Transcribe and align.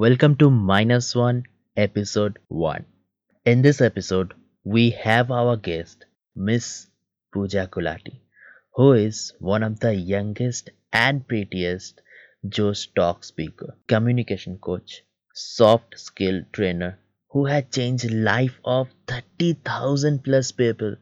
Welcome 0.00 0.36
to 0.36 0.48
Minus 0.48 1.16
One, 1.16 1.42
Episode 1.76 2.38
1. 2.46 2.84
In 3.44 3.62
this 3.62 3.80
episode, 3.80 4.32
we 4.62 4.90
have 4.90 5.32
our 5.32 5.56
guest, 5.56 6.04
Miss 6.36 6.86
Pooja 7.32 7.66
Gulati, 7.66 8.20
who 8.74 8.92
is 8.92 9.32
one 9.40 9.64
of 9.64 9.80
the 9.80 9.92
youngest 9.92 10.70
and 10.92 11.26
prettiest 11.26 12.00
Josh 12.48 12.86
Talk 12.94 13.24
speaker, 13.24 13.76
communication 13.88 14.58
coach, 14.58 15.02
soft 15.34 15.98
skill 15.98 16.42
trainer 16.52 17.00
who 17.32 17.46
has 17.46 17.64
changed 17.72 18.08
life 18.12 18.60
of 18.64 18.86
30,000 19.08 20.22
plus 20.22 20.52
people 20.52 20.94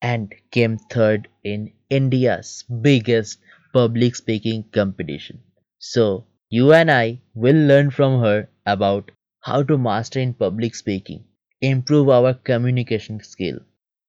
and 0.00 0.34
came 0.50 0.78
third 0.78 1.28
in 1.44 1.74
India's 1.90 2.64
biggest 2.80 3.38
public 3.74 4.16
speaking 4.16 4.64
competition. 4.72 5.42
So, 5.78 6.24
you 6.54 6.70
and 6.74 6.90
I 6.90 7.18
will 7.34 7.56
learn 7.56 7.90
from 7.90 8.20
her 8.20 8.46
about 8.66 9.10
how 9.40 9.62
to 9.62 9.78
master 9.78 10.20
in 10.20 10.34
public 10.34 10.74
speaking, 10.74 11.24
improve 11.62 12.10
our 12.10 12.34
communication 12.34 13.22
skill, 13.22 13.60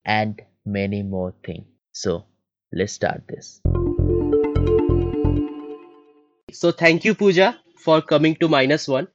and 0.03 0.41
many 0.65 1.03
more 1.03 1.33
things. 1.45 1.65
So, 1.93 2.25
let's 2.73 2.91
start 2.91 3.23
this. 3.29 3.61
So 6.51 6.71
thank 6.73 7.05
you, 7.05 7.15
Pooja, 7.15 7.57
for 7.77 8.01
coming 8.01 8.35
to 8.35 8.49
minus 8.49 8.89
one. 8.89 9.07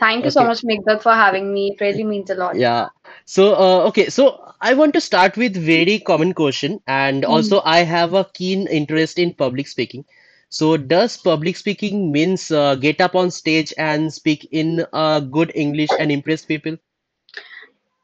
Thank 0.00 0.24
you 0.24 0.32
so 0.32 0.42
much, 0.42 0.62
Megdad, 0.62 1.02
for 1.02 1.12
having 1.12 1.54
me. 1.54 1.70
It 1.72 1.80
really 1.80 2.02
means 2.02 2.30
a 2.30 2.34
lot. 2.34 2.56
Yeah. 2.56 2.88
So 3.26 3.54
uh, 3.54 3.84
okay. 3.90 4.08
So 4.10 4.52
I 4.60 4.74
want 4.74 4.92
to 4.94 5.00
start 5.00 5.36
with 5.36 5.56
very 5.56 6.00
common 6.00 6.34
question, 6.34 6.80
and 6.88 7.22
Mhm. 7.22 7.30
also 7.30 7.62
I 7.64 7.78
have 7.84 8.12
a 8.14 8.24
keen 8.24 8.66
interest 8.66 9.20
in 9.20 9.34
public 9.34 9.68
speaking. 9.68 10.04
So, 10.48 10.76
does 10.76 11.16
public 11.16 11.56
speaking 11.56 12.12
means 12.12 12.50
uh, 12.50 12.76
get 12.76 13.00
up 13.00 13.14
on 13.14 13.30
stage 13.30 13.74
and 13.78 14.12
speak 14.12 14.48
in 14.52 14.86
uh, 14.92 15.20
good 15.20 15.52
English 15.54 15.90
and 15.98 16.12
impress 16.12 16.44
people? 16.44 16.76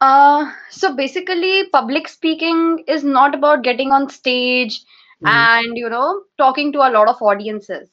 Uh, 0.00 0.50
so 0.68 0.94
basically, 0.94 1.68
public 1.72 2.08
speaking 2.08 2.82
is 2.88 3.04
not 3.04 3.34
about 3.36 3.62
getting 3.62 3.92
on 3.92 4.10
stage 4.10 4.80
mm-hmm. 4.80 5.28
and 5.28 5.76
you 5.76 5.88
know 5.88 6.22
talking 6.38 6.72
to 6.72 6.80
a 6.80 6.90
lot 6.90 7.08
of 7.08 7.22
audiences. 7.22 7.90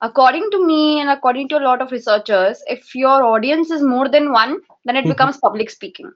According 0.00 0.48
to 0.52 0.66
me 0.66 1.00
and 1.00 1.10
according 1.10 1.50
to 1.50 1.58
a 1.58 1.64
lot 1.66 1.82
of 1.82 1.92
researchers, 1.92 2.62
if 2.66 2.94
your 2.94 3.22
audience 3.22 3.70
is 3.70 3.82
more 3.82 4.08
than 4.08 4.32
one, 4.32 4.56
then 4.86 4.96
it 4.96 5.00
mm-hmm. 5.00 5.10
becomes 5.10 5.36
public 5.36 5.68
speaking. 5.68 6.10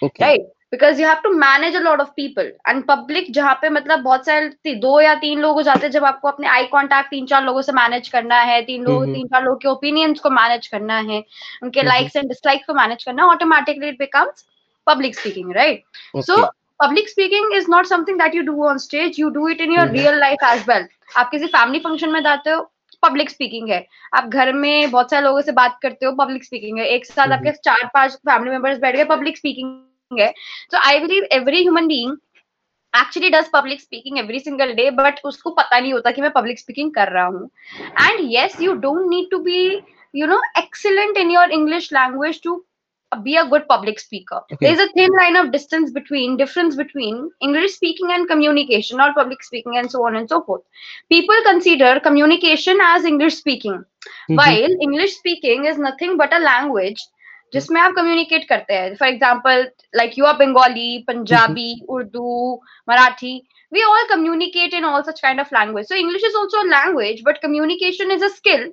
Okay. 0.00 0.24
Right. 0.24 0.40
Because 0.72 1.00
you 1.00 1.06
have 1.08 1.18
to 1.22 1.30
manage 1.30 1.76
a 1.76 1.80
lot 1.80 2.00
of 2.00 2.08
people 2.16 2.52
and 2.68 2.82
public 2.86 3.30
जहाँ 3.32 3.54
पे 3.62 3.68
मतलब 3.70 4.00
बहुत 4.02 4.26
सारे 4.26 4.74
दो 4.76 5.00
या 5.00 5.14
तीन 5.16 5.40
लोग 5.40 5.54
हो 5.54 5.62
जाते 5.62 5.80
हैं 5.80 5.90
जब 5.90 6.04
आपको 6.04 6.28
अपने 6.28 6.48
आई 6.48 6.64
कांटेक्ट 6.72 7.10
तीन 7.10 7.26
चार 7.26 7.44
लोगों 7.44 7.62
से 7.62 7.72
मैनेज 7.72 8.08
करना 8.08 8.40
है 8.42 8.60
तीन 8.62 8.84
लोग। 8.84 9.04
तीन 9.04 9.26
चार 9.26 9.42
लोगों 9.44 9.56
के 9.56 9.68
ओपिनियंस 9.68 10.20
को 10.20 10.30
मैनेज 10.32 10.66
करना 10.66 10.98
है 11.00 11.22
उनके। 11.62 11.82
लाइक्स 11.82 12.16
एंड 12.16 12.28
डिसलाइक्स 12.28 12.66
को 12.66 12.74
मैनेज 12.74 13.04
करना 13.04 13.22
है 13.22 13.28
automatically 13.30 13.88
it 13.88 13.98
becomes 13.98 14.44
public 14.86 15.18
speaking 15.18 15.52
right 15.56 16.22
so 16.24 16.44
public 16.80 17.08
speaking 17.08 17.54
is 17.56 17.70
not 17.70 17.86
something 17.86 18.18
that 18.18 18.34
you 18.34 18.42
do 18.42 18.64
on 18.66 18.78
stage 18.78 19.20
you 19.20 19.30
do 19.30 19.48
it 19.48 19.60
in 19.60 19.72
your. 19.72 19.88
Real 19.90 20.18
life 20.18 20.44
as 20.44 20.64
well 20.68 20.86
आप 21.16 21.30
किसी 21.30 21.46
family 21.48 21.78
function 21.80 22.10
में 22.10 22.22
जाते 22.22 22.50
हो 22.50 22.60
public 23.02 23.30
speaking 23.30 23.68
है 23.70 23.84
आप 24.14 24.28
घर 24.28 24.52
में 24.52 24.90
बहुत 24.90 25.10
सारे 25.10 25.24
लोगों 25.24 25.40
से 25.40 25.52
बात 25.54 25.78
करते 25.82 26.06
हो 26.06 26.12
पब्लिक 26.14 26.44
स्पीकिंग 26.44 26.78
है 26.78 26.86
एक 26.86 27.04
साथ। 27.06 27.32
आपके 27.32 27.52
चार 27.54 27.90
पाँच 27.94 28.14
फैमिली 28.14 28.50
मेंबर्स 28.50 28.78
बैठ 28.78 28.96
गए 28.96 29.04
पब्लिक 29.06 29.36
स्पीकिंग 29.36 29.76
है 30.07 30.07
so 30.43 30.53
i 30.61 30.67
believe 30.73 30.97
every 31.07 31.31
human 31.37 31.67
being 31.71 32.15
actually 32.93 33.29
does 33.35 33.49
public 33.55 33.81
speaking 33.81 34.19
every 34.21 34.39
single 34.47 34.73
day 34.79 34.89
but 34.97 35.19
उसको 35.25 35.49
पता 35.59 35.79
नहीं 35.79 35.93
होता 35.93 36.11
कि 36.17 36.21
मैं 36.21 36.31
public 36.37 36.59
speaking 36.63 36.91
कर 36.95 37.11
रहा 37.13 37.25
हूँ 37.35 37.49
and 38.05 38.23
yes 38.35 38.59
you 38.65 38.75
don't 38.85 39.09
need 39.13 39.29
to 39.33 39.39
be 39.47 39.59
you 40.21 40.27
know 40.31 40.39
excellent 40.63 41.17
in 41.25 41.31
your 41.35 41.47
english 41.59 41.91
language 41.91 42.41
to 42.47 42.55
be 43.23 43.35
a 43.37 43.45
good 43.49 43.67
public 43.69 43.99
speaker 43.99 44.39
Okay. 44.51 44.65
there's 44.65 44.79
a 44.79 44.87
thin 44.97 45.11
line 45.21 45.35
of 45.41 45.51
distance 45.51 45.91
between 45.97 46.37
difference 46.37 46.75
between 46.75 47.17
english 47.47 47.73
speaking 47.75 48.11
and 48.15 48.27
communication 48.31 49.01
or 49.05 49.11
public 49.17 49.43
speaking 49.43 49.77
and 49.81 49.91
so 49.95 50.05
on 50.07 50.15
and 50.19 50.29
so 50.29 50.41
forth 50.47 50.61
people 51.15 51.41
consider 51.49 51.91
communication 52.07 52.77
as 52.89 53.05
english 53.11 53.35
speaking 53.43 53.83
Mhm. 54.29 54.37
while 54.41 54.75
english 54.87 55.15
speaking 55.17 55.65
is 55.73 55.77
nothing 55.87 56.17
but 56.23 56.33
a 56.33 56.39
language 56.47 57.03
जिसमें 57.53 57.79
आप 57.81 57.93
communicate 57.95 58.47
करते 58.49 58.73
हैं 58.73 58.93
for 58.99 59.07
example 59.07 59.67
like 59.95 60.17
you 60.19 60.25
are 60.25 60.33
Bengali 60.45 60.97
Punjabi 61.07 61.73
Urdu 61.97 62.61
Marathi 62.89 63.41
we 63.75 63.83
all 63.89 64.03
communicate 64.09 64.73
in 64.77 64.83
all 64.87 65.03
such 65.05 65.19
kind 65.21 65.41
of 65.43 65.53
language 65.53 65.87
so 65.91 65.99
english 65.99 66.25
is 66.27 66.35
also 66.39 66.59
a 66.63 66.65
language 66.71 67.21
but 67.27 67.39
communication 67.45 68.11
is 68.15 68.25
a 68.27 68.29
skill 68.33 68.65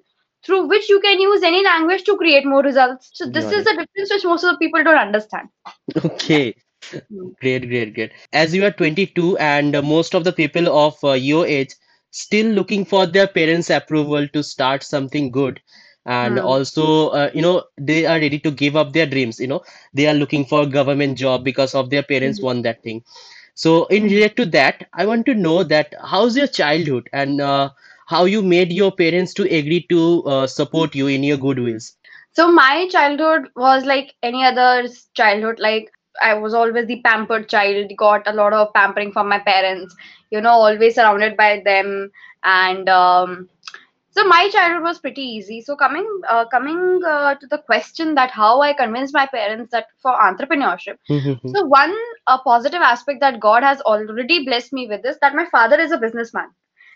through 0.49 0.59
which 0.73 0.91
you 0.91 0.99
can 1.05 1.23
use 1.23 1.47
any 1.51 1.63
language 1.67 2.03
to 2.09 2.17
create 2.23 2.49
more 2.55 2.61
results 2.67 3.09
so 3.21 3.29
this 3.37 3.47
Got 3.47 3.55
is 3.61 3.65
the 3.69 3.75
difference 3.79 4.13
which 4.17 4.27
most 4.33 4.49
of 4.49 4.53
the 4.53 4.61
people 4.65 4.85
don't 4.89 5.03
understand 5.05 6.05
Okay. 6.11 6.43
Hmm. 6.91 7.29
Great, 7.41 7.69
great, 7.69 7.95
great. 7.95 8.13
As 8.33 8.55
you 8.55 8.65
are 8.65 8.71
22 8.71 9.37
and 9.39 9.77
uh, 9.77 9.83
most 9.83 10.15
of 10.15 10.25
the 10.25 10.33
people 10.33 10.67
of 10.77 10.97
uh, 11.05 11.13
your 11.13 11.47
age 11.47 11.75
still 12.11 12.47
looking 12.47 12.85
for 12.85 13.07
their 13.07 13.27
parents' 13.27 13.71
approval 13.71 14.27
to 14.29 14.43
start 14.43 14.83
something 14.83 15.31
good. 15.31 15.61
and 16.06 16.38
Hmm. 16.38 16.40
also, 16.40 17.10
uh, 17.10 17.30
you 17.34 17.42
know, 17.42 17.64
they 17.78 18.06
are 18.06 18.20
ready 18.20 18.40
to 18.40 18.52
give 18.52 18.76
up 18.76 18.94
their 18.94 19.06
dreams. 19.06 19.40
You 19.40 19.48
know, 19.48 19.62
they 19.94 20.08
are 20.08 20.14
looking 20.14 20.46
for 20.46 20.64
a 20.64 20.68
government 20.68 21.18
job 21.18 21.44
because 21.44 21.74
of 21.76 21.90
their 21.90 22.04
parents 22.04 22.42
Mhm. 22.42 22.44
want 22.44 22.64
that 22.64 22.84
thing. 22.84 23.04
So, 23.56 23.86
in 23.86 24.04
relate 24.04 24.36
to 24.38 24.46
that, 24.48 24.88
I 24.94 25.06
want 25.06 25.26
to 25.28 25.34
know 25.36 25.64
that 25.64 25.94
how's 26.04 26.36
your 26.38 26.48
childhood 26.48 27.10
and 27.14 27.42
uh, 27.42 27.70
how 28.08 28.26
you 28.26 28.42
made 28.42 28.72
your 28.74 28.92
parents 28.92 29.34
to 29.36 29.44
agree 29.44 29.86
to 29.90 30.24
uh, 30.24 30.48
support 30.48 30.96
you 30.96 31.08
in 31.08 31.24
your 31.24 31.38
good 31.38 31.60
wills. 31.60 31.96
So 32.32 32.52
my 32.52 32.88
childhood 32.90 33.50
was 33.56 33.86
like 33.86 34.14
any 34.22 34.44
other's 34.44 35.08
childhood. 35.14 35.60
Like 35.60 35.92
I 36.22 36.34
was 36.36 36.54
always 36.54 36.88
the 36.88 37.02
pampered 37.02 37.50
child, 37.50 37.92
got 37.98 38.28
a 38.28 38.34
lot 38.34 38.54
of 38.54 38.74
pampering 38.74 39.12
from 39.12 39.30
my 39.30 39.40
parents, 39.40 39.96
you 40.32 40.42
know, 40.42 40.52
always 40.52 40.96
surrounded 40.96 41.36
by 41.38 41.62
them. 41.64 42.12
And 42.44 42.88
um, 42.90 43.50
so 44.16 44.24
my 44.26 44.50
childhood 44.50 44.84
was 44.84 45.00
pretty 45.00 45.22
easy. 45.22 45.62
So 45.62 45.76
coming 45.76 46.08
uh, 46.30 46.46
coming 46.48 47.02
uh, 47.06 47.36
to 47.36 47.48
the 47.48 47.58
question 47.60 48.16
that 48.16 48.32
how 48.32 48.62
I 48.62 48.74
convinced 48.74 49.14
my 49.14 49.28
parents 49.28 49.72
that 49.72 49.88
for 50.02 50.14
entrepreneurship. 50.14 50.98
So 51.48 51.64
one 51.66 51.96
uh, 52.28 52.40
positive 52.44 52.82
aspect 52.82 53.20
that 53.22 53.40
God 53.40 53.64
has 53.64 53.82
already 53.82 54.46
blessed 54.46 54.74
me 54.74 54.88
with 54.88 55.06
is 55.06 55.18
that 55.22 55.36
my 55.36 55.46
father 55.52 55.80
is 55.80 55.92
a 55.92 55.98
businessman. 55.98 56.50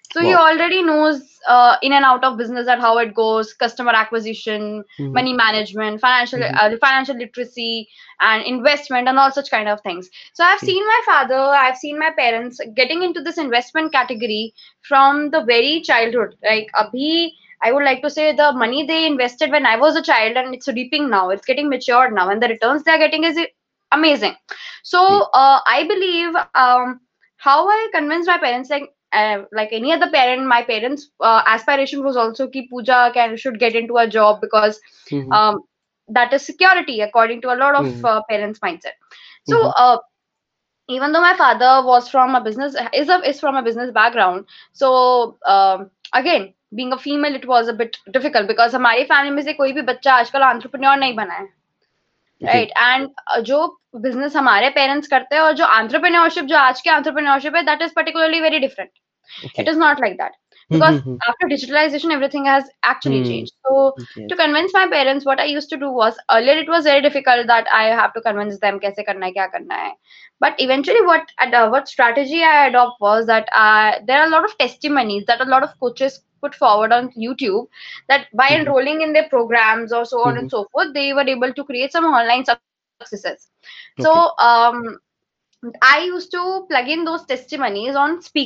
So 0.09 0.22
he 0.22 0.34
already 0.34 0.81
knows 0.84 1.40
uh, 1.47 1.78
in 1.81 1.94
and 1.94 2.06
out 2.06 2.24
of 2.24 2.38
business 2.38 2.66
that 2.66 2.80
how 2.80 2.97
it 2.97 3.14
goes, 3.14 3.53
customer 3.53 3.92
acquisition, 3.92 4.84
Mhm. 5.00 5.14
money 5.14 5.34
management, 5.34 6.02
financial 6.02 6.42
Mhm. 6.42 6.53
uh, 6.58 6.70
financial 6.81 7.16
literacy, 7.18 7.88
and 8.19 8.44
investment, 8.46 9.08
and 9.08 9.18
all 9.19 9.31
such 9.31 9.50
kind 9.52 9.68
of 9.69 9.81
things. 9.81 10.09
So 10.34 10.44
I've 10.44 10.59
seen 10.59 10.86
my 10.86 11.00
father, 11.06 11.36
I've 11.38 11.78
seen 11.78 12.00
my 12.00 12.12
parents 12.18 12.59
getting 12.75 13.03
into 13.03 13.22
this 13.22 13.38
investment 13.38 13.92
category 13.94 14.53
from 14.81 15.30
the 15.31 15.44
very 15.44 15.81
childhood. 15.81 16.36
Like 16.44 16.69
abhi, 16.75 17.31
I 17.64 17.72
would 17.72 17.84
like 17.84 18.02
to 18.03 18.09
say 18.09 18.34
the 18.36 18.52
money 18.53 18.86
they 18.86 19.06
invested 19.06 19.52
when 19.52 19.66
I 19.66 19.78
was 19.78 19.96
a 19.96 20.02
child, 20.02 20.38
and 20.38 20.53
it's 20.56 20.68
reaping 20.68 21.09
now. 21.09 21.30
It's 21.30 21.46
getting 21.46 21.69
matured 21.69 22.14
now, 22.14 22.30
and 22.30 22.42
the 22.42 22.48
returns 22.50 22.84
they 22.84 22.92
are 22.92 23.03
getting 23.08 23.24
is 23.24 23.40
amazing. 23.92 24.36
So 24.84 25.02
uh, 25.34 25.59
I 25.68 25.86
believe 25.88 26.36
um, 26.53 27.02
how 27.38 27.68
I 27.68 27.88
convinced 27.94 28.28
my 28.28 28.38
parents, 28.38 28.69
like 28.69 28.92
uh, 29.14 29.44
like 29.52 29.70
any 29.72 29.92
other 29.92 30.09
parent 30.09 30.46
my 30.46 30.62
parents 30.64 31.09
uh, 31.20 31.42
aspiration 31.46 32.03
was 32.03 32.18
also 32.18 32.47
ki 32.47 32.68
Pooja 32.70 33.12
can 33.14 33.38
should 33.38 33.59
get 33.59 33.75
into 33.75 33.97
a 33.97 34.08
job 34.08 34.42
because 34.42 34.80
mm-hmm. 35.09 35.31
um, 35.31 35.62
that 36.08 36.34
is 36.34 36.42
security 36.42 37.02
according 37.02 37.42
to 37.42 37.53
a 37.53 37.58
lot 37.58 37.75
of 37.75 37.86
mm-hmm. 37.86 38.06
uh, 38.06 38.22
parents 38.30 38.59
mindset 38.59 38.94
so 39.48 39.58
mm-hmm. 39.58 39.72
uh, 39.75 39.98
even 40.88 41.12
though 41.12 41.22
my 41.22 41.36
father 41.38 41.86
was 41.86 42.09
from 42.09 42.36
a 42.36 42.42
business 42.42 42.75
is 42.94 43.09
a, 43.09 43.22
is 43.28 43.40
from 43.40 43.56
a 43.56 43.64
business 43.64 43.92
background 43.92 44.46
so 44.74 45.38
um, 45.46 45.90
again 46.14 46.53
being 46.75 46.94
a 46.94 46.98
female 46.98 47.36
it 47.36 47.48
was 47.48 47.68
a 47.68 47.74
bit 47.74 47.98
difficult 48.12 48.48
because 48.48 48.74
हमारी 48.74 49.03
family 49.03 49.31
में 49.36 49.42
से 49.44 49.53
कोई 49.53 49.74
भी 49.74 49.81
बच्चा 49.81 50.14
आजकल 50.14 50.42
entrepreneur 50.42 50.98
नहीं 50.98 51.16
बना 51.16 51.48
right 52.44 52.71
and 52.77 53.44
जो 53.45 53.65
बिज़नेस 54.01 54.36
हमारे 54.36 54.69
पेरेंट्स 54.69 55.07
करते 55.07 55.36
हैं 55.36 55.41
और 55.41 55.53
जो 55.62 55.65
entrepreneurship 55.80 56.45
जो 56.51 56.57
आज 56.57 56.81
के 56.81 56.89
entrepreneurship 56.89 57.56
है 57.56 57.77
is 57.88 57.94
particularly 57.94 58.41
very 58.41 58.59
different 58.59 58.91
Okay. 59.45 59.63
it 59.63 59.68
is 59.68 59.77
not 59.77 60.00
like 60.00 60.18
that 60.18 60.31
because 60.74 61.01
Mhm. 61.01 61.18
after 61.30 61.47
digitalization 61.47 62.12
everything 62.13 62.45
has 62.45 62.69
actually 62.83 63.19
Hmm. 63.19 63.24
changed 63.24 63.53
so 63.68 63.94
Okay. 64.01 64.27
to 64.30 64.36
convince 64.36 64.74
my 64.74 64.86
parents 64.94 65.25
what 65.25 65.39
i 65.39 65.45
used 65.45 65.69
to 65.69 65.77
do 65.77 65.89
was 65.91 66.18
earlier 66.36 66.56
it 66.63 66.69
was 66.69 66.86
very 66.86 67.01
difficult 67.01 67.47
that 67.47 67.68
i 67.74 67.83
have 68.01 68.13
to 68.13 68.21
convince 68.27 68.59
them 68.65 68.80
kaise 68.86 69.01
karna 69.09 69.25
hai 69.30 69.31
kya 69.38 69.47
karna 69.56 69.80
hai 69.83 69.91
but 70.45 70.63
eventually 70.68 71.03
what 71.12 71.33
uh, 71.47 71.68
what 71.75 71.88
strategy 71.88 72.44
i 72.44 72.68
adopt 72.68 73.00
was 73.07 73.25
that 73.33 73.50
uh, 73.63 73.91
there 74.07 74.21
are 74.21 74.27
a 74.27 74.36
lot 74.36 74.50
of 74.50 74.57
testimonies 74.63 75.25
that 75.31 75.41
a 75.47 75.50
lot 75.56 75.63
of 75.69 75.77
coaches 75.86 76.19
put 76.43 76.55
forward 76.55 76.93
on 76.93 77.09
youtube 77.25 77.67
that 78.09 78.26
by 78.35 78.49
Mhm. 78.50 78.61
enrolling 78.61 79.00
in 79.03 79.12
their 79.12 79.29
programs 79.29 79.93
or 79.93 80.05
so 80.05 80.21
on 80.29 80.37
Mhm. 80.37 80.38
and 80.38 80.50
so 80.50 80.65
forth 80.73 80.93
they 80.94 81.12
were 81.12 81.29
able 81.37 81.53
to 81.55 81.65
create 81.65 81.93
some 81.93 82.05
online 82.05 82.44
successes 82.44 83.03
so 83.56 83.71
Okay. 83.99 84.25
um 84.49 84.50
i 85.38 85.65
used 85.65 85.87
to 85.88 86.11
plug 86.35 86.56
in 86.56 86.69
those 86.76 86.91
testimonies 87.00 87.75
on 87.75 87.93
speaker 87.99 88.44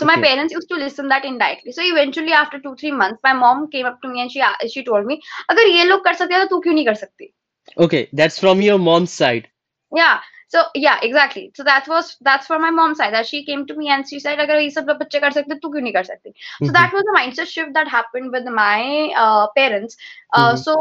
So 0.00 0.06
my 0.08 0.14
Okay. 0.14 0.22
parents 0.22 0.32
used 0.34 0.68
to 0.70 0.76
listen 0.80 1.08
that 1.12 1.24
indirectly. 1.28 1.72
So 1.76 1.82
eventually, 1.84 2.32
after 2.38 2.58
two 2.64 2.72
three 2.80 2.90
months, 2.98 3.20
my 3.26 3.32
mom 3.38 3.62
came 3.74 3.86
up 3.90 3.96
to 4.04 4.08
me 4.12 4.20
and 4.24 4.32
she 4.34 4.40
a- 4.48 4.68
she 4.74 4.82
told 4.88 5.08
me, 5.10 5.16
"अगर 5.54 5.70
ये 5.76 5.84
लोग 5.90 6.04
कर 6.04 6.14
सकते 6.20 6.34
हैं 6.34 6.42
तो 6.44 6.50
तू 6.54 6.60
क्यों 6.66 6.74
नहीं 6.78 6.86
कर 6.90 6.94
सकती?" 7.02 7.30
Okay, 7.78 8.08
that's 8.12 8.38
from 8.38 8.60
your 8.62 8.78
mom's 8.78 9.12
side. 9.12 9.48
Yeah. 9.94 10.18
so 10.49 10.63
yeah 10.73 10.97
exactly. 11.03 11.51
So 11.55 11.63
that 11.63 11.87
was 11.87 12.17
that's 12.21 12.47
for 12.47 12.57
my 12.57 12.71
mom's 12.71 12.97
side 12.97 13.13
that 13.13 13.27
she 13.27 13.45
came 13.45 13.67
to 13.67 13.75
me 13.75 13.89
and 13.89 14.07
she 14.09 14.19
said 14.19 14.39
agar 14.39 14.59
ye 14.59 14.71
sab 14.71 14.87
log 14.87 14.99
bacche 15.01 15.19
kar 15.25 15.29
sakte 15.35 15.53
tu 15.65 15.69
kyun 15.75 15.85
nahi 15.87 15.93
kar 15.97 16.03
sakti 16.07 16.33
so 16.37 16.65
mm-hmm. 16.65 16.73
that 16.77 16.95
was 16.97 17.03
the 17.09 17.15
mindset 17.17 17.51
shift 17.55 17.75
that 17.75 17.91
happened 17.95 18.31
with 18.37 18.49
my 18.61 19.13
uh, 19.25 19.47
parents. 19.59 19.95
Uh, 20.33 20.53
mm-hmm. 20.53 20.57
so 20.63 20.75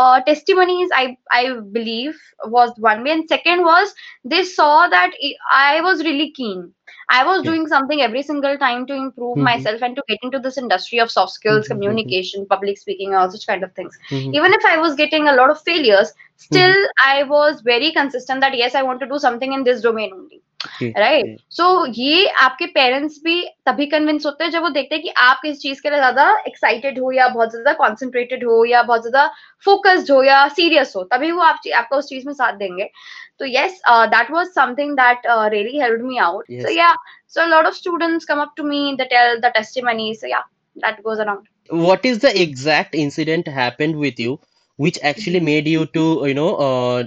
uh, 0.00 0.20
testimonies 0.30 0.96
i 1.00 1.16
i 1.30 1.42
believe 1.78 2.20
was 2.56 2.74
one 2.88 3.04
way. 3.04 3.12
And 3.12 3.28
second 3.28 3.64
was 3.70 3.94
they 4.24 4.42
saw 4.42 4.88
that 4.88 5.18
i 5.62 5.80
was 5.80 6.04
really 6.10 6.30
keen. 6.32 6.72
I 7.08 7.24
was 7.24 7.42
doing 7.42 7.66
something 7.66 8.00
every 8.00 8.22
single 8.22 8.56
time 8.58 8.86
to 8.86 8.94
improve 8.94 9.38
Mhm. 9.38 9.42
myself 9.42 9.82
and 9.82 9.96
to 9.96 10.02
get 10.08 10.18
into 10.22 10.38
this 10.38 10.58
industry 10.58 10.98
of 10.98 11.10
soft 11.10 11.32
skills, 11.32 11.68
Mhm, 11.68 11.78
mhm. 11.82 11.82
communication, 11.82 12.46
public 12.46 12.78
speaking, 12.78 13.14
all 13.14 13.30
such 13.30 13.46
kind 13.46 13.62
of 13.62 13.72
things. 13.74 13.98
Mhm. 14.10 14.32
Even 14.32 14.52
if 14.52 14.64
I 14.64 14.78
was 14.78 14.94
getting 14.94 15.28
a 15.28 15.34
lot 15.34 15.50
of 15.50 15.60
failures, 15.62 16.12
still 16.36 16.74
I 17.04 17.22
was 17.24 17.60
very 17.62 17.92
consistent 17.92 18.40
that 18.40 18.56
yes, 18.56 18.74
I 18.74 18.82
want 18.82 19.00
to 19.00 19.06
do 19.06 19.18
something 19.18 19.52
in 19.52 19.64
this 19.64 19.82
domain 19.82 20.12
only. 20.12 20.42
Right 20.82 21.36
so 21.50 21.64
ये 21.86 22.26
आपके 22.40 22.66
parents 22.66 23.18
भी 23.24 23.42
तभी 23.66 23.86
convince 23.86 24.26
होते 24.26 24.44
हैं 24.44 24.50
जब 24.50 24.62
वो 24.62 24.68
देखते 24.68 24.94
हैं 24.94 25.02
कि 25.04 25.10
आप 25.18 25.40
किस 25.42 25.60
चीज़ 25.60 25.80
के 25.82 25.90
लिए 25.90 25.98
ज़्यादा 25.98 26.28
एक्साइटेड 26.46 26.98
हो 26.98 27.12
या 27.12 27.28
बहुत 27.28 27.50
ज़्यादा 27.50 27.72
कॉन्सेंट्रेटेड 27.72 28.44
हो 28.44 28.64
या 28.64 28.82
बहुत 28.82 29.00
ज़्यादा 29.00 29.26
फोकस्ड 29.64 30.10
हो 30.10 30.22
या 30.22 30.46
सीरियस 30.48 30.92
हो 30.96 31.02
तभी 31.12 31.30
वो 31.32 31.42
आप 31.42 31.60
आपका 31.76 31.96
उस 31.96 32.08
चीज़ 32.08 32.26
में 32.26 32.32
साथ 32.32 32.52
देंगे। 32.52 32.90
तो 33.38 33.46
yes 33.46 33.80
that 33.88 34.30
was 34.30 34.48
something 34.48 34.92
that 34.96 35.22
really 35.26 35.78
help 35.78 36.00
me 36.04 36.18
out 36.18 36.44
so 36.52 36.72
yeah 36.72 36.94
so 37.28 37.46
lot 37.46 37.66
of 37.66 37.74
students 37.74 38.24
come 38.24 38.40
up 38.40 38.52
to 38.56 38.64
me 38.64 38.96
the 39.00 39.06
tell 39.10 39.38
the 39.40 39.52
testimony 39.54 40.14
so 40.14 40.28
yeah 40.28 40.44
that 40.76 41.00
goes 41.00 41.20
around 41.20 41.48
what 41.70 42.02
is 42.08 42.18
the 42.22 42.30
exact 42.38 42.94
incident 42.94 43.46
happened 43.48 43.98
with 43.98 44.18
you 44.22 44.32
which 44.78 44.98
actually 45.10 45.38
mm-hmm. 45.38 45.46
made 45.46 45.68
you 45.68 45.84
to 45.86 46.02
you 46.30 46.34
know 46.34 46.48
uh, 46.56 47.04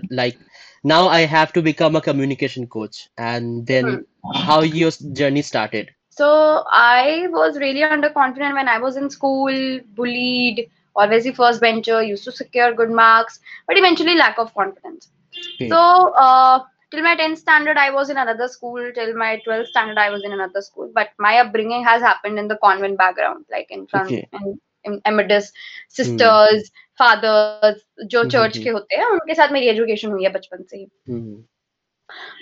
now 0.86 1.10
I 1.10 1.22
have 1.22 1.54
to 1.56 1.64
become 1.64 1.98
a 1.98 2.02
communication 2.02 2.68
coach, 2.68 3.10
and 3.18 3.68
then 3.68 4.06
how 4.46 4.62
your 4.62 4.92
journey 4.92 5.44
started? 5.44 5.96
So 6.10 6.64
I 6.72 7.28
was 7.30 7.58
really 7.60 7.82
underconfident 7.82 8.54
when 8.54 8.68
I 8.68 8.74
was 8.74 8.96
in 8.98 9.10
school, 9.10 9.80
bullied, 9.96 10.70
always 10.96 11.24
the 11.24 11.32
first 11.34 11.62
bencher, 11.62 12.02
used 12.04 12.24
to 12.26 12.32
secure 12.32 12.74
good 12.74 12.92
marks, 12.92 13.40
but 13.68 13.78
eventually 13.78 14.16
lack 14.16 14.38
of 14.40 14.54
confidence. 14.54 15.12
Okay. 15.56 15.70
So 15.70 16.14
uh, 16.14 16.60
till 16.92 17.04
my 17.04 17.16
10th 17.16 17.40
standard, 17.40 17.78
I 17.78 17.92
was 17.92 18.10
in 18.10 18.18
another 18.18 18.48
school. 18.48 18.92
Till 18.94 19.16
my 19.16 19.42
12th 19.46 19.70
standard, 19.70 19.98
I 19.98 20.10
was 20.10 20.24
in 20.24 20.34
another 20.34 20.62
school. 20.62 20.92
But 20.94 21.10
my 21.20 21.40
upbringing 21.40 21.84
has 21.86 22.02
happened 22.02 22.40
in 22.40 22.48
the 22.48 22.58
convent 22.58 22.98
background, 22.98 23.46
like 23.52 23.72
in 23.72 23.88
front 23.88 24.20
Okay. 24.20 24.32
in, 24.34 24.60
amidst 24.88 25.52
sisters 25.98 26.72
fathers 27.00 27.82
जो 28.06 28.20
hmm, 28.20 28.30
hmm, 28.30 28.32
church 28.32 28.54
hmm. 28.54 28.64
के 28.64 28.70
होते 28.70 28.96
हैं 28.96 29.06
उनके 29.06 29.34
साथ 29.34 29.52
मेरी 29.52 29.68
education 29.68 30.12
हुई 30.12 30.24
है 30.24 30.30
बचपन 30.30 30.64
से 30.64 30.78
ही। 30.78 30.86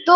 तो 0.07 0.15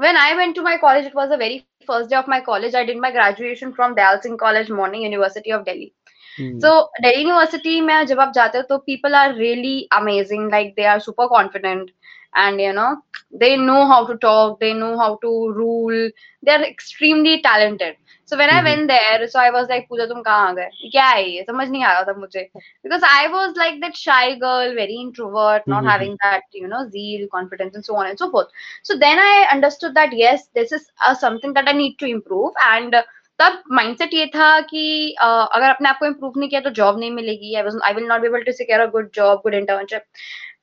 when 0.00 0.16
I 0.16 0.34
went 0.34 0.54
to 0.56 0.62
my 0.62 0.76
college 0.76 1.06
it 1.06 1.16
was 1.16 1.32
a 1.32 1.36
very 1.36 1.58
first 1.88 2.10
day 2.10 2.16
of 2.16 2.30
my 2.30 2.40
college 2.40 2.76
I 2.76 2.84
did 2.84 2.98
my 3.00 3.10
graduation 3.10 3.72
from 3.72 3.94
Dayal 3.94 4.22
Singh 4.22 4.36
college 4.36 4.70
morning 4.70 5.04
university 5.04 5.52
of 5.52 5.62
Delhi. 5.62 5.90
So 6.38 6.70
Delhi 7.00 7.22
university 7.22 7.80
में 7.80 8.06
जब 8.06 8.20
आप 8.20 8.32
जाते 8.34 8.58
हो 8.58 8.62
तो 8.68 8.78
people 8.78 9.14
are 9.14 9.34
really 9.34 9.88
amazing 9.92 10.50
like 10.50 10.72
they 10.76 10.84
are 10.84 10.98
super 11.00 11.26
confident 11.26 11.90
and 12.38 12.60
you 12.60 12.72
know 12.72 12.86
they 13.34 13.56
know 13.56 13.84
how 13.86 14.06
to 14.06 14.14
talk 14.14 14.58
they 14.60 14.72
know 14.74 14.94
how 14.96 15.14
to 15.22 15.30
rule 15.52 16.12
they 16.44 16.50
are 16.52 16.62
extremely 16.62 17.36
talented 17.46 17.96
so 18.34 18.38
when 18.38 18.50
I 18.50 18.62
went 18.62 18.86
there 18.88 19.26
so 19.26 19.38
I 19.38 19.50
was 19.50 19.66
like 19.70 19.86
Pooja 19.88 20.04
तुम 20.06 20.20
कहाँ 20.22 20.48
आ 20.48 20.52
गए? 20.52 20.68
क्या 20.92 21.06
है 21.06 21.28
ये? 21.30 21.42
समझ 21.48 21.68
नहीं 21.68 21.84
आ 21.84 21.92
रहा 21.92 22.02
था 22.02 22.12
मुझे. 22.20 22.40
Because 22.54 23.04
I 23.06 23.26
was 23.28 23.58
like 23.58 23.80
that 23.80 23.96
shy 23.96 24.34
girl 24.36 24.74
very 24.76 25.00
introvert 25.00 25.68
not 25.68 25.88
having 25.90 26.14
that 26.24 26.42
you 26.56 26.68
know 26.68 26.84
zeal 26.90 27.26
confidence 27.32 27.72
and 27.74 27.84
so 27.84 27.96
on 27.96 28.06
and 28.06 28.18
so 28.18 28.26
forth 28.32 28.48
so 28.88 28.94
then 28.98 29.18
I 29.20 29.44
understood 29.44 29.90
that 29.98 30.10
yes 30.14 30.48
this 30.54 30.72
is 30.72 30.88
something 31.20 31.54
that 31.54 31.68
I 31.68 31.74
need 31.74 31.98
to 32.00 32.06
improve 32.06 32.62
and 32.64 33.02
तब 33.40 33.62
mindset 33.72 34.12
ये 34.14 34.26
था 34.34 34.48
कि 34.60 35.14
uh, 35.22 35.46
अगर 35.52 35.68
अपने 35.68 35.88
आप 35.88 35.98
को 35.98 36.06
improve 36.06 36.32
नहीं 36.36 36.48
किया 36.48 36.60
तो 36.60 36.70
जॉब 36.70 36.98
नहीं 36.98 37.10
मिलेगी. 37.10 37.54
I 37.54 37.62
I 37.84 37.94
will 37.94 38.04
not 38.08 38.20
be 38.20 38.26
able 38.26 38.42
to 38.42 38.52
secure 38.52 38.80
a 38.80 38.86
good 38.90 39.08
job 39.14 39.40
good 39.44 39.54
internship 39.54 40.02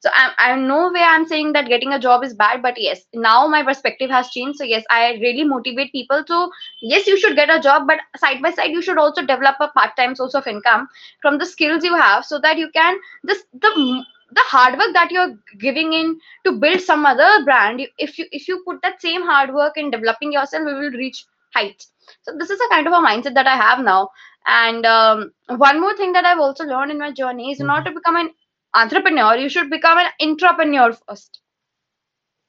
so 0.01 0.09
I, 0.13 0.31
I 0.39 0.55
no 0.55 0.91
way 0.91 1.01
i'm 1.01 1.25
saying 1.27 1.53
that 1.53 1.67
getting 1.69 1.93
a 1.93 1.99
job 1.99 2.23
is 2.23 2.33
bad 2.33 2.61
but 2.61 2.79
yes 2.81 3.01
now 3.13 3.47
my 3.47 3.63
perspective 3.63 4.09
has 4.09 4.29
changed. 4.29 4.57
So 4.59 4.63
yes 4.65 4.83
i 4.89 5.13
really 5.21 5.43
motivate 5.43 5.91
people 5.91 6.23
to 6.25 6.49
yes 6.81 7.07
you 7.07 7.17
should 7.19 7.35
get 7.35 7.49
a 7.49 7.59
job 7.59 7.87
but 7.87 7.99
side 8.17 8.41
by 8.41 8.51
side 8.51 8.71
you 8.71 8.81
should 8.81 8.97
also 8.97 9.21
develop 9.21 9.55
a 9.59 9.69
part-time 9.69 10.15
source 10.15 10.35
of 10.35 10.47
income 10.47 10.87
from 11.21 11.37
the 11.39 11.45
skills 11.45 11.83
you 11.83 11.95
have 11.95 12.25
so 12.25 12.39
that 12.39 12.57
you 12.57 12.69
can 12.71 12.97
this 13.23 13.43
the 13.53 14.03
the 14.33 14.41
hard 14.45 14.77
work 14.77 14.93
that 14.93 15.11
you're 15.11 15.35
giving 15.59 15.93
in 15.93 16.19
to 16.45 16.53
build 16.53 16.79
some 16.81 17.05
other 17.05 17.43
brand 17.43 17.81
if 17.97 18.17
you 18.17 18.25
if 18.31 18.47
you 18.47 18.61
put 18.65 18.81
that 18.81 19.01
same 19.01 19.21
hard 19.21 19.53
work 19.53 19.77
in 19.77 19.91
developing 19.91 20.31
yourself 20.31 20.63
you 20.67 20.75
will 20.75 20.91
reach 20.91 21.25
heights. 21.53 21.91
So 22.23 22.33
this 22.37 22.49
is 22.49 22.59
a 22.61 22.69
kind 22.69 22.87
of 22.87 22.93
a 22.93 22.97
mindset 23.05 23.33
that 23.35 23.47
i 23.47 23.55
have 23.55 23.79
now. 23.83 24.09
And 24.47 24.85
um, 24.85 25.31
one 25.47 25.79
more 25.81 25.95
thing 25.97 26.13
that 26.13 26.25
i've 26.25 26.39
also 26.39 26.63
learned 26.65 26.91
in 26.91 26.97
my 26.99 27.11
journey 27.11 27.51
is 27.51 27.59
not 27.59 27.85
to 27.85 27.91
become 27.91 28.15
an 28.15 28.31
entrepreneur 28.73 29.35
you 29.37 29.49
should 29.49 29.69
become 29.69 29.97
an 29.97 30.09
intrapreneur 30.21 30.89
first 30.97 31.39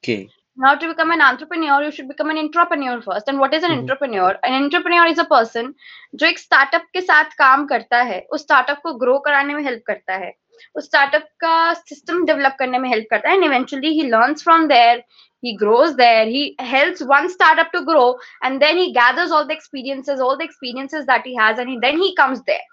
Okay. 0.04 0.28
now 0.56 0.74
to 0.74 0.88
become 0.88 1.10
an 1.10 1.20
entrepreneur 1.22 1.82
you 1.82 1.90
should 1.90 2.08
become 2.08 2.30
an 2.30 2.38
entrepreneur 2.38 3.00
first 3.02 3.28
and 3.28 3.38
what 3.38 3.54
is 3.54 3.62
an 3.62 3.70
Mhm. 3.70 3.78
entrepreneur 3.80 4.30
an 4.42 4.54
entrepreneur 4.62 5.06
is 5.06 5.18
a 5.18 5.28
person 5.34 5.72
जो 6.14 6.26
एक 6.26 6.38
startup 6.38 6.86
के 6.92 7.00
साथ 7.00 7.34
काम 7.38 7.66
करता 7.66 8.00
है 8.08 8.20
उस 8.32 8.42
startup 8.42 8.80
को 8.82 8.92
grow 9.02 9.18
कराने 9.26 9.54
में 9.54 9.62
हेल्प 9.64 9.82
करता 9.86 10.14
है 10.24 10.32
उस 10.76 10.84
स्टार्टअप 10.84 11.26
का 11.40 11.72
सिस्टम 11.74 12.24
डेवलप 12.26 12.56
करने 12.58 12.78
में 12.78 12.88
हेल्प 12.90 13.06
करता 13.10 13.28
है 13.28 13.34
and 13.36 13.44
eventually 13.44 13.92
he 14.00 14.08
learns 14.10 14.42
from 14.44 14.66
there 14.74 15.04
he 15.42 15.52
grows 15.60 15.94
there 15.98 16.26
he 16.32 16.40
helps 16.72 17.00
one 17.12 17.24
startup 17.30 17.70
to 17.76 17.78
grow 17.86 18.02
and 18.48 18.62
then 18.64 18.76
he 18.80 18.84
gathers 18.98 19.32
all 19.36 19.46
the 19.46 19.54
experiences 19.54 20.20
all 20.26 20.36
the 20.42 20.44
experiences 20.48 21.08
that 21.08 21.24
he 21.28 21.32
has 21.38 21.62
and 21.62 21.72
he, 21.72 21.78
then 21.84 21.98
he 22.02 22.10
comes 22.20 22.42
there 22.50 22.66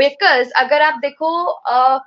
because 0.00 0.50
अगर 0.62 0.82
आप 0.88 0.98
देखो 1.04 1.30
uh, 1.76 1.98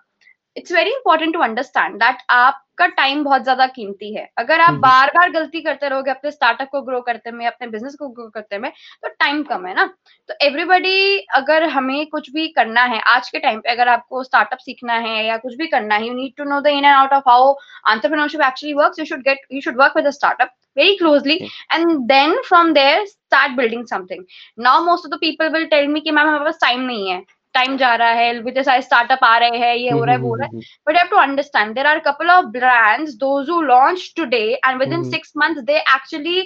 it's 0.58 0.72
very 0.72 0.90
important 0.92 1.34
to 1.34 1.40
understand 1.42 1.96
that 2.00 2.18
आपका 2.32 2.86
time 2.88 3.24
बहुत 3.24 3.44
ज़्यादा 3.44 3.66
कीमती 3.68 4.14
है। 4.16 4.28
अगर 4.38 4.60
आप 4.62 4.70
हम्म। 4.70 4.82
बार 4.82 5.12
बार 5.16 5.32
गलती 5.32 5.62
करते 5.62 5.90
रहोगे 5.90 6.12
अपने 6.12 6.32
स्टार्टअप 6.32 6.70
को 6.72 6.82
ग्रो 6.82 7.00
करते 7.02 7.32
में 7.32 7.46
अपने 7.48 7.68
बिज़नेस 7.68 7.96
को 8.00 8.08
ग्रो 8.10 8.28
करते 8.30 8.58
में 8.58 8.70
तो 8.72 9.10
टाइम 9.10 9.44
कम 9.44 9.66
है 9.68 9.74
ना। 9.76 9.86
तो 10.30 10.34
एवरीबडी 10.46 11.18
अगर 11.36 11.64
हमें 11.70 12.06
कुछ 12.08 12.30
भी 12.32 12.48
करना 12.58 12.84
है 12.94 13.00
आज 13.08 13.30
के 13.30 13.40
टाइम 13.40 13.60
पे 13.60 13.72
अगर 13.72 13.88
आपको 13.90 14.24
स्टार्टअप 14.24 14.60
सीखना 14.60 14.94
है 15.08 15.26
या 15.26 15.38
कुछ 15.38 15.56
भी 15.58 15.68
करना 15.68 15.96
है 15.96 16.08
you 16.08 16.14
need 16.14 16.34
to 16.38 16.44
know 16.50 16.60
the 16.62 16.68
in 16.68 16.86
and 16.86 16.94
out 16.96 17.14
of 17.14 17.30
how 17.30 17.54
entrepreneurship 17.86 18.42
actually 18.44 18.76
works. 18.76 19.00
You 19.00 19.06
should 19.08 19.24
get 19.24 19.42
you 19.50 19.62
should 19.62 19.80
work 19.80 19.96
with 19.96 20.06
a 20.08 20.12
startup 20.14 20.52
very 20.78 20.98
closely 20.98 21.36
and 21.70 22.08
then 22.12 22.36
from 22.44 22.74
there 22.74 23.00
start 23.08 23.56
building 23.58 23.86
something. 23.88 24.22
Now 24.68 24.76
most 24.86 25.06
of 25.06 25.12
the 25.12 25.20
people 25.24 25.52
will 25.56 25.68
tell 25.74 25.90
me 25.96 26.02
कि 26.02 26.12
ma'am 26.12 26.28
हमारे 26.28 26.46
पास 26.46 26.60
time 26.62 26.82
नहीं 26.82 27.10
है। 27.10 27.18
Time 27.55 27.77
जा 27.77 27.95
रहा 28.01 28.11
है 28.21 28.33
with 28.43 28.61
सारे 28.63 28.83
startup 28.83 29.25
आ 29.25 29.37
रहे 29.39 29.59
हैं 29.59 29.75
ये 29.75 29.91
हो 29.91 30.05
रहा 30.05 30.15
है 30.15 30.21
वो 30.21 30.29
हो 30.29 30.35
रहा 30.41 30.47
है 30.47 30.53
Mhm. 30.53 30.65
but 30.87 30.95
you 30.97 31.01
have 31.01 31.11
to 31.15 31.21
understand 31.23 31.77
there 31.79 31.89
are 31.93 31.97
a 32.01 32.05
couple 32.07 32.31
of 32.35 32.51
brands 32.57 33.17
those 33.25 33.49
who 33.53 33.59
launched 33.71 34.15
today 34.21 34.59
and 34.69 34.85
within 34.85 35.05
Mhm. 35.05 35.13
six 35.15 35.35
months 35.43 35.63
they 35.71 35.81
actually 35.97 36.39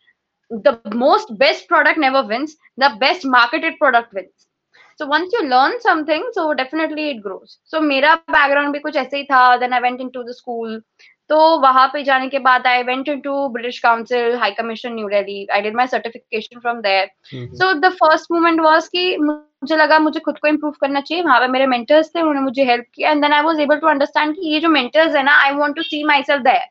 the 0.79 0.93
most 1.05 1.37
best 1.45 1.69
product 1.69 1.99
never 2.07 2.23
wins 2.33 2.57
the 2.85 2.91
best 3.05 3.25
marketed 3.39 3.79
product 3.85 4.13
wins 4.21 4.48
So 5.00 5.06
once 5.08 5.32
you 5.34 5.42
learn 5.48 5.78
something 5.80 6.24
so 6.32 6.52
definitely 6.54 7.10
it 7.10 7.22
grows 7.24 7.58
so 7.72 7.80
मेरा 7.82 8.16
background 8.32 8.74
भी 8.74 8.80
कुछ 8.80 8.96
ऐसे 8.96 9.18
ही 9.18 9.24
था 9.26 9.56
then 9.58 9.74
I 9.74 9.80
went 9.80 10.02
into 10.10 10.24
the 10.24 10.32
school 10.32 10.82
तो 11.30 11.38
वहाँ 11.62 11.88
पे 11.88 12.02
जाने 12.04 12.28
के 12.30 12.40
बाद 12.40 12.68
I 12.68 12.84
went 12.84 13.10
into 13.22 13.48
British 13.50 13.80
Council 13.80 14.36
High 14.38 14.52
Commission 14.52 14.94
New 14.94 15.08
Delhi 15.08 15.46
I 15.54 15.62
did 15.62 15.76
my 15.76 15.88
certification 15.88 16.60
from 16.60 16.82
there 16.82 17.10
so 17.34 17.74
the 17.80 17.92
first 17.94 18.32
moment 18.32 18.60
was 18.62 18.88
की 18.90 19.06
मुझे 19.20 19.76
लगा 19.76 20.00
मुझे 20.00 20.20
खुद 20.20 20.38
को 20.38 20.48
इम्प्रूव 20.48 20.74
करना 20.82 21.02
चाहिए। 21.02 21.24
वहाँ 21.24 21.40
पे 21.40 21.48
मेरे 21.48 21.68
मेंटर्स 21.68 22.10
थे 22.16 22.20
उन्होंने 22.20 22.42
मुझे 22.42 22.66
हेल्प 22.66 22.86
किया 22.96 23.12
and 23.12 23.22
then 23.22 23.34
I 23.34 23.42
was 23.44 23.62
able 23.62 23.80
to 23.80 23.88
understand 23.88 24.36
कि 24.36 24.54
ये 24.54 24.60
जो 24.60 24.70
मेंटर्स 24.70 25.16
है 25.16 25.24
ना 25.24 25.42
I 25.44 25.52
want 25.56 25.76
to 25.76 25.84
see 25.84 26.04
myself 26.24 26.44
there 26.44 26.66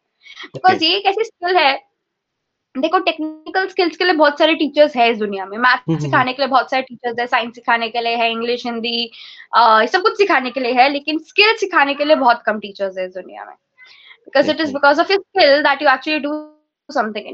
because 0.47 0.85
ये 0.85 0.97
एक 0.97 1.07
ऐसी 1.07 1.25
स्किल 1.25 1.57
है 1.57 1.73
देखो 2.81 2.99
टेक्निकल 3.09 3.69
स्किल्स 3.69 3.97
के 3.97 4.05
लिए 4.05 4.15
बहुत 4.15 4.39
सारे 4.39 4.55
टीचर्स 4.63 4.97
है 4.97 5.11
इस 5.13 5.19
दुनिया 5.19 5.47
में 5.47 5.57
मैथ 5.59 5.79
हम्म, 5.89 5.99
सिखाने 6.01 6.33
के 6.33 6.43
लिए 6.43 6.49
बहुत 6.49 6.71
सारे 6.71 6.83
टीचर्स 6.83 7.19
है 7.21 7.27
साइंस 7.27 7.55
सिखाने 7.55 7.89
के 7.97 8.01
लिए 8.01 8.17
है 8.17 8.31
इंग्लिश 8.33 8.67
हिंदी 8.67 9.11
सब 9.93 10.03
कुछ 10.03 10.17
सिखाने 10.19 10.51
के 10.51 10.61
लिए 10.61 10.73
है 10.81 10.89
लेकिन 10.93 11.19
स्किल 11.33 11.55
सिखाने 11.65 11.95
के 11.95 12.05
लिए 12.05 12.17
बहुत 12.27 12.43
कम 12.47 12.59
टीचर्स 12.67 12.99
है 12.99 13.07
इस 13.07 13.15
दुनिया 13.15 13.45
में 13.45 13.55
because 14.29 14.49
it 14.53 14.61
is 14.63 14.71
Exactly. 14.71 14.73
because 14.73 14.99
of 15.03 15.11
your 15.11 15.19
skill 15.21 15.63
that 15.67 15.81
you 15.81 15.87
actually 15.91 16.21
do 16.25 16.31
something 16.33 16.73
in 16.73 16.89
your 16.89 16.99
life. 17.07 17.27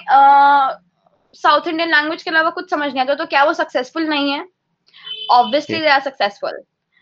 south 1.33 1.67
Indian 1.67 1.89
language 1.89 2.23
के 2.23 2.29
अलावा 2.29 2.49
कुछ 2.49 2.69
समझ 2.69 2.91
नहीं 2.91 3.01
आता. 3.01 3.13
तो 3.13 3.25
क्या 3.25 3.43
वो 3.43 3.53
सक्सेसफुल 3.53 4.03
नहीं 4.03 4.31
है? 4.31 4.45
Obviously, 5.33 5.75
Okay. 5.75 5.83
they 5.83 5.99
are 5.99 6.07
successful. 6.07 6.53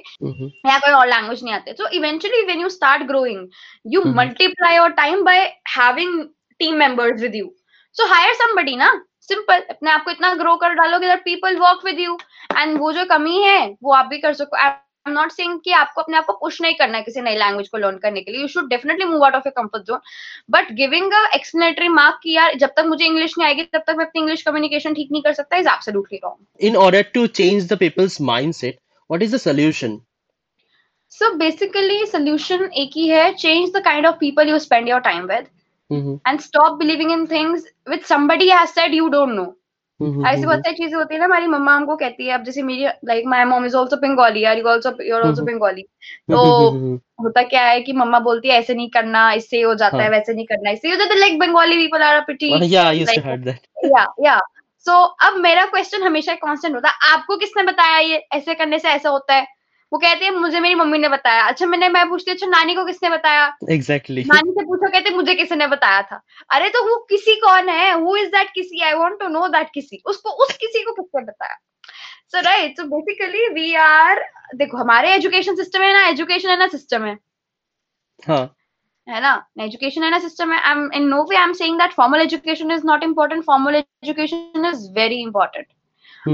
या 0.66 0.78
कोई 0.78 0.92
और 0.92 1.06
लैंग्वेज 1.08 1.44
नहीं 1.44 1.54
आते. 1.54 1.72
So 1.72 1.88
eventually 1.98 2.42
when 2.46 2.60
you 2.60 2.68
start 2.70 3.02
growing 3.08 3.46
you 3.86 4.02
multiply 4.16 4.76
your 4.76 4.90
time 4.98 5.24
by 5.24 5.44
having 5.76 6.22
team 6.60 6.74
members 6.78 7.20
with 7.20 7.34
you 7.34 7.54
so 7.96 8.06
hire 8.06 8.34
somebody 8.34 8.76
ना 8.76 8.92
सिंपल 9.22 9.60
अपने 9.70 9.90
आप 9.90 10.04
को 10.04 10.10
इतना 10.10 10.34
ग्रो 10.34 10.54
कर 10.56 10.74
डालो 10.74 10.98
कि 10.98 11.06
that 11.06 11.24
people 11.24 11.56
work 11.58 11.84
with 11.84 11.98
you 12.00 12.16
and 12.56 12.78
वो 12.80 12.92
जो 12.92 13.04
कमी 13.06 13.42
है 13.42 13.66
वो 13.82 13.92
आप 13.94 14.06
भी 14.06 14.18
कर 14.18 14.32
सको. 14.34 14.56
I'm 15.06 15.14
not 15.14 15.32
saying 15.32 15.58
कि 15.64 15.72
आपको 15.72 16.00
अपने 16.00 16.16
आप 16.16 16.24
को 16.24 16.32
पुश 16.32 16.60
नहीं 16.60 16.74
करना 16.74 16.98
है 16.98 17.02
किसी 17.02 17.20
नई 17.20 17.36
लैंग्वेज 17.36 17.68
को 17.68 17.78
लर्न 17.78 17.96
करने 17.98 18.20
के 18.20 18.32
लिए 18.32 18.40
you 18.40 18.48
should 18.48 18.68
definitely 18.68 19.04
move 19.04 19.24
out 19.24 19.34
of 19.34 19.42
your 19.46 19.52
comfort 19.62 19.84
zone 19.86 20.00
but 20.50 20.72
giving 20.72 21.12
a 21.12 21.22
explanatory 21.34 21.88
mark 21.88 22.18
कि 22.22 22.34
यार 22.36 22.54
जब 22.54 22.70
तक 22.76 22.84
मुझे 22.86 23.04
इंग्लिश 23.04 23.34
नहीं 23.38 23.48
आएगी 23.48 23.62
तब 23.62 23.82
तक 23.86 23.94
मैं 23.98 24.04
अपनी 24.06 24.20
इंग्लिश 24.20 24.42
कम्युनिकेशन 24.42 24.94
ठीक 24.94 25.12
नहीं 25.12 25.22
कर 25.22 25.32
सकता 25.32 25.56
is 25.56 25.68
absolutely 25.68 26.20
wrong 26.24 26.68
in 26.68 26.76
order 26.76 27.02
to 27.18 27.26
change 27.40 27.68
the 27.72 27.78
people's 27.82 28.18
mindset 28.30 28.80
what 29.10 29.26
is 29.26 29.36
the 29.36 29.42
solution 29.46 29.96
so 31.12 31.32
basically 31.34 32.04
solution 32.06 32.64
एक 32.82 32.90
ही 32.96 33.08
है 33.08 33.32
change 33.34 33.72
the 33.76 33.82
kind 33.84 34.06
of 34.06 34.16
people 34.16 34.48
you 34.48 34.58
spend 34.58 34.88
your 34.88 35.00
time 35.00 35.24
with. 35.24 35.46
And 36.28 36.40
stop 36.40 36.78
believing 36.78 37.12
in 37.12 37.26
things 37.26 37.64
with 37.88 38.00
somebody 38.00 38.50
has 38.50 38.76
said 38.78 38.94
you 38.94 39.08
don't 39.08 39.36
know 39.38 39.46
Mhm. 39.46 39.59
ऐसी 40.00 40.44
बहुत 40.46 40.58
सारी 40.58 40.76
चीज़ें 40.76 40.96
होती 40.96 41.14
है 41.14 41.18
ना 41.20 41.24
हमारी 41.24 41.46
मम्मा 41.46 41.74
हमको 41.74 41.96
कहती 41.96 42.26
है 42.26 42.34
अब 42.34 42.44
जैसे 42.44 42.62
मेरी 42.62 42.84
like 43.04 43.26
my 43.26 43.44
mom 43.44 43.66
is 43.66 43.76
also 43.76 43.96
Bengali 43.96 44.44
are 44.44 44.58
you 44.58 44.66
also 44.68 44.90
you 45.02 45.16
are 45.16 45.22
also. 45.22 45.44
Bengali 45.44 45.82
तो 46.30 46.70
Mhm. 46.70 46.98
होता 47.24 47.42
क्या 47.42 47.62
है 47.62 47.80
कि 47.80 47.92
मम्मा 47.92 48.18
बोलती 48.20 48.48
है 48.48 48.58
ऐसे 48.58 48.74
नहीं 48.74 48.88
करना 48.90 49.30
इससे 49.32 49.60
हो 49.60 49.74
जाता 49.74 49.96
है 49.96 50.02
हाँ. 50.02 50.10
वैसे 50.10 50.34
नहीं 50.34 50.46
करना 50.46 50.70
इससे 50.70 50.90
हो 50.90 50.96
जाता 50.96 51.14
है 51.14 51.20
like 51.20 51.38
Bengali 51.38 51.76
people 51.76 52.02
are 52.02 52.20
pretty 52.20 52.52
yeah 52.52 52.84
yeah 52.92 53.06
i 53.08 53.18
heard 53.26 53.48
that 53.48 53.68
yeah 53.86 54.06
yeah 54.24 54.38
सो 54.86 54.92
अब 55.26 55.36
मेरा 55.40 55.64
क्वेश्चन 55.66 56.02
हमेशा 56.02 56.34
कांस्टेंट 56.34 56.74
होता 56.74 56.88
है 56.88 57.12
आपको 57.12 57.36
किसने 57.36 57.62
बताया 57.62 57.98
ये 57.98 58.16
ऐसे 58.32 58.54
करने 58.54 58.78
से 58.78 58.88
ऐसा 58.88 59.08
होता 59.08 59.34
है 59.34 59.46
वो 59.92 59.98
कहते 59.98 60.24
हैं 60.24 60.32
मुझे 60.32 60.60
मेरी 60.60 60.74
मम्मी 60.74 60.98
ने 60.98 61.08
बताया। 61.08 61.44
अच्छा 61.44 61.66
मैंने 61.66 61.88
मैं 61.88 62.08
पूछती 62.08 62.30
अच्छा 62.30 62.46
नानी 62.46 62.74
को 62.74 62.84
किसने 62.84 63.08
बताया? 63.10 63.46
Exactly 63.70 64.22
exactly. 64.22 64.34
नानी 64.34 64.52
से 64.52 64.64
पूछो 64.66 64.90
कहते 64.92 65.10
मुझे 65.10 65.34
किसी 65.34 65.56
ने 65.56 65.66
बताया 65.66 66.02
था। 66.02 66.20
अरे 66.50 66.68
तो 66.68 66.82
वो 66.82 66.96
किसी 67.08 67.34
कौन 67.40 67.68
है? 67.68 67.92
हु 67.92 68.16
इज़ 68.16 68.28
दैट 68.28 68.50
किसी 68.54 68.82
I 68.82 68.94
want 68.94 69.18
to 69.20 69.28
know 69.28 69.48
that 69.48 69.70
किसी। 69.74 70.02
उसको 70.06 70.30
उस 70.44 70.56
किसी 70.56 70.84
को 70.84 70.92
किसने 70.92 71.22
बताया? 71.22 71.56
So 72.28 72.40
right 72.40 72.76
so 72.76 72.84
basically 72.86 73.48
we 73.54 73.74
are 73.74 74.24
देखो 74.54 74.76
हमारे 74.76 75.12
एजुकेशन 75.14 75.56
सिस्टम 75.56 75.82
है 75.82 75.92
ना 75.92 76.06
एजुकेशन 76.08 76.48
है 76.48 76.58
ना 76.58 76.66
सिस्टम 76.68 77.04
है। 77.04 77.16
हाँ। 78.22 78.44
है 79.08 79.20
ना? 79.20 79.34
एजुकेशन 79.60 80.02
है 80.04 80.10
ना 80.10 80.18
सिस्टम 80.18 80.52
है। 80.52 80.60
I 80.60 80.72
am 80.72 80.90
in 80.94 81.08
no 81.08 81.22
way 81.30 81.36
I 81.36 81.42
am 81.42 81.52
saying 81.52 81.78
that 81.78 81.92
formal 81.92 82.20
education 82.20 82.70
is 82.70 82.86
not 82.86 83.04
important 83.04 83.44
formal 83.44 83.74
education 83.76 84.66
is 84.66 84.88
very 84.94 85.20
important. 85.22 85.66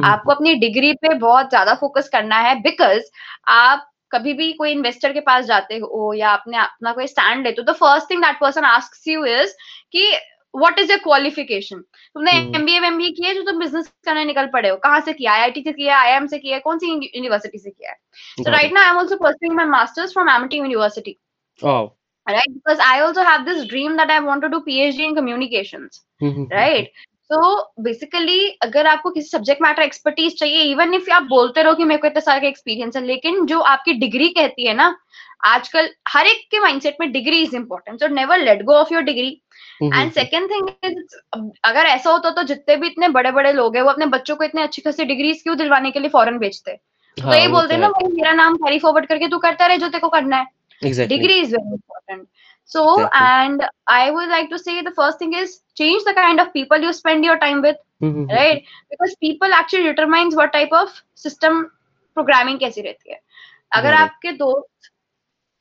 आपको 0.05 0.33
अपनी 0.33 0.55
डिग्री 0.61 0.93
पे 1.03 1.15
बहुत 1.15 1.49
ज़्यादा 1.51 1.75
फोकस 1.81 2.09
करना 2.13 2.39
है 2.39 2.55
बिकॉज़ 2.63 3.03
आप 3.49 3.91
कभी 4.13 4.33
भी 4.35 4.53
कोई 4.53 4.71
इन्वेस्टर 4.73 5.13
के 5.13 5.21
पास 5.21 5.45
जाते 5.45 5.77
हो 5.79 6.13
या 6.15 6.31
अपने 6.31 6.57
अपना 6.59 6.93
कोई 6.93 7.07
स्टैंड 7.07 7.47
लेते 7.47 7.63
हो 7.63 7.67
तो 7.67 7.73
first 7.79 8.11
thing 8.11 8.23
that 8.23 8.39
person 8.41 8.65
asks 8.65 9.09
you 9.09 9.25
is 9.25 9.53
कि 9.93 10.11
व्हाट 10.55 10.79
इज़ 10.79 10.91
योर 10.91 10.99
क्वालिफिकेशन 11.01 11.81
तुमने 11.81 12.33
हम्म। 12.33 12.57
एमबीए 12.57 12.81
एमबीए 12.87 13.11
किया 13.11 13.33
जो 13.35 13.43
तुम 13.43 13.59
बिज़नेस 13.61 13.93
करने 14.05 14.25
निकल 14.25 14.47
पड़े 14.53 14.69
हो। 14.69 14.77
कहाँ 14.85 15.01
से 15.01 15.13
किया 15.13 15.33
आईआईटी 15.33 15.63
से 15.63 15.73
किया 15.73 15.99
आईएम 15.99 16.27
से 16.27 16.39
किया 16.39 16.59
कौन 16.59 16.79
सी 16.79 16.93
यूनिवर्सिटी 16.93 17.59
से 17.59 17.71
किया 17.71 17.91
है? 17.91 17.97
So 18.39 18.51
right. 18.51 18.73
Now 18.73 18.83
I 18.85 18.91
am 18.91 18.99
also 18.99 19.17
pursuing 19.17 19.57
my 19.57 19.67
masters 19.67 20.13
from 20.13 20.31
Amity 20.31 20.57
university 20.57 21.17
oh 21.63 21.93
right? 22.27 22.55
Because 22.55 22.81
i 22.85 23.01
also 23.01 23.23
have 23.23 23.45
this 23.45 23.67
dream 23.67 23.97
that 23.97 24.11
i 24.11 24.19
want 24.21 24.43
to 24.43 24.49
do 24.49 24.59
phd 24.63 25.05
in 25.09 25.15
communications. 25.15 26.01
Mhm. 26.23 26.49
So 27.31 27.39
basically 27.87 28.41
अगर 28.63 28.87
आपको 28.87 29.11
किसी 29.11 29.29
subject 29.29 29.63
matter 29.63 29.83
expertise 29.83 30.39
चाहिए 30.39 30.63
even 30.65 30.95
if 30.95 31.11
आप 31.13 31.23
बोलते 31.31 31.63
रहो 31.63 31.75
कि 31.75 31.85
मेरे 31.85 32.01
को 32.01 32.07
इतने 32.07 32.21
सारे 32.21 32.41
का 32.41 32.49
एक्सपीरियंस 32.49 32.97
है 32.97 33.05
लेकिन 33.05 33.47
जो 33.47 33.61
आपकी 33.71 33.93
डिग्री 34.01 34.29
कहती 34.29 34.67
है 34.67 34.75
ना 34.75 34.95
आजकल 35.45 35.89
हर 36.09 36.27
एक 36.27 36.47
के 36.51 36.59
माइंडसेट 36.61 36.97
में 37.01 37.11
degree 37.13 37.43
is 37.43 37.57
important 37.57 38.01
so 38.01 38.09
never 38.15 38.39
let 38.39 38.63
go 38.65 38.75
of 38.75 38.93
your 38.95 39.03
degree 39.03 39.29
and 39.83 40.13
second 40.13 40.51
thing 40.51 40.69
is 40.85 41.17
अगर 41.65 41.87
ऐसा 41.87 42.11
होता 42.11 42.31
तो 42.31 42.43
जितने 42.43 42.77
भी 42.77 42.87
इतने 42.87 43.09
बड़े 43.19 43.33
बड़े 43.33 43.53
लोग 43.53 43.77
हैं 43.77 43.83
वो 43.83 43.91
अपने 43.91 44.07
बच्चों 44.15 44.37
को 44.37 44.45
इतने 44.45 44.63
अच्छी 44.63 44.83
खासी 44.83 45.05
डिग्रीज 45.05 45.43
क्यों 45.43 45.57
दिलवाने 45.57 45.91
के 45.91 46.01
लिए 46.01 46.09
फॉरन 46.11 46.39
भेजते? 46.39 46.73
तो 47.17 47.23
हाँ 47.23 47.39
ये 47.39 47.49
बोलते 47.49 47.75
तो 47.75 47.81
ना 47.81 47.89
भाई 47.89 48.13
मेरा 48.13 48.33
नाम 48.33 48.57
कैरी 48.57 48.79
फॉरवर्ड 48.79 49.07
करके 49.07 49.29
तू 49.29 49.39
करता 49.39 49.67
रहे 49.67 49.79
जो 49.79 49.89
तेरे 49.89 50.01
को 50.01 50.09
करना 50.09 50.37
है. 50.37 50.47
Degree 50.83 51.35
is 51.35 51.55
very 51.55 51.77
important. 51.77 52.27
So 52.75 52.83
Exactly. 52.85 53.27
and 53.27 53.63
i 53.89 54.11
would 54.11 54.29
like 54.29 54.49
to 54.51 54.59
say 54.59 54.81
the 54.83 54.95
first 55.01 55.19
thing 55.19 55.33
is 55.43 55.61
change 55.81 56.05
the 56.05 56.15
kind 56.15 56.41
of 56.41 56.53
people 56.53 56.79
you 56.87 56.93
spend 56.99 57.25
your 57.25 57.39
time 57.45 57.63
with 57.67 57.77
Mhm. 58.03 58.27
right 58.39 58.63
because 58.91 59.15
people 59.27 59.53
actually 59.61 59.85
determines 59.91 60.37
what 60.41 60.53
type 60.53 60.73
of 60.83 60.95
system 61.27 61.61
programming 62.19 62.59
कैसी 62.65 62.83
रहती 62.89 63.13
है 63.13 63.21
अगर. 63.77 63.95
आपके 64.03 64.33
दोस्त 64.45 64.91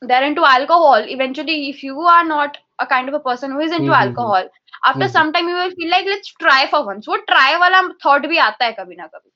they're 0.02 0.24
into 0.30 0.44
alcohol 0.48 1.04
eventually 1.16 1.56
if 1.70 1.82
you 1.82 2.00
are 2.14 2.24
not 2.24 2.58
a 2.78 2.86
kind 2.86 3.08
of 3.08 3.14
a 3.14 3.20
person 3.28 3.52
who 3.52 3.60
is 3.66 3.72
into 3.78 3.92
Mhm. 3.92 4.00
alcohol 4.00 4.48
after 4.90 5.06
Mhm. 5.06 5.12
some 5.16 5.32
time 5.36 5.48
you 5.52 5.56
will 5.60 5.74
feel 5.80 5.90
like 5.94 6.10
let's 6.12 6.34
try 6.44 6.60
for 6.74 6.80
once 6.90 7.08
वो 7.12 7.18
try 7.32 7.48
वाला 7.64 7.80
thought 8.04 8.26
भी 8.34 8.38
आता 8.50 8.64
है 8.64 8.72
कभी 8.80 8.96
ना 8.96 9.06
कभी 9.06 9.30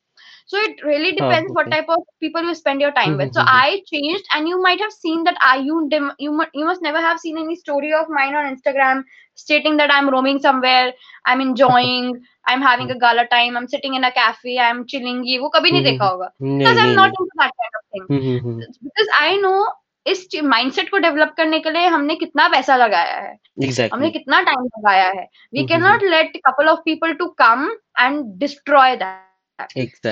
so 0.53 0.57
it 0.67 0.81
really 0.87 1.11
depends 1.19 1.51
what 1.57 1.67
okay. 1.67 1.75
type 1.75 1.89
of 1.95 2.03
people 2.23 2.43
you 2.49 2.55
spend 2.59 2.81
your 2.85 2.91
time 2.97 3.15
with 3.21 3.33
so 3.33 3.43
Mhm. 3.43 3.53
i 3.65 3.81
changed 3.91 4.25
and 4.37 4.51
you 4.53 4.59
might 4.65 4.83
have 4.85 4.93
seen 4.95 5.23
that 5.29 5.37
i 5.51 5.53
you 5.67 5.77
dim, 5.93 6.11
you 6.25 6.31
mu- 6.39 6.51
you 6.53 6.65
must 6.65 6.81
never 6.87 7.01
have 7.07 7.19
seen 7.19 7.37
any 7.43 7.55
story 7.61 7.93
of 8.01 8.11
mine 8.17 8.35
on 8.41 8.49
instagram 8.51 9.03
stating 9.43 9.77
that 9.77 9.93
i'm 9.95 10.11
roaming 10.17 10.41
somewhere 10.47 10.91
i'm 11.25 11.41
enjoying 11.45 12.11
i'm 12.51 12.61
having 12.67 12.91
a 12.91 12.99
gala 13.05 13.25
time 13.31 13.57
i'm 13.61 13.67
sitting 13.77 13.95
in 14.01 14.09
a 14.09 14.11
cafe 14.19 14.59
i'm 14.67 14.83
chilling 14.93 15.23
ये 15.31 15.37
वो 15.45 15.49
कभी 15.55 15.71
नहीं 15.71 15.81
Mhm. 15.81 15.89
देखा 15.91 16.11
होगा 16.11 16.29
नहीं 16.41 16.59
because 16.59 16.83
i'm 16.83 16.93
नहीं 16.93 16.99
not 17.01 17.17
नहीं 17.17 17.25
into 17.25 17.41
that 17.41 17.57
kind 17.63 17.81
of 17.81 17.89
thing 17.95 18.05
Mhm. 18.19 18.37
Mhm. 18.43 18.77
because 18.91 19.11
i 19.23 19.33
know 19.47 19.57
इस 20.05 20.27
माइंडसेट 20.43 20.89
को 20.89 20.97
डेवलप 21.03 21.33
करने 21.37 21.59
के 21.59 21.69
लिए 21.71 21.85
हमने 21.93 22.15
कितना 22.15 22.47
पैसा 22.55 22.75
लगाया 22.77 23.13
है 23.21 23.29
हमने 23.29 23.67
exactly 23.67 24.11
कितना 24.13 24.41
टाइम 24.49 24.65
लगाया 24.65 25.05
है 25.07 25.23
we 25.53 25.59
hmm, 25.59 25.67
can 25.67 25.81
not 25.83 26.03
let 26.11 26.37
couple 26.47 26.67
of 26.69 26.81
people 26.85 27.13
to 27.21 27.25
come 27.41 27.65
and 27.99 28.23
destroy 28.39 28.95
that 28.95 29.23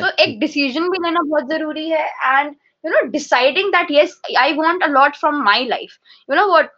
तो 0.01 0.09
एक 0.23 0.39
डिसीज़न 0.41 0.89
भी 0.91 0.99
लेना 1.05 1.21
बहुत 1.21 1.49
ज़रूरी 1.51 1.89
है 1.91 2.07
and 2.07 2.55
you 2.85 2.91
know 2.91 3.03
deciding 3.11 3.71
that 3.73 3.91
yes 3.91 4.21
I 4.39 4.53
want 4.55 4.83
a 4.83 4.87
lot 4.87 5.17
from 5.17 5.43
my 5.45 5.65
life 5.69 5.99
you 6.31 6.37
know 6.37 6.47
what 6.53 6.71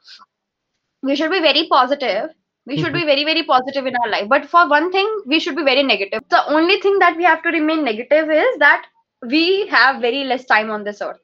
we 1.03 1.15
should 1.19 1.31
be 1.33 1.39
very 1.43 1.61
positive 1.69 2.25
we 2.67 2.77
should 2.81 2.95
be 2.97 3.03
very 3.11 3.23
very 3.27 3.43
positive 3.51 3.87
in 3.91 3.95
our 4.01 4.09
life 4.15 4.27
but 4.33 4.43
for 4.55 4.65
one 4.73 4.89
thing 4.97 5.07
we 5.33 5.39
should 5.45 5.55
be 5.61 5.63
very 5.69 5.85
negative 5.91 6.25
the 6.35 6.41
only 6.57 6.77
thing 6.83 6.99
that 7.03 7.17
we 7.21 7.25
have 7.29 7.41
to 7.47 7.53
remain 7.55 7.81
negative 7.87 8.33
is 8.39 8.59
that 8.65 8.85
we 9.23 9.41
have 9.71 10.03
very 10.03 10.21
less 10.33 10.45
time 10.51 10.75
on 10.77 10.85
this 10.89 11.01
earth 11.07 11.23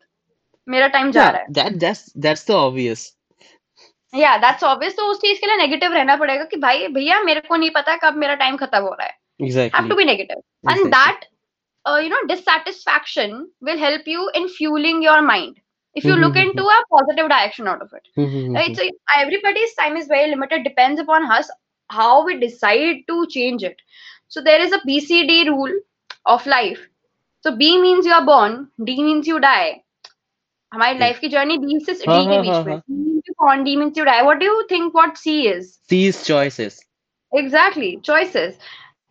मेरा 0.69 0.87
time 0.95 1.11
जा 1.13 1.29
रहा 1.29 1.41
है 1.41 1.53
that 1.59 1.77
that's 1.83 2.01
that's 2.27 2.47
the 2.47 2.57
obvious. 2.61 3.05
या 4.15 4.37
that's 4.37 4.65
obvious 4.65 4.97
तो 4.97 5.07
उस 5.11 5.21
चीज़ 5.21 5.41
के 5.41 5.47
लिए 5.47 5.57
negative 5.57 5.93
रहना 5.93 6.17
पड़ेगा 6.17 6.45
कि 6.45 6.57
भाई 6.57 6.87
भैया 6.89 7.23
मेरे 7.23 7.41
को 7.49 7.57
नहीं 7.57 7.71
पता 7.71 7.97
कब 8.05 8.17
मेरा 8.17 8.35
टाइम 8.43 8.57
खत्म 8.57 8.83
हो 8.83 8.95
रहा 8.95 9.07
है 9.07 9.15
have. 9.75 9.89
To 9.89 9.95
be 9.97 10.05
negative 10.05 10.43
and 10.71 10.87
Exactly. 10.87 11.29
that 11.86 11.86
uh, 11.86 11.98
you 11.98 12.10
know 12.10 12.22
dissatisfaction 12.28 13.50
will 13.62 13.78
help 13.78 14.02
you 14.06 14.30
in 14.36 14.48
fueling 14.48 15.02
your 15.02 15.22
mind 15.22 15.60
if 15.96 16.08
you 16.08 16.16
Mhm, 16.16 16.22
look 16.24 16.36
mhm. 16.36 16.46
into 16.46 16.64
a 16.76 16.78
positive 16.96 17.30
direction 17.30 17.68
out 17.68 17.82
of 17.82 17.94
it 18.00 18.08
Mhm, 18.18 18.60
right 18.60 18.76
so 18.76 18.84
everybody's 19.20 19.74
time 19.76 19.98
is 19.98 20.08
very 20.08 20.30
limited 20.30 20.64
depends 20.64 21.00
upon 21.00 21.30
us 21.32 21.50
how 21.90 22.26
we 22.26 22.38
decide 22.40 23.02
to 23.08 23.26
change 23.38 23.64
it 23.64 23.78
so 24.28 24.42
there 24.42 24.62
is 24.62 24.72
a 24.74 24.80
bcd 24.90 25.48
rule 25.50 25.74
of 26.26 26.46
life 26.46 26.88
so 27.42 27.56
b 27.56 27.80
means 27.82 28.06
you 28.06 28.14
are 28.14 28.26
born 28.26 28.68
d 28.84 29.02
means 29.04 29.28
you 29.28 29.40
die 29.40 29.82
हमारी 30.74 30.98
Okay. 30.98 31.00
Life 31.00 31.20
की 31.20 31.28
journey 31.30 31.58
B 31.58 31.80
से 31.86 31.94
हाँ, 32.08 32.16
D 32.16 32.26
के 32.28 32.38
हाँ, 32.38 32.44
बीच 32.44 32.62
हाँ, 32.62 32.64
में 32.66 32.74
हाँ. 32.74 32.82
C 32.88 32.94
means 32.98 33.24
you 33.30 33.34
born 33.44 33.64
D 33.68 33.76
means 33.82 33.98
you 34.02 34.06
die 34.10 34.22
what 34.28 34.40
do 34.40 34.46
you 34.52 34.66
think 34.74 34.94
what 35.00 35.18
C 35.24 35.48
is 35.56 35.80
These 35.90 36.24
choices. 36.26 36.82
exactly 37.34 37.98
choices 38.04 38.58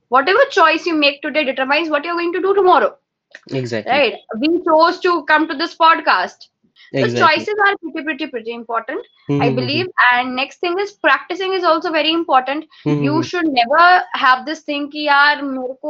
whatever 0.09 0.39
choice 0.49 0.85
you 0.85 0.95
make 0.95 1.21
today 1.21 1.43
determines 1.43 1.89
what 1.89 2.03
you're 2.05 2.15
going 2.15 2.33
to 2.33 2.41
do 2.41 2.53
tomorrow. 2.53 2.95
Exactly. 3.51 3.91
Right? 3.91 4.15
We 4.39 4.63
chose 4.63 4.99
to 5.01 5.23
come 5.25 5.47
to 5.47 5.55
this 5.55 5.75
podcast. 5.75 6.49
Exactly. 6.93 7.19
the 7.19 7.27
choices 7.27 7.55
are 7.65 7.77
pretty 7.77 8.03
pretty 8.03 8.27
pretty 8.27 8.53
important 8.53 9.05
mm-hmm. 9.29 9.41
i 9.41 9.49
hmm. 9.49 9.55
believe. 9.55 9.87
And 10.11 10.35
next 10.35 10.59
thing 10.59 10.77
is 10.79 10.91
practicing 10.91 11.53
is 11.53 11.63
also 11.63 11.91
very 11.91 12.11
important. 12.11 12.65
Mm-hmm. 12.85 13.03
you 13.03 13.15
hmm. 13.15 13.21
should 13.21 13.47
never 13.47 14.03
have 14.13 14.45
this 14.45 14.61
thing 14.61 14.89
ki 14.91 15.07
yaar 15.07 15.41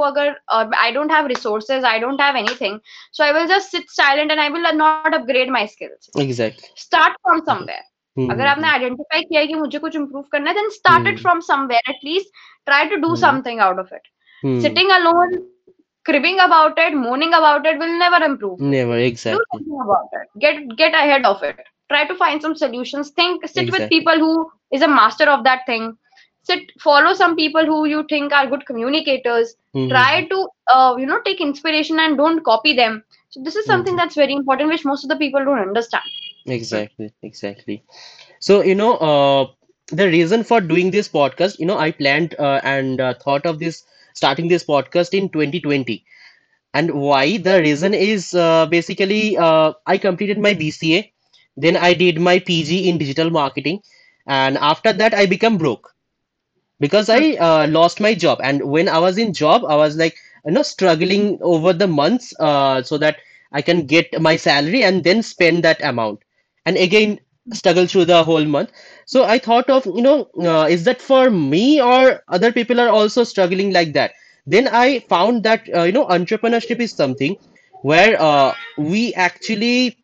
agar 0.10 0.36
uh, 0.48 0.68
i 0.80 0.92
don't 0.92 1.10
have 1.10 1.26
resources 1.26 1.84
i 1.84 2.00
don't 2.00 2.20
have 2.20 2.36
anything. 2.36 2.80
So 3.12 3.26
i 3.26 3.32
will 3.32 3.48
just 3.48 3.72
sit 3.72 3.90
silent 3.90 4.32
and 4.32 4.40
i 4.40 4.50
will 4.50 4.72
not 4.74 5.14
upgrade 5.14 5.50
my 5.50 5.66
skills. 5.66 6.10
Exactly. 6.16 6.70
Start 6.76 7.18
from 7.24 7.44
somewhere. 7.46 7.84
अगर 8.32 8.48
आपने 8.48 8.68
identify 8.68 9.22
किया 9.22 9.42
है 9.42 9.48
कि 9.48 9.54
मुझे 9.54 9.80
कुछ 9.80 9.96
improve 9.96 10.24
करना 10.32 10.52
है 10.52 10.64
Hmm. 10.90 11.42
somewhere 11.50 11.82
at 11.94 12.04
least 12.10 12.32
try 12.70 12.82
to 12.94 13.00
do 13.06 13.12
Hmm. 13.12 13.22
something 13.26 13.60
out 13.68 13.80
of 13.84 13.92
it 13.98 14.08
mhm. 14.44 14.62
sitting 14.66 14.92
alone 14.98 15.36
cribbing 16.10 16.40
about 16.46 16.78
it 16.86 16.96
moaning 17.04 17.34
about 17.40 17.66
it 17.72 17.80
will 17.84 17.96
never 18.04 18.20
improve 18.30 18.60
Never. 18.60 18.98
do 19.00 19.08
Exactly. 19.08 19.46
something 19.54 19.80
about 19.86 20.18
it 20.22 20.28
get 20.46 20.62
get 20.82 20.98
ahead 21.04 21.26
of 21.32 21.44
it 21.50 21.62
try 21.94 22.02
to 22.10 22.16
find 22.24 22.42
some 22.46 22.56
solutions 22.64 23.12
think 23.22 23.46
sit 23.54 23.72
with 23.76 23.88
Exactly. 23.88 23.98
people 23.98 24.24
who 24.26 24.34
is 24.80 24.82
a 24.82 24.92
master 24.96 25.28
of 25.36 25.44
that 25.50 25.66
thing 25.72 25.88
sit 26.52 26.72
follow 26.88 27.14
some 27.22 27.36
people 27.42 27.66
who 27.72 27.80
you 27.94 28.04
think 28.14 28.34
are 28.40 28.46
good 28.54 28.66
communicators 28.72 29.56
Mhm, 29.74 29.90
try 29.94 30.12
mhm. 30.12 30.30
to 30.34 30.40
uh, 30.76 30.96
you 31.00 31.06
know 31.12 31.20
take 31.30 31.42
inspiration 31.50 32.00
and 32.06 32.18
don't 32.24 32.44
copy 32.52 32.76
them 32.82 33.02
so 33.30 33.42
this 33.50 33.56
is 33.64 33.66
something 33.74 33.96
Mhm. 33.96 34.02
that's 34.04 34.22
very 34.24 34.34
important 34.42 34.76
which 34.76 34.86
most 34.94 35.04
of 35.10 35.10
the 35.16 35.22
people 35.26 35.46
don't 35.52 35.66
understand 35.70 36.16
Exactly, 36.48 37.14
exactly. 37.24 37.84
So, 38.40 38.62
you 38.64 38.76
know, 38.76 38.96
uh, 38.98 39.48
the 39.92 40.08
reason 40.08 40.44
for 40.44 40.62
doing 40.62 40.92
this 40.92 41.10
podcast, 41.10 41.60
you 41.60 41.66
know, 41.66 41.78
I 41.78 41.92
planned 41.92 42.36
uh, 42.40 42.62
and 42.64 43.02
uh, 43.02 43.16
thought 43.16 43.46
of 43.46 43.60
this 43.60 43.84
starting 44.14 44.48
this 44.48 44.64
podcast 44.66 45.18
in 45.18 45.30
2020. 45.30 46.06
And 46.74 46.92
why? 46.94 47.38
The 47.38 47.62
reason 47.62 47.94
is 47.94 48.34
uh, 48.34 48.68
basically 48.68 49.38
uh, 49.38 49.74
I 49.88 49.98
completed 49.98 50.40
my 50.40 50.54
BCA, 50.54 51.14
then 51.58 51.78
I 51.78 51.94
did 51.94 52.20
my 52.22 52.40
PG 52.40 52.90
in 52.90 52.98
digital 52.98 53.30
marketing, 53.32 53.82
and 54.28 54.58
after 54.58 54.94
that 54.94 55.14
I 55.14 55.26
become 55.28 55.58
broke 55.58 55.94
because 56.80 57.10
I 57.10 57.34
uh, 57.36 57.68
lost 57.70 58.02
my 58.02 58.16
job. 58.16 58.40
And 58.44 58.64
when 58.70 58.90
I 58.90 59.00
was 59.00 59.18
in 59.18 59.34
job, 59.34 59.64
I 59.68 59.76
was 59.76 59.98
like, 59.98 60.18
you 60.46 60.52
know, 60.54 60.64
struggling 60.64 61.40
over 61.42 61.74
the 61.74 61.88
months 61.88 62.34
uh, 62.40 62.84
so 62.84 62.98
that 63.00 63.18
I 63.54 63.62
can 63.62 63.88
get 63.88 64.22
my 64.22 64.38
salary 64.38 64.84
and 64.84 65.04
then 65.04 65.24
spend 65.24 65.64
that 65.64 65.84
amount. 65.84 66.25
And 66.66 66.78
again, 66.78 67.20
struggle 67.54 67.86
through 67.88 68.06
the 68.06 68.24
whole 68.24 68.46
month. 68.46 68.72
So 69.06 69.24
I 69.24 69.40
thought 69.40 69.70
of, 69.70 69.86
you 69.86 70.02
know, 70.02 70.30
uh, 70.40 70.68
is 70.70 70.84
that 70.86 71.02
for 71.02 71.30
me 71.32 71.82
or 71.82 72.22
other 72.28 72.52
people 72.52 72.80
are 72.80 72.90
also 72.90 73.24
struggling 73.24 73.72
like 73.74 73.94
that? 73.94 74.14
Then 74.46 74.68
I 74.72 75.00
found 75.02 75.44
that, 75.44 75.68
uh, 75.76 75.84
you 75.84 75.92
know, 75.94 76.06
entrepreneurship 76.08 76.80
is 76.80 76.94
something 76.94 77.38
where 77.82 78.20
uh, 78.22 78.54
we 78.78 79.14
actually 79.14 79.98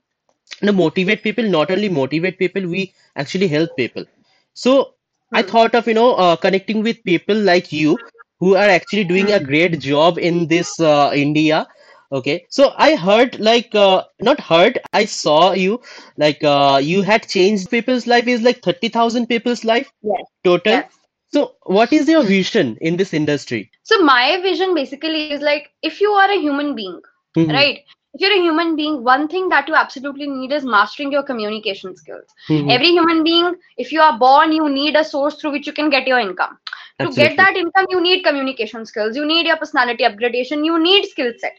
you 0.62 0.68
know, 0.68 0.72
motivate 0.74 1.24
people, 1.24 1.44
not 1.50 1.72
only 1.72 1.90
motivate 1.90 2.38
people, 2.38 2.68
we 2.68 2.94
actually 3.16 3.48
help 3.48 3.76
people. 3.76 4.06
So 4.54 4.94
I 5.34 5.42
Hmm. 5.42 5.44
thought 5.44 5.76
of, 5.76 5.88
you 5.88 5.94
know, 5.94 6.14
uh, 6.16 6.36
connecting 6.36 6.84
with 6.84 7.04
people 7.04 7.36
like 7.36 7.72
you 7.72 8.04
who 8.40 8.56
are 8.56 8.70
actually 8.70 9.04
doing 9.06 9.32
a 9.32 9.40
great 9.40 9.80
job 9.80 10.18
in 10.18 10.48
this 10.48 10.80
uh, 10.80 11.12
India. 11.14 11.68
Okay, 12.12 12.46
so 12.50 12.74
I 12.78 12.96
heard 12.96 13.40
like 13.40 13.74
uh, 13.76 14.04
not 14.22 14.40
heard, 14.40 14.80
I 14.94 15.06
saw 15.06 15.54
you 15.54 15.82
like 16.18 16.44
uh, 16.44 16.80
you 16.82 17.02
had 17.02 17.28
changed 17.28 17.70
people's 17.70 18.08
life 18.08 18.28
is 18.28 18.42
like 18.42 18.62
30,000 18.62 19.28
people's 19.28 19.64
life 19.64 19.92
yes. 20.02 20.26
total. 20.44 20.84
yes. 20.84 21.00
So 21.28 21.56
what 21.64 21.94
is 21.94 22.08
your 22.10 22.24
vision 22.24 22.78
in 22.82 22.98
this 22.98 23.14
industry? 23.14 23.72
so 23.84 24.00
my 24.04 24.40
vision 24.42 24.74
basically 24.76 25.24
is 25.24 25.32
like 25.34 25.62
if 25.82 26.00
you 26.02 26.02
are 26.10 26.30
a 26.32 26.40
human 26.40 26.76
being 26.76 27.00
Mhm, 27.36 27.50
right? 27.50 27.80
If 28.14 28.22
you're 28.22 28.38
a 28.38 28.42
human 28.42 28.76
being 28.76 29.04
one 29.04 29.28
thing 29.28 29.50
that 29.50 29.68
you 29.68 29.76
absolutely 29.76 30.28
need 30.28 30.52
is 30.52 30.64
mastering 30.66 31.12
your 31.12 31.24
communication 31.24 31.96
skills. 31.96 32.26
Mhm, 32.50 32.70
every 32.70 32.90
human 32.90 33.24
being 33.24 33.54
if 33.78 33.92
you 33.92 34.02
are 34.02 34.18
born 34.18 34.52
you 34.52 34.70
need 34.70 34.96
a 34.96 35.04
source 35.04 35.36
through 35.36 35.52
which 35.52 35.68
you 35.68 35.74
can 35.74 35.90
get 35.90 36.08
your 36.08 36.20
income. 36.20 36.58
To 37.02 37.14
get 37.14 37.38
that 37.38 37.56
income 37.56 37.86
you 37.90 38.02
need 38.02 38.24
communication 38.24 38.86
skills. 38.86 39.16
You 39.16 39.26
need 39.26 39.46
your 39.48 39.58
personality 39.58 40.04
upgradation. 40.04 40.66
You 40.66 40.82
need 40.82 41.06
skill 41.06 41.34
set 41.40 41.54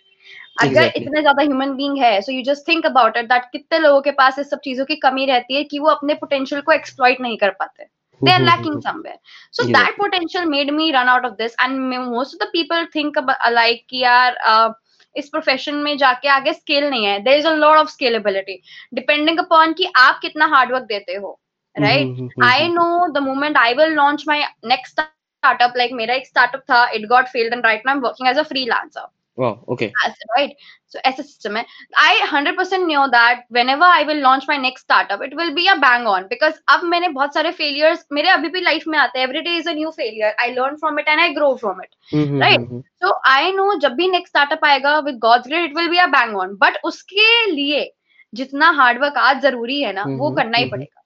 अगर 0.61 0.85
Exactly. 0.85 1.03
इतने 1.03 1.21
ज़्यादा 1.21 1.43
human 1.43 1.73
being 1.77 1.99
है 1.99 2.21
so 2.23 2.33
you 2.33 2.43
just 2.45 2.67
think 2.69 2.87
about 2.87 3.17
it 3.17 3.25
that 3.29 3.45
कितने 3.53 3.79
लोगों 3.79 4.01
के 4.03 4.11
पास 4.21 4.39
इस 4.39 4.51
सब 4.51 4.61
चीज़ों 4.65 4.85
की 4.87 4.97
कमी 5.05 5.27
रहती 5.27 5.57
है 5.57 5.63
कि 5.65 5.79
वो 5.79 5.89
अपने 5.91 6.15
पोटेंशियल 6.23 6.61
को 6.63 6.73
एक्सप्लॉइट 6.73 7.21
नहीं 7.21 7.37
कर 7.45 7.51
पाते 7.63 7.91
they 8.23 8.33
are 8.33 8.41
Mhm, 8.41 8.47
lacking 8.47 8.75
mhm. 8.75 8.83
somewhere 8.83 9.17
so 9.59 9.65
Exactly. 9.65 9.75
that 9.75 9.97
potential 9.97 10.45
made 10.51 10.69
me 10.75 10.85
run 10.97 11.09
out 11.13 11.25
of 11.29 11.33
this 11.39 11.55
and 11.65 11.81
most 12.11 12.35
of 12.37 12.43
the 12.43 12.49
people 12.53 12.85
think 12.93 13.17
about 13.21 13.49
like 13.55 13.95
यार 14.03 14.37
uh, 14.51 14.73
इस 15.17 15.29
प्रोफेशन 15.29 15.75
में 15.87 15.97
जाके 15.99 16.29
आगे 16.29 16.53
स्केल 16.53 16.89
नहीं 16.91 17.05
है 17.07 17.19
there 17.23 17.39
is 17.39 17.47
a 17.47 17.53
lot 17.55 17.79
of 17.79 17.89
scalability 17.91 18.61
depending 18.95 19.39
upon 19.39 19.73
कि 19.81 19.91
आप 19.99 20.19
कितना 20.23 20.47
हार्ड 20.55 20.73
वर्क 20.73 20.85
देते 20.89 21.15
हो 21.15 21.39
right 21.77 22.11
Mhm, 22.11 22.31
mhm, 22.31 22.31
I 22.43 22.55
mhm. 22.59 22.73
know 22.77 22.89
the 23.17 23.25
moment 23.25 23.59
I 23.65 23.73
will 23.81 23.93
launch 23.97 24.25
my 24.27 24.39
next 24.73 25.01
startup, 25.01 25.77
like 25.77 25.93
मेरा 25.95 26.15
एक 26.15 26.27
startup 26.27 26.63
था, 26.71 26.85
it 26.93 27.09
got 27.09 27.29
failed 27.29 27.59
and 27.59 27.65
right 27.65 27.87
now 27.87 27.97
I'm 27.97 28.03
working 28.03 28.33
as 28.33 28.39
a 28.39 28.45
freelancer. 28.45 29.07
Wow, 29.37 29.65
okay. 29.69 29.93
As, 30.07 30.15
right? 30.37 30.53
So 30.87 30.99
ऐसा 31.07 31.23
system 31.25 31.57
I 31.57 32.21
100% 32.23 32.87
knew 32.87 33.09
that 33.11 33.45
whenever 33.49 33.85
I 33.85 34.05
will 34.05 34.21
launch 34.21 34.45
my 34.49 34.57
next 34.57 34.83
startup, 34.83 35.23
it 35.23 35.35
will 35.37 35.55
be 35.55 35.69
a 35.69 35.79
bang 35.79 36.07
on 36.07 36.29
because 36.29 36.59
अब 36.69 36.85
मैंने 36.85 37.09
बहुत 37.09 37.35
सारे 37.35 37.53
failures 37.53 38.05
मेरे 38.13 38.29
अभी 38.29 38.49
भी 38.49 38.65
life 38.65 38.87
में 38.87 38.99
आते 38.99 39.19
हैं. 39.19 39.27
Every 39.27 39.43
day 39.49 39.57
is 39.63 39.67
a 39.67 39.75
new 39.75 39.93
failure. 40.01 40.33
I 40.47 40.49
learn 40.59 40.79
from 40.85 40.99
it 41.03 41.09
and 41.15 41.21
I 41.21 41.29
grow 41.39 41.51
from 41.65 41.81
it. 41.85 41.95
Mhm, 42.13 42.43
Right. 42.45 42.61
mhm. 42.61 42.83
So 43.03 43.13
I 43.27 43.51
know 43.59 43.79
जब 43.81 43.97
भी 44.01 44.11
next 44.13 44.35
startup 44.37 44.65
आएगा 44.65 44.97
with 45.09 45.21
God's 45.27 45.49
grace 45.53 45.69
it 45.71 45.77
will 45.81 45.91
be 45.97 46.03
a 46.07 46.09
bang 46.17 46.37
on. 46.45 46.57
But 46.65 46.81
उसके 46.85 47.31
लिए 47.53 47.91
जितना 48.35 48.73
hard 48.81 49.01
work 49.05 49.17
आज 49.29 49.43
ज़रूरी 49.43 49.83
है 49.83 49.93
ना 49.93 50.09
वो 50.17 50.31
Mhm, 50.31 50.37
करना 50.41 50.59
ही 50.59 50.65
mhm. 50.65 50.71
पड़ेगा. 50.71 51.02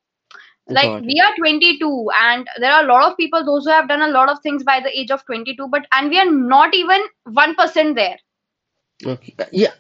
Like 0.69 0.93
Got 0.93 1.07
it. 1.07 1.11
we 1.11 1.21
are 1.25 1.35
22 1.37 2.09
and 2.21 2.47
there 2.59 2.73
are 2.73 2.85
a 2.85 2.87
lot 2.87 3.11
of 3.11 3.17
people 3.17 3.45
those 3.45 3.65
who 3.65 3.71
have 3.71 3.89
done 3.89 4.03
a 4.03 4.09
lot 4.13 4.29
of 4.29 4.39
things 4.43 4.63
by 4.65 4.81
the 4.81 4.99
age 4.99 5.11
of 5.11 5.25
22 5.27 5.69
but 5.69 5.87
and 5.93 6.11
we 6.11 6.19
are 6.19 6.31
not 6.31 6.75
even 6.75 7.03
1% 7.25 7.95
there 7.97 8.17
Okay. 9.05 9.35
uh, 9.39 9.45
Yeah. 9.53 9.73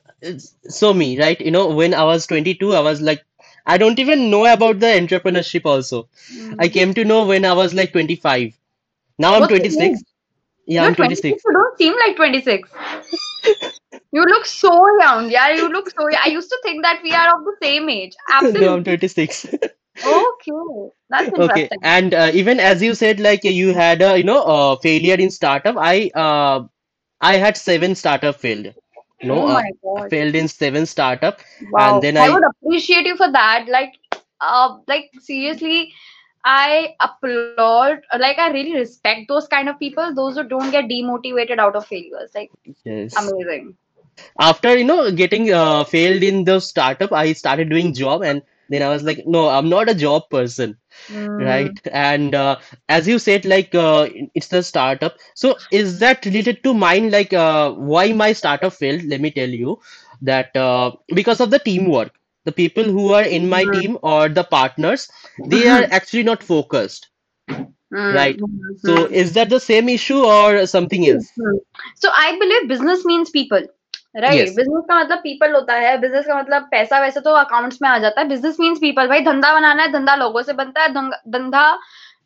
So 0.68 0.92
me, 0.94 1.18
right? 1.18 1.40
You 1.40 1.50
know, 1.50 1.68
when 1.68 1.94
I 1.94 2.04
was 2.04 2.26
22, 2.26 2.74
I 2.74 2.80
was 2.80 3.00
like, 3.00 3.24
I 3.66 3.76
don't 3.78 3.98
even 3.98 4.30
know 4.30 4.44
about 4.52 4.80
the 4.80 4.86
entrepreneurship 4.86 5.64
also. 5.64 6.08
I 6.58 6.68
came 6.68 6.94
to 6.94 7.04
know 7.04 7.24
when 7.26 7.44
I 7.44 7.52
was 7.52 7.74
like 7.74 7.92
25. 7.92 8.58
Now 9.18 9.34
I'm 9.34 9.46
What's 9.46 9.48
26. 9.48 10.02
Yeah, 10.66 10.84
you're 10.84 10.86
I'm 10.86 10.94
26. 10.94 11.42
26 11.42 11.42
you 11.46 11.52
don't 11.52 11.78
seem 11.78 11.94
like 12.06 12.16
26 12.16 12.70
you 14.12 14.24
look 14.24 14.46
so 14.46 14.70
young 15.00 15.30
yeah 15.30 15.48
you 15.50 15.68
look 15.72 15.88
so 15.90 16.08
young. 16.08 16.20
i 16.24 16.28
used 16.28 16.48
to 16.50 16.58
think 16.62 16.82
that 16.82 17.00
we 17.02 17.14
are 17.14 17.28
of 17.36 17.44
the 17.44 17.56
same 17.62 17.88
age 17.88 18.14
No, 18.54 18.74
I'm 18.74 18.84
absolutely 18.84 18.84
26. 18.84 19.46
okay 20.04 20.90
that's 21.08 21.32
Okay. 21.38 21.68
And 21.82 22.14
uh, 22.14 22.30
even 22.32 22.58
as 22.58 22.82
you 22.82 22.94
said, 22.94 23.20
like 23.20 23.44
you 23.44 23.72
had 23.72 24.02
a, 24.02 24.16
you 24.16 24.24
know, 24.24 24.42
uh, 24.42 24.76
failure 24.76 25.14
in 25.14 25.30
startup. 25.30 25.76
I 25.78 26.10
uh, 26.14 26.64
I 27.20 27.36
had 27.36 27.56
seven 27.56 27.94
startup 27.94 28.36
failed. 28.36 28.74
No, 29.22 29.42
oh 29.42 29.46
uh, 29.48 29.52
my 29.54 29.70
god 29.82 30.10
failed 30.10 30.34
in 30.34 30.48
seven 30.48 30.86
startup. 30.86 31.40
wow 31.70 31.94
And 31.94 32.02
then 32.02 32.16
i 32.16 32.26
I, 32.26 32.30
would 32.30 32.44
appreciate 32.48 33.06
you 33.06 33.16
for 33.16 33.30
that 33.32 33.66
like 33.68 33.94
uh 34.40 34.78
like 34.86 35.10
seriously 35.20 35.92
i 36.44 36.94
applaud 37.00 37.80
like 38.18 38.38
i 38.38 38.50
really 38.50 38.74
respect 38.74 39.06
those 39.08 39.30
kind 39.30 39.68
of 39.68 39.78
people 39.78 40.14
those 40.14 40.36
who 40.36 40.44
don't 40.44 40.70
get 40.70 40.84
demotivated 40.84 41.58
out 41.58 41.74
of 41.74 41.86
failures 41.86 42.30
like 42.34 42.50
yes. 42.84 43.16
amazing 43.16 43.74
after 44.38 44.76
you 44.76 44.84
know 44.84 45.10
getting 45.10 45.52
uh, 45.52 45.84
failed 45.84 46.22
in 46.22 46.44
the 46.44 46.58
startup 46.60 47.12
i 47.12 47.32
started 47.32 47.70
doing 47.70 47.92
job 47.94 48.22
and 48.22 48.42
then 48.68 48.82
i 48.82 48.88
was 48.88 49.02
like 49.02 49.22
no 49.26 49.48
i'm 49.48 49.68
not 49.68 49.88
a 49.88 49.94
job 49.94 50.28
person 50.30 50.76
Mm. 51.10 51.38
right 51.38 51.80
and 51.92 52.34
uh, 52.34 52.56
as 52.88 53.06
you 53.08 53.18
said 53.18 53.44
like 53.44 53.74
uh, 53.74 54.08
it's 54.34 54.48
the 54.48 54.62
startup 54.62 55.16
so 55.34 55.56
is 55.70 55.98
that 55.98 56.24
related 56.26 56.62
to 56.64 56.74
mine 56.74 57.10
like 57.10 57.32
uh, 57.32 57.70
why 57.72 58.12
my 58.12 58.32
startup 58.32 58.72
failed 58.72 59.04
let 59.04 59.20
me 59.20 59.30
tell 59.30 59.48
you 59.62 59.78
that 60.20 60.54
uh, 60.56 60.90
because 61.20 61.40
of 61.40 61.50
the 61.50 61.58
teamwork 61.58 62.12
the 62.44 62.52
people 62.52 62.84
who 62.84 63.12
are 63.12 63.24
in 63.24 63.48
my 63.48 63.64
Hmm. 63.64 63.74
team 63.74 63.98
or 64.02 64.28
the 64.28 64.42
partners, 64.44 65.08
they 65.44 65.66
are 65.66 65.84
actually 65.90 66.22
not 66.22 66.42
focused, 66.42 67.08
Hmm. 67.92 67.98
right? 68.10 68.40
Hmm. 68.40 68.72
So 68.76 69.04
Hmm. 69.04 69.06
is 69.06 69.32
that 69.34 69.48
the 69.50 69.60
same 69.60 69.88
issue 69.88 70.18
or 70.24 70.66
something 70.66 71.08
else? 71.08 71.32
Hmm. 71.38 71.56
So 71.96 72.08
I 72.12 72.38
believe 72.38 72.68
business 72.68 73.04
means 73.04 73.30
people. 73.30 73.60
Right. 74.16 74.48
Business 74.48 74.84
का 74.88 74.98
मतलब 75.00 75.18
people 75.18 75.54
होता 75.54 75.74
है। 75.74 75.96
Business 75.98 76.26
का 76.26 76.38
मतलब 76.38 76.68
पैसा 76.70 77.00
वैसे 77.00 77.20
तो 77.20 77.32
accounts 77.34 77.78
में 77.82 77.88
आ 77.88 77.96
जाता 77.98 78.20
है। 78.20 78.28
बिज़नेस 78.28 78.56
मीन्स 78.60 78.78
पीपल 78.78 79.08
भाई 79.08 79.20
धंधा 79.20 79.52
बनाना 79.54 79.82
है 79.82 79.92
धंधा 79.92 80.14
लोगों 80.14 80.42
से 80.42 80.52
बनता 80.52 80.82
है। 80.82 80.92
धंधा 81.28 81.70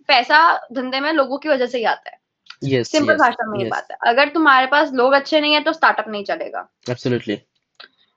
पैसा 0.09 0.41
धंधे 0.73 1.01
में 1.01 1.13
लोगों 1.13 1.39
की 1.39 1.49
वजह 1.49 1.67
से 1.67 1.79
ही 1.79 1.85
आता 1.85 2.11
है। 2.11 2.19
सिंपल 2.85 3.17
भाषा 3.17 3.51
में 3.51 3.59
ये 3.61 3.69
बात 3.71 3.87
है। 3.91 3.97
अगर 4.07 4.29
तुम्हारे 4.29 4.67
पास 4.67 4.91
लोग 4.93 5.13
अच्छे 5.13 5.41
नहीं 5.41 5.55
है 5.55 5.61
तो 5.61 5.73
स्टार्टअप 5.73 6.09
नहीं 6.09 6.25
चलेगा। 6.25 6.67
Absolutely. 6.91 7.37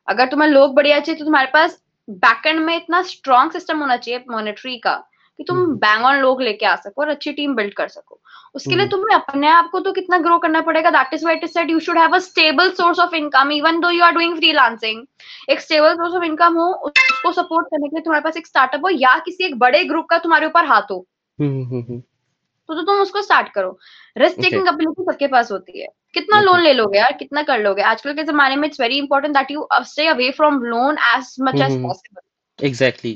अगर 0.08 0.28
तुम्हें 0.28 0.50
लोग 0.50 0.74
बढ़िया 0.76 1.00
चाहिए 1.00 1.20
तो 1.20 1.26
तुम्हारे 1.26 1.48
पास 1.48 1.80
बैकएंड 2.08 2.60
में 2.60 2.76
इतना 2.76 3.02
स्ट्रॉन्ग 3.04 3.52
सिस्टम 3.52 3.80
होना 3.80 3.98
चाहिए 3.98 4.24
मॉनेटरी 4.30 4.78
का। 4.78 4.94
कि 5.40 5.44
तुम 5.44 5.58
हम्म। 5.58 5.76
बैंग 5.78 6.06
ऑन 6.06 6.18
लोग 6.20 6.42
लेके 6.42 6.66
आ 6.66 6.76
सको 6.76 7.02
और 7.02 7.10
अच्छी 7.10 7.32
टीम 7.34 7.56
बिल्ड 7.56 7.74
कर 7.74 7.88
सको 7.88 8.20
उसके 8.56 8.70
लिए 8.72 8.80
हम्म। 8.80 8.90
तुम्हें 8.92 9.16
अपने 9.16 9.48
आप 9.50 9.70
को 9.72 9.80
तो 9.80 9.92
कितना 9.92 10.18
ग्रो 10.26 10.38
करना 10.40 10.62
पड़ेगा 10.62 10.90
that 10.92 11.14
is 11.14 11.26
why it 11.26 11.44
is 11.44 11.52
said 11.52 11.72
you 11.72 11.80
should 11.88 11.98
have 11.98 12.16
a 12.16 12.20
stable 12.28 12.70
source 12.74 13.00
of 13.00 13.16
income 13.16 13.52
even 13.52 13.80
though 13.80 13.90
you 13.90 14.04
are 14.04 14.12
doing 14.14 14.36
freelancing 14.38 15.04
एक 15.50 15.62
स्टेबल 15.62 15.96
सोर्स 15.96 16.16
ऑफ़ 16.16 16.24
इनकम 16.24 16.58
हो 16.58 16.68
उसको 16.90 17.32
सपोर्ट 17.34 17.68
करने 17.68 17.88
के 17.88 17.96
लिए 17.96 18.04
तुम्हारे 18.04 18.24
पास 18.24 18.38
एक 18.38 18.48
स्टार्टअप 18.48 18.86
हो 18.86 18.90
या 18.92 19.18
किसी 19.26 19.46
एक 19.46 19.58
बड़े 19.60 19.84
ग्रुप 19.86 20.06
का 20.10 20.18
तुम्हारे 20.20 20.46
ऊपर 20.46 20.66
हाथ 20.66 20.92
हो 20.92 21.06
हम्म, 21.40 21.64
हम्म, 21.64 21.82
हम्म. 21.82 22.00
तो, 22.00 22.76
तो 22.76 22.82
तुम 22.82 23.02
उसको 23.02 23.22
स्टार्ट 23.22 23.50
करो 23.54 23.78
रिस्क. 24.16 24.40
टेकिंग 24.42 24.68
एबिलिटी 24.68 25.04
सबके 25.04 25.28
पास 25.28 25.52
होती 25.52 25.82
है 25.82 25.88
कितना. 26.14 26.40
लोन 26.42 26.60
ले 26.62 26.74
लोगे 26.74 26.98
यार 27.00 27.14
कितना 27.20 27.42
कर 27.44 27.60
लोगे 27.60 27.82
आजकल 27.84 28.14
के 28.14 28.24
जमाने 28.24 28.56
में 28.56 28.68
it's 28.68 28.82
very 28.82 28.98
important 28.98 29.34
that 29.38 29.52
you 29.52 29.68
stay 29.84 30.08
away 30.08 30.30
from 30.38 30.62
loan 30.66 30.98
as 31.16 31.36
much 31.42 31.62
as. 31.62 31.82
Possible 31.84 32.22
Exactly. 32.60 33.12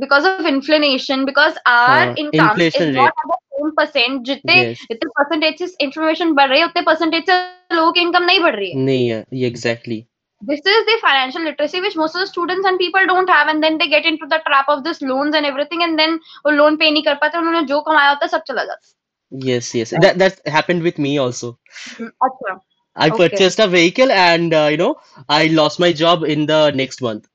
because 0.00 0.24
of 0.24 0.44
inflation 0.46 1.24
because 1.24 1.54
our 1.66 2.06
हाँ, 2.06 2.14
income 2.16 2.50
inflation 2.50 2.88
is 2.90 2.96
not 2.96 3.12
at 3.22 3.30
the 3.30 3.38
same 3.56 3.74
percent 3.76 4.24
जितने 4.26 4.54
Yes. 4.62 4.78
जितने 4.90 5.08
परसेंटेज 5.18 5.58
से 5.58 5.84
इन्फॉर्मेशन 5.84 6.32
बढ़ 6.34 6.48
रही 6.50 6.60
है 6.60 6.66
उतने 6.66 6.82
परसेंटेज 6.82 7.24
से 7.30 7.76
लोगों 7.76 7.92
की 7.92 8.00
इनकम 8.00 8.24
नहीं 8.24 8.40
बढ़ 8.40 8.56
रही 8.56 8.70
है 8.70 8.84
नहीं 8.84 9.08
है 9.08 9.24
ये 9.32 9.50
exactly. 9.50 9.98
this 10.42 10.60
is 10.72 10.84
the 10.88 10.96
financial 11.00 11.42
literacy 11.46 11.80
which 11.84 11.96
most 11.96 12.14
of 12.14 12.20
the 12.20 12.26
students 12.26 12.66
and 12.68 12.78
people 12.78 13.06
don't 13.06 13.28
have 13.28 13.48
and 13.52 13.62
then 13.62 13.76
they 13.80 13.88
get 13.88 14.06
into 14.10 14.26
the 14.28 14.38
trap 14.46 14.70
of 14.74 14.84
this 14.84 15.02
loans 15.02 15.34
and 15.40 15.46
everything 15.48 15.82
and 15.88 15.98
then 16.02 16.16
वो 16.46 16.50
लोन 16.50 16.76
पे 16.76 16.90
नहीं 16.90 17.02
कर 17.08 17.14
पाते 17.24 17.38
उन्होंने 17.38 17.62
जो 17.72 17.80
कमाया 17.88 18.08
होता 18.08 18.24
है 18.24 18.28
सब 18.36 18.42
चला 18.48 18.64
जाता 18.64 18.94
Yes, 19.32 19.74
yes. 19.78 19.90
That 20.04 20.18
that 20.18 20.40
happened 20.54 20.82
with 20.82 20.98
me 20.98 21.18
also. 21.24 21.50
है 21.98 22.06
अच्छा 22.28 22.60
I 22.96 23.08
Okay. 23.08 23.18
purchased 23.18 23.60
a 23.60 23.66
vehicle 23.74 24.10
and 24.20 24.54
uh, 24.60 24.68
you 24.70 24.78
know 24.78 24.94
I 25.28 25.46
lost 25.58 25.78
my 25.78 25.92
job 25.92 26.24
in 26.24 26.46
the 26.46 26.62
next 26.80 27.02
month. 27.08 27.28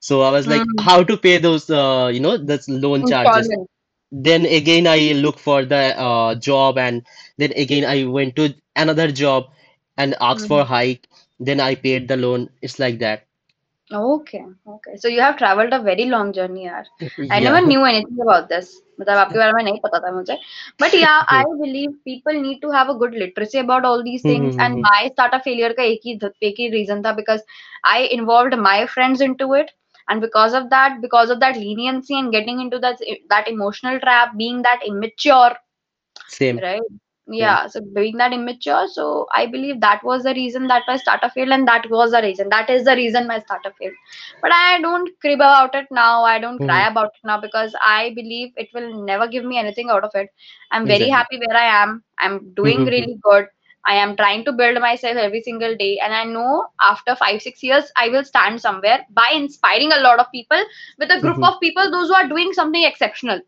So 0.00 0.22
I 0.22 0.30
was 0.30 0.46
like, 0.46 0.64
Hmm. 0.64 0.80
how 0.80 1.02
to 1.02 1.16
pay 1.16 1.38
those 1.38 1.70
uh, 1.70 2.10
you 2.12 2.20
know 2.20 2.36
the 2.36 2.62
loan 2.68 3.04
charges. 3.04 3.52
installment 3.52 3.68
Then 4.10 4.44
again 4.46 4.86
I 4.86 5.12
look 5.12 5.38
for 5.38 5.64
the 5.64 5.98
uh, 5.98 6.34
job 6.36 6.78
and 6.78 7.02
then 7.38 7.52
again 7.56 7.84
I 7.84 8.04
went 8.04 8.36
to 8.36 8.54
another 8.76 9.10
job 9.10 9.46
and 9.96 10.14
asked 10.20 10.46
for 10.46 10.64
hike. 10.64 11.08
Then 11.40 11.60
I 11.60 11.74
paid 11.74 12.08
the 12.08 12.16
loan. 12.16 12.50
It's 12.62 12.78
like 12.78 12.98
that. 13.00 13.26
okay 13.98 14.42
okay 14.74 14.94
so 14.96 15.08
you 15.08 15.20
have 15.20 15.36
traveled 15.36 15.72
a 15.76 15.80
very 15.88 16.04
long 16.14 16.32
journey 16.38 16.64
यार 16.66 16.84
I 17.36 17.38
Yeah. 17.38 17.46
never 17.46 17.60
knew 17.66 17.84
anything 17.88 18.18
about 18.24 18.48
this. 18.48 18.68
मतलब 19.00 19.16
आपके 19.18 19.38
बारे 19.38 19.52
में 19.56 19.62
नहीं 19.64 19.78
पता 19.84 19.98
था 20.04 20.10
मुझे. 20.16 20.36
But 20.82 20.94
yeah, 20.98 21.22
I 21.34 21.42
believe 21.62 21.92
people 22.10 22.38
need 22.46 22.60
to 22.64 22.70
have 22.76 22.90
a 22.92 22.94
good 23.02 23.14
literacy 23.22 23.58
about 23.62 23.84
all 23.90 24.02
these 24.08 24.24
things. 24.30 24.54
Hmm, 24.54 24.66
And 24.66 24.80
hmm, 24.80 24.88
my 24.88 25.00
startup 25.14 25.44
failure 25.48 25.72
का 25.78 25.82
एक 25.92 26.00
ही 26.06 26.14
एक 26.48 26.60
ही 26.60 26.68
reason 26.76 27.02
था 27.06 27.14
because 27.20 27.42
I 27.94 27.98
involved 28.18 28.56
my 28.68 28.76
friends 28.96 29.24
into 29.28 29.50
it. 29.60 29.72
and 30.09 30.21
because 30.21 30.53
of 30.53 30.69
that, 30.69 31.01
because 31.01 31.29
of 31.29 31.39
that 31.39 31.55
leniency 31.57 32.17
and 32.17 32.31
getting 32.31 32.59
into 32.61 32.79
that 32.79 32.99
that 33.29 33.47
emotional 33.47 33.99
trap, 33.99 34.37
being 34.37 34.61
that 34.63 34.81
immature, 34.85 35.55
Same. 36.27 36.61
right? 36.61 36.81
Yeah, 37.29 37.67
so 37.67 37.81
being 37.93 38.17
that 38.17 38.33
immature, 38.33 38.87
so 38.87 39.27
I 39.35 39.45
believe 39.47 39.81
that 39.81 40.03
was 40.03 40.23
the 40.23 40.33
reason 40.33 40.67
that 40.67 40.83
my 40.87 40.95
startup 40.97 41.31
failed, 41.33 41.49
and 41.49 41.67
that 41.67 41.89
was 41.89 42.11
the 42.11 42.21
reason. 42.21 42.49
That 42.49 42.69
is 42.69 42.85
the 42.85 42.95
reason 42.95 43.27
my 43.27 43.39
startup 43.39 43.73
failed. 43.77 43.93
But 44.41 44.51
I 44.53 44.79
don't 44.81 45.09
crib 45.21 45.39
about 45.39 45.75
it 45.75 45.87
now. 45.91 46.23
I 46.23 46.39
don't 46.39 46.61
cry 46.61 46.87
Mhm. 46.87 46.87
about 46.87 47.07
it 47.07 47.25
now 47.25 47.39
because 47.39 47.75
I 47.85 48.13
believe 48.15 48.53
it 48.57 48.69
will 48.73 49.03
never 49.05 49.27
give 49.27 49.43
me 49.45 49.57
anything 49.59 49.89
out 49.89 50.03
of 50.03 50.11
it. 50.15 50.29
I'm 50.71 50.87
very 50.87 51.09
Exactly. 51.09 51.17
happy 51.17 51.39
where 51.45 51.57
I 51.57 51.83
am. 51.83 52.03
I'm 52.19 52.53
doing 52.53 52.85
Mhm. 52.85 52.95
really 52.95 53.17
good. 53.23 53.47
I 53.87 53.95
am 53.95 54.15
trying 54.17 54.45
to 54.45 54.53
build 54.53 54.79
myself 54.81 55.17
every 55.17 55.41
single 55.41 55.75
day, 55.77 55.99
and 55.99 56.13
I 56.13 56.25
know 56.25 56.67
after 56.81 57.15
five, 57.15 57.41
six 57.41 57.63
years, 57.63 57.91
I 57.95 58.09
will 58.09 58.23
stand 58.25 58.61
somewhere 58.61 59.05
by 59.09 59.29
inspiring 59.33 59.91
a 59.93 59.99
lot 60.01 60.19
of 60.19 60.31
people 60.31 60.63
with 60.99 61.11
a 61.11 61.21
group 61.21 61.39
Mhm. 61.39 61.47
of 61.51 61.59
people, 61.61 61.89
those 61.91 62.09
who 62.09 62.15
are 62.15 62.27
doing 62.27 62.53
something 62.53 62.83
exceptional 62.83 63.41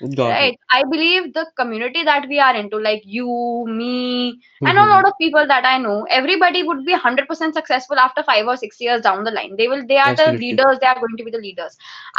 Got 0.00 0.40
it. 0.40 0.56
i 0.70 0.84
believe 0.90 1.24
the 1.34 1.44
community 1.56 2.02
that 2.04 2.26
we 2.28 2.38
are 2.38 2.54
into 2.54 2.78
like 2.78 3.02
you 3.04 3.64
me 3.68 3.94
mm-hmm. 4.32 4.66
and 4.68 4.78
a 4.78 4.82
Mhm. 4.82 4.90
lot 4.90 5.06
of 5.08 5.14
people 5.20 5.46
that 5.52 5.64
i 5.64 5.72
know 5.76 5.94
everybody 6.18 6.62
would 6.62 6.84
be 6.84 6.94
100% 6.96 7.58
successful 7.58 7.98
after 8.02 8.22
5 8.28 8.50
or 8.52 8.56
6 8.60 8.80
years 8.80 9.02
down 9.06 9.24
the 9.24 9.32
line 9.38 9.56
they 9.60 9.66
will 9.72 9.82
they 9.88 9.98
are 9.98 10.10
Absolutely. 10.10 10.36
the 10.36 10.44
leaders 10.44 10.78
they 10.84 10.90
are 10.92 11.00
going 11.00 11.16
to 11.22 11.26
be 11.30 11.34
the 11.36 11.42
leaders 11.46 11.76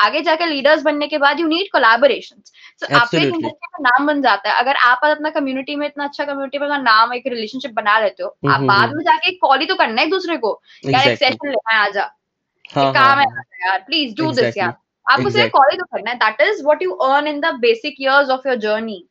आगे 0.08 0.22
जाके 0.30 0.50
leaders 0.52 0.84
बनने 0.90 1.08
के 1.14 1.18
बाद 1.26 1.40
you 1.44 1.48
need 1.54 1.72
collaborations 1.78 2.52
so 2.52 2.92
आपके 2.92 3.18
एक 3.18 3.24
Absolutely. 3.24 3.40
industry 3.40 3.72
का 3.78 3.84
नाम 3.88 4.08
बन 4.08 4.22
जाता 4.28 4.50
है 4.50 4.60
अगर 4.66 4.82
आप 4.92 5.06
अपना 5.12 5.34
community 5.40 5.78
में 5.84 5.88
इतना 5.88 6.10
अच्छा 6.12 6.26
community 6.32 6.62
में 6.62 6.68
नाम 6.84 7.14
एक 7.14 7.32
relationship 7.36 7.74
बना 7.82 8.00
लेते 8.00 8.24
हो 8.24 8.30
आप 8.30 8.56
हम्म, 8.56 8.68
बाद 8.68 8.88
हम्म। 8.88 8.98
में 8.98 9.04
जाके 9.12 9.32
कॉल 9.48 9.60
ही 9.60 9.66
तो 9.66 9.76
करना 9.84 10.02
है 10.02 10.08
एक 10.08 10.12
दूसरे 10.18 10.38
को 10.46 10.60
यार 10.86 11.08
एक 11.08 11.18
Exactly. 11.18 11.28
सेशन 11.28 11.50
लेना 11.50 11.76
है 11.76 11.88
आजा 11.88 12.10
हाँ, 12.76 12.92
काम 12.94 13.04
हाँ, 13.04 13.16
है 13.16 13.26
हाँ. 13.32 13.44
यार 13.66 13.80
प्लीज़ 13.88 14.16
डू 14.16 14.32
दिस 14.32 14.58
यार 14.58 14.74
आपको 15.11 15.29
सिर्फ 15.31 15.45
Exactly. 15.47 15.51
कॉल 15.59 15.67
ही 15.73 15.77
तो 15.79 15.85
करना 15.97 16.11
है 16.11 16.17
that 16.19 16.41
is 16.49 16.63
what 16.65 16.83
you 16.83 16.93
earn 17.09 17.27
in 17.29 17.41
the 17.41 17.55
basic 17.67 18.01
years 18.01 18.31
of 18.39 18.47
your 18.47 18.57
journey 18.69 19.03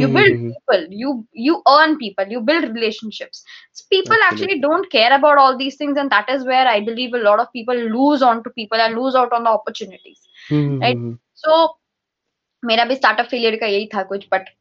you 0.00 0.06
build 0.14 0.32
Mhm. 0.38 0.48
people 0.54 0.82
you 1.02 1.10
you 1.42 1.52
earn 1.74 1.92
people 2.00 2.32
you 2.32 2.40
build 2.48 2.64
relationships 2.72 3.38
so 3.78 3.84
people 3.94 4.16
Absolutely. 4.16 4.26
actually 4.26 4.56
don't 4.64 4.88
care 4.94 5.12
about 5.16 5.38
all 5.44 5.54
these 5.60 5.78
things 5.82 6.00
and 6.02 6.12
that 6.14 6.28
is 6.34 6.42
where 6.50 6.66
i 6.72 6.74
believe 6.88 7.14
a 7.18 7.20
lot 7.22 7.42
of 7.44 7.48
people 7.54 7.80
lose 7.94 8.24
on 8.30 8.42
to 8.48 8.52
people 8.58 8.82
and 8.86 8.98
lose 9.00 9.16
out 9.20 9.32
on 9.38 9.48
the 9.48 9.54
opportunities 9.60 10.18
Mhm. 10.58 10.76
Right. 10.84 11.00
so 11.44 11.56
मेरा 12.62 12.84
भी 12.92 12.98
startup 13.00 13.30
failure 13.32 13.54
का 13.64 13.72
यही 13.76 13.88
था 13.94 14.02
कुछ 14.12 14.28
but 14.34 14.52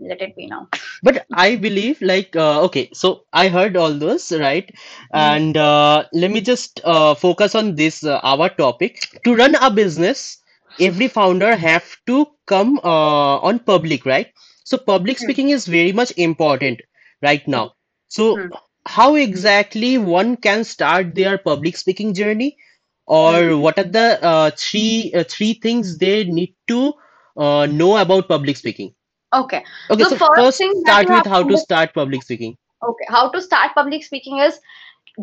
let 0.00 0.20
it 0.22 0.36
be 0.36 0.46
now 0.46 0.68
But 1.02 1.26
I 1.32 1.56
believe, 1.56 2.00
like, 2.02 2.34
uh, 2.36 2.62
okay, 2.64 2.90
so 2.92 3.24
I 3.32 3.48
heard 3.48 3.76
all 3.76 3.92
those, 3.94 4.32
right? 4.32 4.70
And 5.12 5.56
uh, 5.56 6.04
let 6.12 6.30
me 6.30 6.40
just 6.40 6.80
uh, 6.84 7.14
focus 7.14 7.54
on 7.54 7.74
this 7.74 8.04
uh, 8.04 8.20
our 8.22 8.48
topic. 8.50 9.00
To 9.24 9.34
run 9.34 9.54
a 9.56 9.70
business, 9.70 10.38
every 10.78 11.08
founder 11.08 11.54
have 11.56 11.84
to 12.06 12.26
come 12.46 12.78
uh, 12.84 13.36
on 13.38 13.60
public, 13.60 14.04
right? 14.06 14.28
So 14.64 14.78
public 14.78 15.18
Hmm. 15.18 15.30
speaking 15.30 15.50
is 15.50 15.66
very 15.66 15.92
much 15.92 16.12
important 16.16 16.80
right 17.22 17.46
now. 17.48 17.72
So 18.08 18.44
Hmm. 18.44 18.54
how 18.86 19.14
exactly 19.16 19.98
one 19.98 20.36
can 20.36 20.64
start 20.64 21.14
their 21.14 21.38
public 21.38 21.76
speaking 21.76 22.14
journey, 22.14 22.56
or 23.06 23.56
what 23.56 23.78
are 23.78 23.84
the 23.84 24.18
uh, 24.22 24.50
three 24.56 25.12
uh, 25.14 25.24
three 25.28 25.54
things 25.54 25.98
they 25.98 26.24
need 26.24 26.54
to 26.68 26.92
uh, 27.36 27.66
know 27.70 27.96
about 27.98 28.28
public 28.28 28.56
speaking? 28.56 28.94
okay 29.33 29.63
Okay, 29.91 30.03
The 30.03 30.09
so 30.09 30.15
first 30.17 30.39
first 30.41 30.57
thing 30.57 30.73
that 30.83 30.91
start 30.91 31.07
you 31.09 31.13
with 31.15 31.25
have 31.25 31.33
how 31.35 31.41
to 31.43 31.49
to 31.49 31.55
do- 31.55 31.63
start 31.63 31.93
public 31.93 32.23
speaking. 32.23 32.57
okay 32.89 33.05
how 33.15 33.23
to 33.35 33.41
start 33.47 33.73
public 33.79 34.03
speaking 34.03 34.39
is 34.47 34.59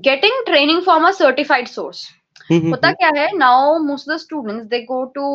getting 0.08 0.34
training 0.46 0.82
from 0.88 1.04
a 1.04 1.12
certified 1.20 1.68
source 1.76 2.02
होता 2.50 2.90
क्या 3.00 3.10
है 3.16 3.28
now 3.40 3.56
most 3.90 4.08
of 4.08 4.12
the 4.14 4.18
students 4.22 4.68
they 4.74 4.80
go 4.92 5.00
to 5.18 5.26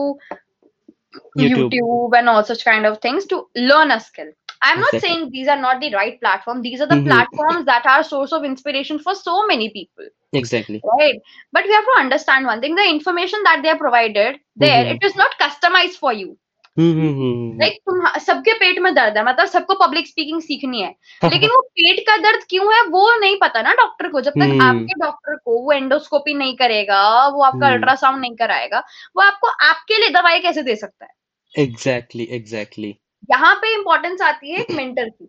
YouTube. 1.39 1.71
YouTube. 1.71 2.17
and 2.17 2.29
all 2.29 2.43
such 2.43 2.63
kind 2.65 2.85
of 2.85 2.97
things 3.05 3.25
to 3.25 3.37
learn 3.55 3.91
a 3.91 3.99
skill. 3.99 4.27
I'm 4.61 4.79
not 4.79 4.93
Exactly. 4.93 4.99
saying 5.09 5.29
these 5.31 5.47
are 5.47 5.59
not 5.61 5.79
the 5.79 5.89
right 5.93 6.19
platform. 6.19 6.61
These 6.61 6.81
are 6.81 6.87
the 6.91 6.97
Mhm. 6.97 7.05
platforms 7.07 7.65
that 7.69 7.85
are 7.93 8.03
source 8.03 8.33
of 8.37 8.43
inspiration 8.49 8.99
for 8.99 9.13
so 9.15 9.35
many 9.51 9.69
people, 9.77 10.07
Exactly. 10.41 10.81
right? 10.91 11.19
But 11.57 11.65
we 11.71 11.73
have 11.77 11.87
to 11.91 11.95
understand 12.03 12.45
one 12.51 12.61
thing: 12.65 12.75
the 12.81 12.87
information 12.95 13.47
that 13.49 13.61
they 13.63 13.69
are 13.75 13.81
provided 13.83 14.39
there, 14.65 14.83
Mhm. 14.85 14.95
it 14.95 15.07
is 15.11 15.15
not 15.23 15.37
customized 15.45 15.99
for 16.05 16.13
you. 16.21 16.29
Hmm 16.76 17.58
Like 17.60 17.74
तुम 17.86 18.06
सबके 18.18 18.52
पेट 18.58 18.78
में 18.78 18.94
दर्द 18.94 19.16
है 19.16 19.24
मतलब 19.24 19.46
सबको 19.46 19.74
public 19.76 20.06
speaking 20.06 20.40
सीखनी 20.42 20.80
है। 20.80 20.88
लेकिन 21.24 21.50
वो 21.50 21.60
पेट 21.60 22.00
का 22.06 22.16
दर्द 22.16 22.44
क्यों 22.50 22.72
है 22.74 22.82
वो 22.88 23.18
नहीं 23.18 23.36
पता 23.40 23.62
ना 23.62 23.72
डॉक्टर 23.72 24.08
को। 24.08 24.20
जब 24.20 24.32
तक 24.32 24.42
हम्म। 24.42 24.62
आपके 24.62 24.94
डॉक्टर 25.00 25.36
को 25.36 25.58
वो 25.62 25.72
एंडोस्कोपी 25.72 26.34
नहीं 26.34 26.56
करेगा 26.56 27.02
वो 27.26 27.42
आपका 27.42 27.66
हम्म। 27.66 27.74
अल्ट्रासाउंड 27.74 28.20
नहीं 28.20 28.36
कराएगा 28.36 28.82
वो 29.16 29.22
आपको 29.22 29.48
आपके 29.66 29.98
लिए 30.00 30.10
दवाई 30.10 30.40
कैसे 30.40 30.62
दे 30.62 30.76
सकता 30.76 31.04
है? 31.04 31.12
एग्जैक्टली 31.54 32.28
एग्जैक्टली 32.30 32.94
यहाँ 33.30 33.54
पे 33.54 33.74
इम्पोर्टेंस 33.74 34.22
आती 34.22 34.52
है 34.52 34.60
एक 34.60 34.70
मेंटर 34.70 35.08
की 35.08 35.28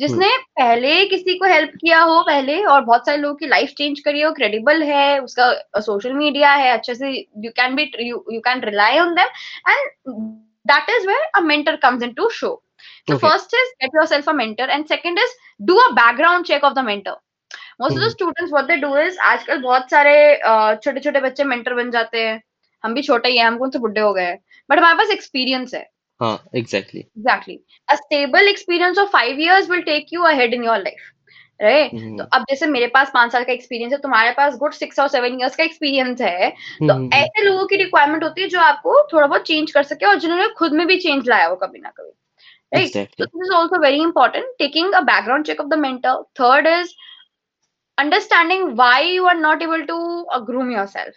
जिसने 0.00 0.28
पहले 0.56 1.04
किसी 1.06 1.34
को 1.38 1.46
हेल्प 1.46 1.70
किया 1.80 2.00
हो 2.00 2.20
पहले 2.22 2.62
और 2.64 2.84
बहुत 2.84 3.06
सारे 3.06 3.18
लोगों 3.18 3.34
की 3.36 3.46
लाइफ 3.46 3.70
चेंज 3.78 4.00
करी 4.00 4.20
हो 4.20 4.32
क्रेडिबल 4.32 4.82
है 4.82 5.18
उसका 5.20 5.52
सोशल 5.80 6.12
मीडिया 6.12 6.52
है 6.52 6.70
अच्छे 6.72 6.94
से 6.94 7.10
you 7.10 7.50
can 7.50 7.74
be 7.74 7.90
you 8.00 8.40
can 8.40 8.60
rely 8.60 8.98
on 8.98 9.14
them 9.14 9.70
and 9.70 10.43
that 10.66 10.90
is 10.90 11.06
where 11.08 11.30
a 11.34 11.40
mentor 11.52 11.76
comes 11.86 12.02
into 12.02 12.28
show 12.40 12.60
So 13.08 13.14
Okay. 13.14 13.20
first 13.22 13.54
is 13.56 13.70
get 13.82 13.96
yourself 13.96 14.28
a 14.30 14.32
mentor, 14.36 14.66
and 14.74 14.88
second 14.88 15.18
is 15.18 15.32
do 15.60 15.74
a 15.78 15.92
background 15.94 16.46
check 16.46 16.62
of 16.68 16.74
the 16.78 16.82
mentor. 16.86 17.14
Most 17.80 17.96
of 17.96 18.04
the 18.04 18.08
students 18.10 18.52
what 18.52 18.64
they 18.66 18.76
do 18.76 18.96
is 18.98 19.18
आजकल 19.28 19.60
बहुत 19.62 19.90
सारे 19.90 20.12
छोटे 20.84 21.00
छोटे 21.00 21.20
बच्चे 21.20 21.44
mentor 21.44 21.74
बन 21.74 21.90
जाते 21.90 22.22
हैं। 22.24 22.40
हम 22.84 22.94
भी 22.94 23.02
छोटे 23.02 23.28
ही 23.28 23.38
हैं 23.38 23.46
हम 23.46 23.58
कौन 23.58 23.70
से 23.70 23.78
बुढ़े 23.78 24.00
हो 24.00 24.12
गए 24.14 24.24
हैं? 24.24 24.38
बट 24.70 24.78
हमारे 24.78 24.98
पास 24.98 25.10
एक्सपीरियंस 25.10 25.74
है। 25.74 25.82
हाँ 26.20 26.34
exactly 26.56 27.00
exactly 27.00 27.58
a 27.88 27.94
stable 27.96 28.48
experience 28.48 28.98
of 28.98 29.08
five 29.12 29.40
years 29.40 29.70
will 29.70 29.82
take 29.82 30.12
you 30.12 30.22
ahead 30.32 30.54
in 30.54 30.64
your 30.64 30.78
life 30.78 31.10
right 31.60 31.90
mm-hmm. 31.90 32.18
तो 32.18 32.24
अब 32.32 32.44
जैसे 32.50 32.66
मेरे 32.66 32.86
पास 32.86 33.10
पाँच 33.14 33.32
साल 33.32 33.44
का 33.44 33.52
एक्सपीरियंस 33.52 33.92
है 33.92 33.98
तुम्हारे 33.98 34.30
पास 34.30 34.56
गुड 34.56 34.72
सिक्स 34.72 34.98
और 34.98 35.08
सेवन 35.08 35.38
इयर्स 35.40 35.56
का 35.56 35.64
एक्सपीरियंस 35.64 36.20
है 36.20 36.50
तो 36.50 36.84
mm-hmm. 36.84 37.10
तो 37.10 37.16
ऐसे 37.16 37.44
लोगों 37.44 37.66
की 37.66 37.76
रिक्वायरमेंट 37.76 38.24
होती 38.24 38.42
है 38.42 38.48
जो 38.48 38.60
आपको 38.60 39.02
थोड़ा 39.12 39.26
बहुत 39.26 39.46
चेंज 39.46 39.72
कर 39.72 39.82
सके 39.82 40.06
और 40.06 40.18
जिन्होंने 40.18 40.48
खुद 40.58 40.72
में 40.72 40.86
भी 40.86 40.96
चेंज 40.96 41.28
लाया 41.28 41.46
हो 41.46 41.56
कभी 41.56 41.80
ना 41.80 41.90
कभी। 41.90 42.10
राइट 42.74 43.14
तो 43.18 43.24
this 43.24 43.46
is 43.46 43.52
also 43.56 43.80
very 43.80 44.00
important 44.02 44.46
taking 44.58 44.92
a 44.92 45.00
background 45.00 45.44
check 45.46 45.60
of 45.60 45.68
the 45.68 45.78
mentor 45.78 46.22
third 46.40 46.66
is 46.66 46.94
understanding 47.98 48.68
why 48.76 49.10
you 49.10 49.26
are 49.26 49.36
not 49.36 49.62
able 49.62 49.82
to 49.82 50.00
groom 50.46 50.72
yourself 50.86 51.14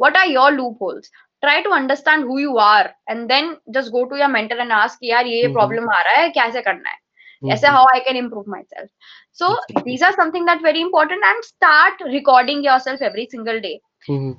what 0.00 0.16
are 0.16 0.28
your 0.28 0.52
loopholes 0.82 1.10
try 1.42 1.60
to 1.60 1.70
understand 1.70 2.24
who 2.24 2.38
you 2.38 2.56
are 2.58 2.94
and 3.10 3.26
then 3.28 3.56
just 3.70 3.90
go 3.90 4.04
to 4.04 4.16
your 4.16 4.28
mentor 4.28 4.60
and 4.60 4.72
ask 4.72 4.98
यार 5.02 5.26
ये 5.26 5.46
problem 5.52 5.82
mm-hmm. 5.82 5.98
आ 5.98 6.02
रहा 6.02 6.20
है 6.22 6.28
कैसे 6.30 6.60
करना 6.60 6.90
है 6.90 6.98
ऐसे 7.42 7.68
how 7.68 7.84
I 7.94 8.00
can 8.00 8.16
improve 8.16 8.44
myself 8.62 8.88
so 9.32 9.56
these 9.84 10.02
are 10.02 10.12
something 10.14 10.44
that 10.44 10.62
very 10.62 10.80
important 10.80 11.22
and 11.24 11.44
start 11.44 12.00
recording 12.06 12.62
yourself 12.62 13.02
every 13.02 13.26
single 13.28 13.60
day. 13.60 13.80
Mm-hmm. 14.08 14.32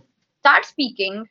start 0.45 0.65
speaking. 0.65 1.23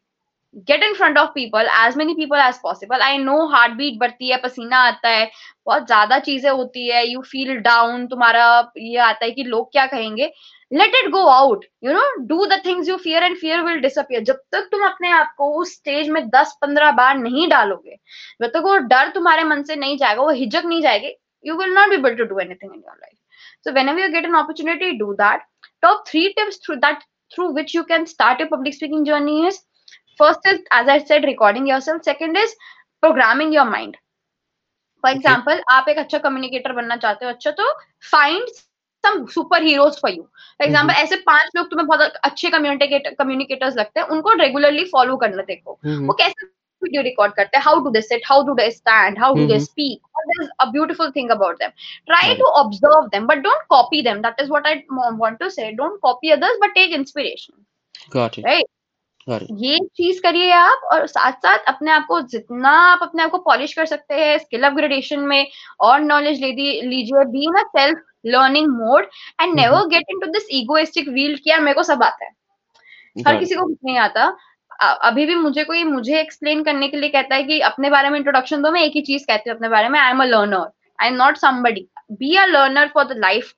Get 0.68 0.82
in 0.82 0.94
front 0.94 1.18
of 1.18 1.28
people 1.30 1.66
as 1.80 1.96
many 1.96 2.14
people 2.14 2.38
as 2.40 2.56
possible 2.62 3.00
I 3.02 3.18
know 3.18 3.44
heartbeat 3.72 3.98
बढ़ती 3.98 4.30
है 4.30 4.36
पसीना 4.42 4.78
आता 4.86 5.08
है 5.08 5.30
बहुत 5.66 5.86
ज़्यादा 5.86 6.18
चीज़ें 6.18 6.50
होती 6.50 6.88
है 6.88 7.04
यू 7.08 7.20
फील 7.22 7.56
डाउन 7.60 8.06
तुम्हारा 8.06 8.48
ये 8.78 8.96
आता 9.00 9.24
है 9.24 9.30
कि 9.30 9.44
लोग 9.44 9.70
क्या 9.72 9.86
कहेंगे 9.86 10.30
let 10.70 10.94
it 10.94 11.10
go 11.10 11.24
out 11.26 11.64
you 11.84 11.92
know 11.92 12.02
do 12.26 12.46
the 12.46 12.60
things 12.66 12.88
you 12.88 12.96
fear 12.96 13.22
and 13.22 13.36
fear 13.36 13.62
will 13.64 13.78
disappear 13.80 14.22
जब 14.24 14.40
तक 14.52 14.68
तुम 14.72 14.84
अपने 14.86 15.10
आप 15.10 15.32
को 15.38 15.52
उस 15.60 15.74
स्टेज 15.74 16.08
में 16.08 16.22
दस 16.30 16.56
पंद्रह 16.62 16.90
बार 16.92 17.16
नहीं 17.18 17.48
डालोगे 17.48 17.96
जब 18.42 18.48
तक 18.48 18.62
वो 18.64 18.76
डर 18.88 19.10
तुम्हारे 19.14 19.44
मन 19.44 19.62
से 19.62 19.76
नहीं 19.76 19.96
जाएगा 19.98 20.22
वो 20.22 20.30
हिजक 20.42 20.64
नहीं 20.66 20.82
जाएगी 20.82 21.14
you 21.44 21.56
will 21.58 21.74
not 21.74 21.90
be 21.90 21.96
able 21.96 22.16
to 22.16 22.24
do 22.24 22.38
anything 22.38 22.74
in 22.74 22.80
your 22.80 22.96
life 22.96 23.16
So 23.66 23.72
whenever 23.72 23.98
you 23.98 24.10
get 24.12 24.24
an 24.24 24.34
opportunity, 24.34 24.98
do 24.98 25.14
that. 25.18 25.42
Top 25.82 26.06
three 26.08 26.34
tips 26.34 26.58
through 26.66 26.80
that 26.80 27.02
through 27.34 27.52
which 27.54 27.74
you 27.74 27.84
can 27.84 28.06
start 28.06 28.40
your 28.40 28.48
public 28.48 28.74
speaking 28.74 29.04
journey 29.04 29.46
is 29.46 29.58
first 30.18 30.46
is 30.46 30.60
as 30.72 30.88
I 30.88 30.98
said, 30.98 31.24
recording 31.24 31.66
yourself. 31.66 32.02
Second 32.04 32.36
is 32.36 32.54
programming 33.02 33.52
your 33.52 33.64
mind. 33.64 33.96
For 35.04 35.10
Okay. 35.10 35.18
example, 35.18 35.60
आप 35.72 35.88
एक 35.88 35.98
अच्छा 35.98 36.18
communicator 36.22 36.74
बनना 36.76 36.96
चाहते 37.04 37.24
हो 37.24 37.30
अच्छा 37.32 37.50
तो 37.60 37.68
find 38.12 38.48
some 39.04 39.20
super 39.34 39.60
heroes 39.66 39.98
for 39.98 40.10
you. 40.10 40.24
For 40.60 40.66
example, 40.66 40.94
ऐसे 41.02 41.16
पाँच 41.28 41.50
लोग 41.56 41.70
तुम्हें 41.70 41.86
बहुत 41.88 42.16
अच्छे 42.30 42.50
communicator 42.56 43.14
communicators 43.20 43.76
लगते 43.76 44.00
हैं 44.00 44.06
उनको 44.16 44.34
regularly 44.42 44.84
follow 44.94 45.20
करना 45.20 45.42
देखो 45.52 45.70
वो 45.70 45.86
हम्म 45.90 46.12
कैसे 46.18 46.46
वीडियो 46.82 47.02
रिकॉर्ड 47.02 47.32
करते 47.36 47.56
हैं 47.56 47.64
how 47.64 47.80
do 47.84 47.90
they 47.90 48.00
sit 48.02 48.22
how 48.26 48.42
do 48.46 48.54
they 48.54 48.70
stand 48.70 49.18
how 49.18 49.34
do 49.34 49.46
they 49.46 49.52
hmm 49.54 49.64
speak 49.64 50.09
is 50.28 50.48
a 50.58 50.70
beautiful 50.70 51.10
thing 51.10 51.30
about 51.30 51.58
them 51.58 51.70
try 52.08 52.28
Got 52.28 52.36
to 52.36 52.44
observe 52.44 53.10
them 53.10 53.26
but 53.26 53.42
don't 53.42 53.68
copy 53.68 54.02
them 54.02 54.22
that 54.22 54.34
is 54.38 54.48
what 54.48 54.66
i 54.66 54.84
want 54.90 55.40
to 55.40 55.50
say 55.50 55.74
don't 55.74 56.00
copy 56.00 56.32
others 56.32 56.58
but 56.60 56.70
take 56.76 56.98
inspiration 57.00 57.54
got 58.10 58.38
it 58.38 58.44
right 58.44 58.64
ये 59.52 59.78
चीज़ 59.78 60.22
करिए 60.22 60.50
आप 60.50 60.80
और 60.92 61.06
साथ 61.06 61.32
साथ 61.32 61.58
अपने 61.58 61.90
आप 61.90 62.06
को 62.08 62.20
जितना 62.20 62.70
आप 62.70 62.98
अपने 63.02 63.22
आप 63.22 63.30
को 63.30 63.38
पॉलिश 63.38 63.74
कर 63.74 63.86
सकते 63.86 64.14
हैं 64.14 64.38
स्किल 64.38 64.62
अपग्रेडेशन 64.62 65.20
में 65.20 65.46
और 65.80 66.00
नॉलेज 66.00 66.40
ले 66.40 66.52
लीजिए 66.82 67.24
be 67.24 67.44
in 67.44 67.62
self 67.62 67.98
learning 68.26 68.68
mode 68.68 69.04
and 69.40 69.48
hmm 69.48 69.60
never 69.60 69.86
get 69.86 70.04
into 70.10 70.26
this 70.26 70.48
egoistic 70.50 71.08
wheel 71.08 71.36
कि 71.36 71.50
यार 71.50 71.60
मेरे 71.60 71.74
को 71.74 71.82
सब 71.82 72.02
आता 72.02 72.24
है 72.24 72.30
हर 73.26 73.36
किसी 73.38 73.54
को 73.54 73.66
कुछ 73.66 73.78
नहीं 73.84 73.98
आता 73.98 74.24
अ- 74.24 74.36
अभी 74.80 75.24
भी 75.26 75.34
मुझे 75.34 75.64
कोई 75.64 75.84
मुझे 75.84 76.18
एक्सप्लेन 76.20 76.62
करने 76.64 76.88
के 76.88 76.96
लिए 76.96 77.10
कहता 77.10 77.34
है 77.34 77.42
कि 77.44 77.60
अपने 77.70 77.90
बारे 77.90 78.10
में 78.10 78.18
इंट्रोडक्शन 78.18 78.62
दो 78.62 78.70
मैं 78.72 78.82
एक 78.82 78.92
ही 78.96 79.02
चीज़ 79.02 79.24
कहती 79.26 79.50
हूँ 79.50 79.56
अपने 79.56 79.68
बारे 79.68 79.88
में 79.88 79.98
I 80.00 80.10
am 80.10 80.22
a 80.22 80.26
learner 80.26 80.66
I 81.02 81.08
am 81.08 81.14
not 81.14 81.36
somebody 81.38 81.86
be 82.20 82.34
a 82.36 82.46
learner 82.46 82.90
for 82.94 83.04
the 83.04 83.16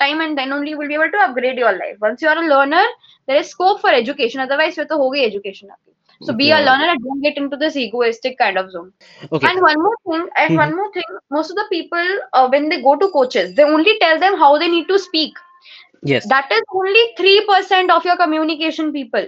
lifetime 0.00 0.22
and 0.22 0.36
then 0.36 0.52
only 0.52 0.74
will 0.74 0.88
be 0.88 0.94
able 0.94 1.08
to 1.08 1.18
upgrade 1.22 1.58
your 1.58 1.76
life 1.76 1.98
once 2.02 2.22
you 2.22 2.30
are 2.30 2.38
a 2.38 2.46
learner 2.46 2.86
there 3.28 3.40
is 3.40 3.48
scope 3.48 3.80
for 3.82 3.94
education 3.94 4.40
otherwise 4.40 4.74
फिर 4.76 4.84
तो 4.84 4.98
हो 5.02 5.10
गई 5.10 5.20
education 5.20 5.70
आपकी 5.70 5.92
so 6.20 6.32
be 6.32 6.50
a 6.50 6.58
learner 6.58 6.88
and 6.90 7.02
don't 7.04 7.20
get 7.20 7.36
into 7.36 7.56
this 7.56 7.76
egoistic 7.76 8.38
kind 8.38 8.58
of 8.58 8.70
zone 8.70 8.92
okay 9.32 9.48
and 9.48 9.60
one 9.60 9.80
more 9.86 9.96
thing 10.08 10.26
and 10.36 10.52
Mhm. 10.52 10.56
one 10.56 10.76
more 10.76 10.90
thing 10.92 11.16
most 11.30 11.50
of 11.50 11.56
the 11.56 11.64
people 11.70 12.12
uh, 12.32 12.48
when 12.48 12.68
they 12.68 12.80
go 12.82 12.96
to 12.96 13.08
coaches 13.16 13.54
they 13.56 13.64
only 13.64 13.94
tell 14.04 14.18
them 14.18 14.38
how 14.44 14.50
they 14.58 14.68
need 14.68 14.86
to 14.88 14.98
speak 14.98 15.40
yes 16.12 16.28
that 16.34 16.54
is 16.58 16.62
only 16.82 17.04
3% 17.20 17.94
of 17.96 18.04
your 18.04 18.16
communication 18.16 18.92
people 18.92 19.26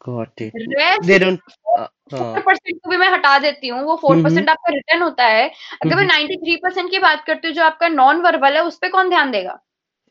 got 0.00 0.40
it 0.40 0.52
rest 0.78 1.06
they 1.06 1.18
uh, 1.20 1.86
four 2.10 2.38
uh, 2.38 2.44
percent 2.46 2.78
को 2.84 2.90
भी 2.90 2.96
मैं 2.96 3.08
हटा 3.08 3.38
देती 3.38 3.68
हूँ 3.68 3.82
वो 3.82 3.96
four 3.96 4.14
hmm 4.16 4.24
percent 4.24 4.50
आपका 4.50 4.72
return 4.72 5.02
होता 5.02 5.24
है। 5.24 5.48
अगर 5.48 5.94
मैं 5.96 6.02
हम्म 6.02 6.06
नाइन्टी 6.06 6.36
थ्री 6.36 6.56
परसेंट 6.56 6.90
की 6.90 6.98
बात 6.98 7.24
करती 7.26 7.48
हूँ 7.48 7.54
जो 7.54 7.62
आपका 7.62 7.88
नॉन 7.88 8.20
वर्बल 8.20 8.56
है 8.56 8.64
उस 8.64 8.78
पर 8.78 8.88
कौन 8.88 9.08
ध्यान 9.08 9.30
देगा? 9.30 9.58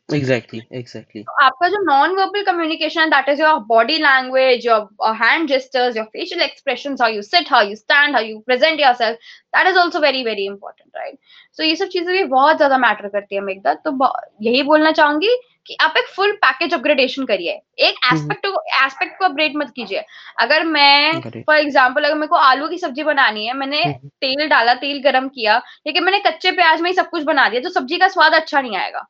Exactly 0.08 0.60
exactly 0.76 1.20
तो 1.26 1.32
आपका 1.44 1.68
जो 1.68 1.82
नॉन 1.84 2.14
वर्बल 2.16 2.42
कम्युनिकेशन 2.42 3.00
है 3.00 3.06
that 3.06 3.28
is 3.28 3.42
your 3.42 3.58
body 3.58 3.98
language 3.98 4.66
your 4.66 5.14
hand 5.14 5.48
gestures 5.48 5.96
your 5.96 6.06
facial 6.06 6.42
expression 6.42 6.96
how 7.00 7.10
you 7.10 7.22
sit 7.22 7.52
how 7.52 7.66
you 7.66 7.76
stand 7.76 8.14
how 8.16 8.24
you 8.24 8.38
present 8.38 8.80
yourself 8.94 9.18
that 9.56 9.66
is 9.66 9.78
also 9.78 10.00
very 10.00 10.22
very 10.24 10.46
important 10.46 10.96
right 10.96 11.18
so 11.56 11.62
ये 11.62 11.76
सब 11.76 11.88
चीज़ें 11.88 12.12
भी 12.12 12.24
बहुत 12.24 12.56
ज़्यादा 12.56 12.78
matter 12.78 13.08
करती 13.08 13.36
है 13.36 13.74
तो 13.74 14.12
यही 14.42 14.62
बोलना 14.62 14.92
चाहूँगी 14.92 15.36
कि 15.70 15.76
आप 15.80 15.94
एक 15.96 16.06
फुल 16.14 16.32
पैकेज 16.42 16.72
अपग्रेडेशन 16.74 17.24
करिए। 17.24 17.52
एक 17.80 17.98
हम्म। 18.04 18.16
एस्पेक्ट 18.16 18.46
एस्पेक्ट 18.84 19.18
को 19.18 19.24
अपग्रेड 19.24 19.56
मत 19.56 19.72
कीजिए। 19.76 20.04
अगर 20.40 20.64
मैं 20.66 21.20
फॉर 21.20 21.56
एग्ज़ाम्पल 21.56 22.04
अगर 22.04 22.14
मेरे 22.14 22.26
को 22.26 22.36
आलू 22.36 22.68
की 22.68 22.78
सब्ज़ी 22.78 23.02
बनानी 23.04 23.46
है 23.46 23.52
मैंने 23.56 23.82
हम्म। 23.82 24.08
तेल 24.20 24.48
डाला 24.48 24.74
तेल 24.80 25.00
गरम 25.02 25.28
किया 25.30 25.56
लेकिन 25.86 26.04
मैंने 26.04 26.18
कच्चे 26.26 26.50
प्याज 26.52 26.80
में 26.80 26.90
ही 26.90 26.96
सब 26.96 27.10
कुछ 27.10 27.22
बना 27.24 27.48
दिया 27.48 27.62
तो 27.62 27.70
सब्ज़ी 27.70 27.98
का 27.98 28.08
स्वाद 28.08 28.34
अच्छा 28.34 28.60
नहीं 28.60 28.76
आएगा। 28.76 29.06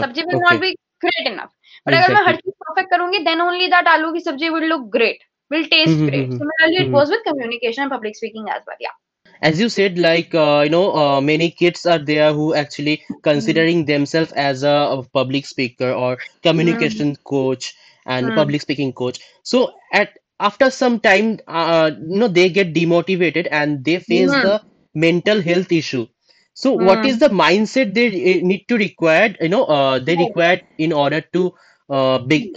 Sabzi 0.00 0.22
will 0.22 0.40
not 0.40 0.60
be 0.60 0.70
great 1.04 1.26
enough 1.26 1.48
but 1.86 1.94
अगर 1.94 2.14
मैं 2.14 2.22
हर 2.26 2.36
चीज़ 2.36 2.54
परफेक्ट 2.58 2.90
करूँगी 2.90 3.18
देन 3.24 3.40
ओनली 3.40 3.66
दैट 3.68 3.88
आलू 3.88 4.12
की 4.12 4.20
sabzi 4.20 4.48
will 4.50 4.68
look 4.68 4.88
great 4.92 5.24
will 5.50 5.64
taste 5.72 5.98
great 5.98 6.30
similarly 6.30 6.76
it 6.76 6.82
hmm 6.82 6.96
goes 6.96 7.10
with 7.12 7.26
communication 7.26 7.84
and 7.84 7.92
public 7.92 8.16
speaking 8.16 8.46
as 8.54 8.62
well 8.68 8.80
yeah 8.80 8.94
as 9.42 9.60
you 9.60 9.68
said 9.68 9.98
like 9.98 10.34
uh, 10.34 10.60
you 10.64 10.70
know 10.70 10.94
uh, 10.94 11.20
many 11.20 11.50
kids 11.50 11.86
are 11.86 11.98
there 11.98 12.32
who 12.32 12.54
actually 12.54 13.02
considering 13.22 13.84
themselves 13.86 14.32
as 14.32 14.62
a, 14.62 14.70
a 14.98 15.02
public 15.12 15.46
speaker 15.46 15.90
or 15.92 16.18
communication 16.42 17.16
coach 17.24 17.74
and 18.06 18.34
Hmm. 18.34 18.34
public 18.34 18.60
speaking 18.62 18.92
coach. 18.92 19.18
So 19.42 19.72
at 19.92 20.10
after 20.40 20.70
some 20.70 21.00
time 21.00 21.38
uh, 21.46 21.90
you 21.98 22.18
know 22.18 22.28
they 22.28 22.48
get 22.50 22.74
demotivated 22.74 23.48
and 23.50 23.84
they 23.84 23.98
face 23.98 24.38
the 24.38 24.62
mental 24.94 25.40
health 25.42 25.72
issue. 25.72 26.06
So 26.54 26.72
what 26.72 27.04
is 27.04 27.18
the 27.18 27.28
mindset 27.28 27.94
they 27.94 28.08
uh, 28.08 28.46
need 28.46 28.66
to 28.68 28.76
require 28.76 29.34
you 29.40 29.48
know 29.48 29.64
uh, 29.64 29.98
they 29.98 30.16
require 30.16 30.60
in 30.78 30.92
order 30.92 31.20
to 31.32 31.52
uh, 31.90 32.18
big 32.18 32.50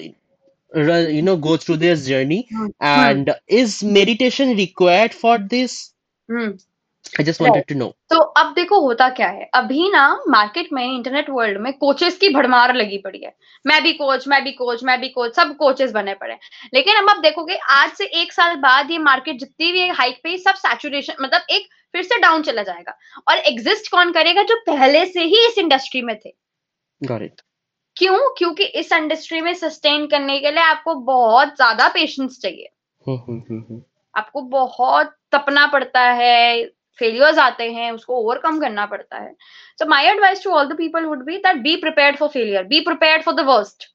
you 0.76 1.22
know 1.22 1.38
go 1.38 1.58
through 1.58 1.78
their 1.78 1.96
journey? 1.96 2.48
And 2.80 3.34
is 3.48 3.84
meditation 3.84 4.56
required 4.56 5.14
for 5.14 5.38
this? 5.38 5.94
Hmm. 6.28 6.56
I 7.10 7.24
just 7.24 7.40
Right. 7.40 7.50
wanted 7.50 7.68
to 7.68 7.76
know. 7.76 7.92
तो 8.10 8.20
अब 8.20 8.54
देखो 8.54 8.80
होता 8.80 9.10
क्या 9.10 9.28
है? 9.28 9.50
अभी 9.54 9.90
ना 9.92 10.20
market 10.28 10.68
में 10.74 10.84
internet 10.86 11.30
world 11.30 11.58
में 11.58 11.74
कोचेस 11.74 12.18
की 12.18 12.30
भड़मार 12.30 12.76
लगी 12.76 12.98
पड़ी 12.98 13.20
है। 13.20 13.36
मैं 13.68 13.84
भी 13.84 13.94
कोच 13.94 14.28
मैं 14.28 14.44
भी 14.44 14.52
कोच 14.52 14.84
मैं 14.84 15.00
भी 15.02 15.10
कोच 15.10 15.36
सब 15.36 15.56
कोचेस 15.58 15.92
बने 15.92 16.14
पड़े 16.14 16.38
लेकिन 16.74 16.96
अब 16.96 17.10
आप 17.10 17.18
देखोगे 17.18 17.56
आज 17.56 17.92
से 17.92 18.06
एक 18.22 18.34
साल 18.34 18.56
बाद 18.56 18.92
ये 18.92 18.98
मार्केट 18.98 19.40
जितनी 19.40 19.72
भी 19.72 19.88
हाइक 19.88 20.20
पे 20.24 20.38
सब 20.38 20.54
सैचुरेशन 20.54 21.14
मतलब 21.22 21.42
एक 21.50 21.68
फिर 21.92 22.04
से 22.04 22.20
डाउन 22.20 22.42
चला 22.42 22.64
जाएगा। 22.64 22.98
और 23.28 23.38
एग्जिस्ट 23.38 23.92
कौन 23.92 24.12
करेगा 24.12 24.44
जो 24.44 24.56
पहले 24.56 25.06
से 25.06 25.24
ही 25.24 25.48
इस 25.48 25.58
इंडस्ट्री 25.58 26.02
में 26.02 26.20
थे? 26.26 26.34
क्यों? 27.98 28.36
क्योंकि 28.38 28.64
इस 28.64 28.92
इंडस्ट्री 28.92 29.42
में 29.42 29.54
सस्टेन 29.54 30.08
करने 30.08 30.40
के 30.40 30.52
लिए 30.52 30.64
आपको 30.64 30.96
बहुत 30.96 31.48
ज़्यादा 31.48 31.88
पेशेंस 31.88 32.40
चाहिए। 32.42 32.70
hmm, 33.10 33.20
hmm, 33.30 33.72
hmm. 33.72 33.80
आपको 34.18 34.42
बहुत 34.42 35.16
तपना 35.32 35.68
पड़ता 35.68 36.02
है 36.02 36.70
फेलियर्स 37.00 37.38
आते 37.40 37.70
हैं 37.72 37.92
उसको 37.92 38.20
ओवरकम 38.22 38.60
करना 38.62 38.86
पड़ता 38.86 39.18
है। 39.18 39.34
So 39.80 39.86
my 39.90 40.10
advice 40.12 40.44
to 40.44 40.52
all 40.52 40.68
the 40.68 40.78
people 40.78 41.06
would 41.06 41.24
be 41.26 41.38
that 41.38 41.62
be 41.64 41.76
prepared 41.86 42.18
for 42.18 42.30
failure 42.30 42.64
be 42.74 42.80
prepared 42.90 43.24
for 43.24 43.34
the 43.36 43.46
worst 43.48 43.88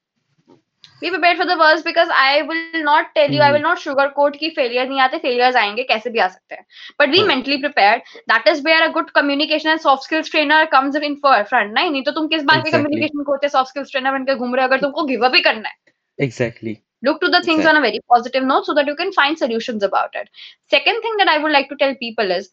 be 1.00 1.10
prepared 1.10 1.38
for 1.38 1.46
the 1.46 1.58
worst 1.58 1.84
because 1.84 2.10
I 2.12 2.42
will 2.42 2.82
not 2.84 3.06
tell 3.14 3.34
you 3.34 3.42
I 3.42 3.52
will 3.52 3.62
not 3.62 3.78
sugar 3.78 4.08
coat 4.18 4.36
की 4.40 4.50
failure 4.56 4.88
नहीं 4.88 5.00
आते 5.00 5.18
failures 5.18 5.56
आएँगे 5.56 5.82
कैसे 5.82 6.10
भी 6.10 6.18
आ 6.18 6.28
सकते 6.28 6.54
हैं। 6.54 6.64
But 7.00 7.08
be. 7.10 7.22
Mentally 7.28 7.56
prepared 7.56 8.02
that 8.32 8.48
is 8.48 8.62
where 8.66 8.82
a 8.82 8.88
good 8.92 9.10
communication 9.10 9.70
and 9.70 9.80
soft 9.80 10.04
skills 10.04 10.30
trainer 10.30 10.64
comes 10.72 10.96
in 10.96 11.20
front 11.24 11.74
नहीं? 11.74 11.90
नहीं 11.90 12.02
तो 12.02 12.10
तुम 12.12 12.28
किस 12.28 12.42
बात 12.42 12.64
के. 12.64 12.70
Communication 12.70 13.22
coach 13.22 13.50
soft 13.52 13.70
skills 13.70 13.90
trainer 13.90 14.18
बन 14.18 14.24
के 14.24 14.34
घूम 14.34 14.54
रहे 14.54 14.64
हो 14.64 14.68
अगर 14.68 14.80
तुमको 14.80 15.04
गिव 15.04 15.24
अप 15.26 15.34
ही 15.34 15.40
करना 15.40 15.68
है। 15.68 15.76
Exactly. 16.18 16.76
look 17.06 17.18
to 17.22 17.28
the 17.32 17.38
things 17.46 17.60
exactly. 17.60 17.70
on 17.70 17.78
a 17.78 17.80
very 17.84 17.98
positive 18.10 18.44
note 18.50 18.68
so 18.68 18.74
that 18.76 18.86
you 18.90 18.92
can 18.98 19.10
find 19.14 19.38
solutions 19.38 19.82
about 19.86 20.14
it. 20.20 20.28
Second 20.74 21.02
thing 21.06 21.18
that 21.20 21.30
i 21.32 21.34
would 21.40 21.54
like 21.54 21.66
to 21.72 21.76
tell 21.80 21.90
people 22.02 22.30
is 22.36 22.46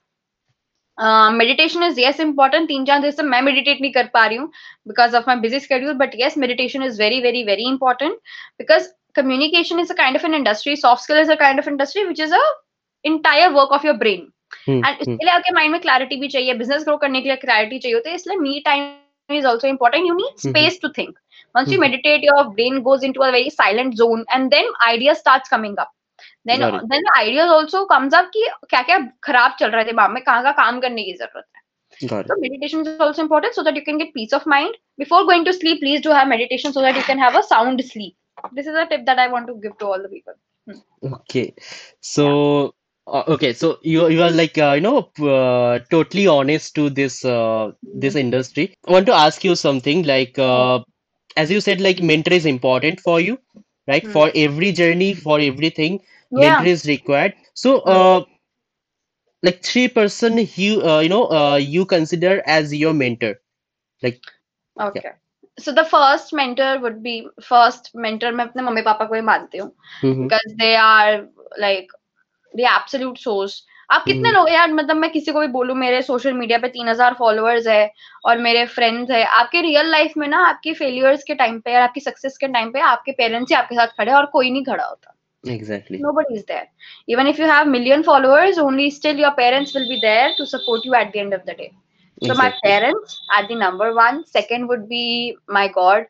meditation 1.34 1.84
is 1.84 2.00
yes 2.00 2.20
important 2.20 2.68
तीन 2.68 2.86
चार 2.86 3.02
दिन 3.02 3.12
से 3.12 3.24
मैं 3.24 3.42
meditate 3.42 3.82
नहीं 3.82 3.92
कर 3.92 4.10
पा 4.14 4.26
रही 4.26 4.38
हूँ 4.38 4.52
because 4.88 5.16
of 5.16 5.24
my 5.28 5.36
busy 5.40 5.60
schedule 5.60 5.94
but 5.98 6.16
yes 6.20 6.38
meditation 6.38 6.84
is 6.84 7.02
very 7.02 7.22
very 7.22 7.44
very 7.44 7.68
important 7.70 8.18
because 8.60 8.90
communication 9.16 9.80
is 9.80 9.90
a 9.90 9.96
kind 9.96 10.16
of 10.16 10.24
an 10.24 10.34
industry 10.34 10.74
soft 10.76 11.02
skill 11.04 11.18
is 11.18 11.30
a 11.30 11.36
kind 11.38 11.60
of 11.60 11.66
industry 11.68 12.04
which 12.08 12.20
is 12.20 12.32
a 12.32 12.44
entire 13.06 13.50
work 13.54 13.74
of 13.74 13.84
your 13.84 13.98
brain 14.04 14.30
हम्म, 14.68 14.86
and 14.86 14.98
इसके 15.02 15.26
लिए 15.26 15.34
आपके 15.34 15.54
mind 15.54 15.72
में 15.72 15.80
clarity 15.82 16.16
भी 16.20 16.28
चाहिए 16.28 16.54
business 16.54 16.84
grow 16.86 16.96
करने 16.98 17.22
के 17.22 17.28
लिए 17.28 17.36
क्लैरिटी 17.44 17.78
चाहिए 17.80 17.96
होती 17.96 18.10
है 18.10 18.16
इसलिए 18.16 18.38
me 18.38 18.60
time 18.66 19.36
is 19.38 19.46
also 19.48 19.68
important 19.68 20.08
you 20.08 20.14
need 20.16 20.40
space 20.48 20.80
to 20.82 20.90
think 20.98 21.14
once 21.56 21.72
you 21.72 21.78
Mhm. 21.78 21.84
meditate 21.84 22.26
your 22.26 22.42
brain 22.50 22.76
goes 22.84 23.02
into 23.08 23.24
a 23.24 23.30
very 23.32 23.50
silent 23.54 23.96
zone 24.02 24.22
and 24.36 24.54
then 24.56 24.68
ideas 24.88 25.18
starts 25.22 25.54
coming 25.54 25.74
up 25.84 25.90
then 26.45 26.61
Got 26.61 26.75
it. 26.75 26.89
then 26.91 27.03
the 27.09 27.15
ideas 27.19 27.51
also 27.59 27.85
comes 27.87 28.15
up 28.21 28.31
कि 28.37 28.47
क्या 28.71 28.83
क्या 28.91 28.99
खराब 29.25 29.57
चल 29.61 29.71
रहा 29.71 29.81
है 29.81 29.87
दिमाग 29.87 30.11
में 30.11 30.23
कहाँ 30.25 30.43
का 30.43 30.53
काम 30.63 30.81
करने 30.81 31.05
की 31.05 31.13
जरूरत 31.23 31.47
है 31.57 31.65
got 32.09 32.27
so 32.29 32.37
meditation 32.45 32.83
is 32.87 33.01
also 33.01 33.23
important 33.23 33.55
so 33.59 33.63
that 33.67 33.77
you 33.79 33.85
can 33.85 33.99
get 34.03 34.13
peace 34.15 34.33
of 34.39 34.47
mind 34.53 34.75
before 35.03 35.25
going 35.31 35.45
to 35.49 35.53
sleep 35.59 35.81
please 35.85 36.03
do 36.07 36.17
have 36.19 36.29
meditation 36.33 36.77
so 36.79 36.83
that 36.87 36.97
you 37.01 37.05
can 37.11 37.23
have 37.27 37.39
a 37.41 37.43
sound 37.53 37.85
sleep 37.93 38.53
this 38.61 38.67
is 38.73 38.81
a 38.85 38.87
tip 38.95 39.07
that 39.11 39.23
i 39.27 39.29
want 39.37 39.47
to 39.53 39.55
give 39.67 39.79
to 39.83 39.93
all 39.93 40.03
the 40.07 40.13
people 40.17 40.37
it. 40.67 41.13
Okay. 41.13 41.55
So, 42.01 42.75
uh, 43.07 43.25
okay, 43.29 43.53
so 43.53 43.79
you 43.83 44.09
you 44.09 44.23
are 44.23 44.31
like 44.31 44.59
uh, 44.59 44.73
you 44.75 44.81
know 44.81 45.03
p- 45.03 45.29
uh, 45.29 45.79
totally 45.91 46.27
honest 46.27 46.75
to 46.77 46.91
this 46.91 47.25
uh, 47.25 47.73
this 47.83 48.17
industry. 48.17 48.75
I 48.89 48.93
want 48.93 49.07
to 49.07 49.15
ask 49.15 49.45
you 49.45 49.55
something 49.55 50.03
like 50.05 50.39
uh, 50.39 50.81
as 51.37 51.51
you 51.51 51.61
said, 51.61 51.81
like 51.81 52.03
mentor 52.03 52.33
is 52.33 52.47
important 52.47 53.01
for 53.01 53.21
you, 53.21 53.39
right? 53.87 54.05
Hmm. 54.05 54.11
For 54.11 54.31
every 54.35 54.73
journey, 54.73 55.15
for 55.15 55.39
everything, 55.41 56.01
Yeah 56.32 56.56
mentor 56.56 56.70
is 56.70 56.86
required. 56.86 57.34
So, 57.54 57.80
uh, 57.80 58.24
like 59.44 59.64
three 59.64 59.88
person 59.88 60.38
you 60.56 60.82
uh, 60.82 61.00
you 61.00 61.10
know 61.10 61.26
uh, 61.26 61.56
you 61.56 61.86
consider 61.86 62.42
as 62.46 62.74
your 62.74 62.94
mentor. 62.94 63.36
Like, 64.04 64.22
okay 64.78 65.02
yeah. 65.04 65.14
so 65.58 65.72
the 65.72 65.86
first 65.86 66.34
mentor 66.34 66.80
would 66.80 67.04
be 67.04 67.28
first 67.42 67.92
mentor 67.96 68.32
मैं 68.32 68.46
अपने 68.46 68.64
mummy 68.64 68.82
papa 68.82 69.06
को 69.06 69.16
ही 69.16 69.22
मानती 69.22 69.58
हूँ 69.58 69.72
mhm, 70.04 70.24
because 70.24 70.56
they 70.60 70.76
are 70.76 71.28
like 71.60 71.88
the 72.54 72.66
absolute 72.66 73.18
source 73.18 73.62
आप 73.90 74.04
कितने 74.06 74.30
हम्म। 74.30 74.38
लोग 74.38 74.50
यार 74.50 74.74
मतलब 74.74 74.96
मैं 74.96 75.10
किसी 75.12 75.32
को 75.32 75.40
भी 75.40 75.48
बोलूँ 75.54 75.76
मेरे 75.76 76.02
सोशल 76.02 76.34
मीडिया 76.34 76.58
पे 76.58 76.68
तीन 76.68 76.88
हज़ार 76.90 77.14
फॉलोअर्स 77.14 77.68
है 77.68 77.92
और 78.26 78.38
मेरे 78.42 78.66
फ्रेंड्स 78.76 79.12
है 79.12 79.24
आपके 79.40 79.62
रियल 79.62 79.90
लाइफ 79.92 80.14
में 80.18 80.28
ना 80.28 80.38
आपकी 80.48 80.74
फेलियर्स 80.74 81.24
के 81.28 81.36
टाइम 81.42 81.60
पे 81.66 81.76
और 81.76 81.82
आपकी 81.82 82.00
सक्सेस 82.02 82.38
के 82.42 82.48
टाइम 82.54 82.72
पे 82.72 82.82
आपके 82.90 83.12
पेरेंट्स 83.18 83.52
ही 83.52 83.56
आपके 83.56 83.76
साथ 83.76 83.88
खड़े 83.98 84.12
और 84.12 84.26
कोई 84.34 84.52
नहीं 84.52 84.64
खड़ा 84.66 84.84
होता 84.84 85.16
exactly. 85.46 86.06
nobody 86.06 86.36
is 86.36 86.46
there 86.46 86.68
even 87.08 87.28
if 87.28 87.38
you 87.40 87.46
have 87.46 87.68
million 87.68 88.04
followers 88.04 88.58
only 88.58 88.90
still 88.90 89.16
your 89.24 89.34
parents 89.36 89.74
will 89.74 89.88
be 89.88 90.00
there 90.02 90.30
to 90.38 90.46
support 90.46 90.84
you 90.86 90.94
at 90.96 91.12
the 91.14 91.20
end 91.20 91.34
of 91.34 91.46
the 91.46 91.54
day 91.54 91.72
so 92.20 92.34
my 92.34 92.52
parents 92.64 93.20
are 93.36 93.48
the 93.48 93.56
number 93.56 93.94
one 93.94 94.26
second 94.26 94.68
would 94.68 94.88
be 94.90 95.36
my 95.48 95.68
god 95.68 96.06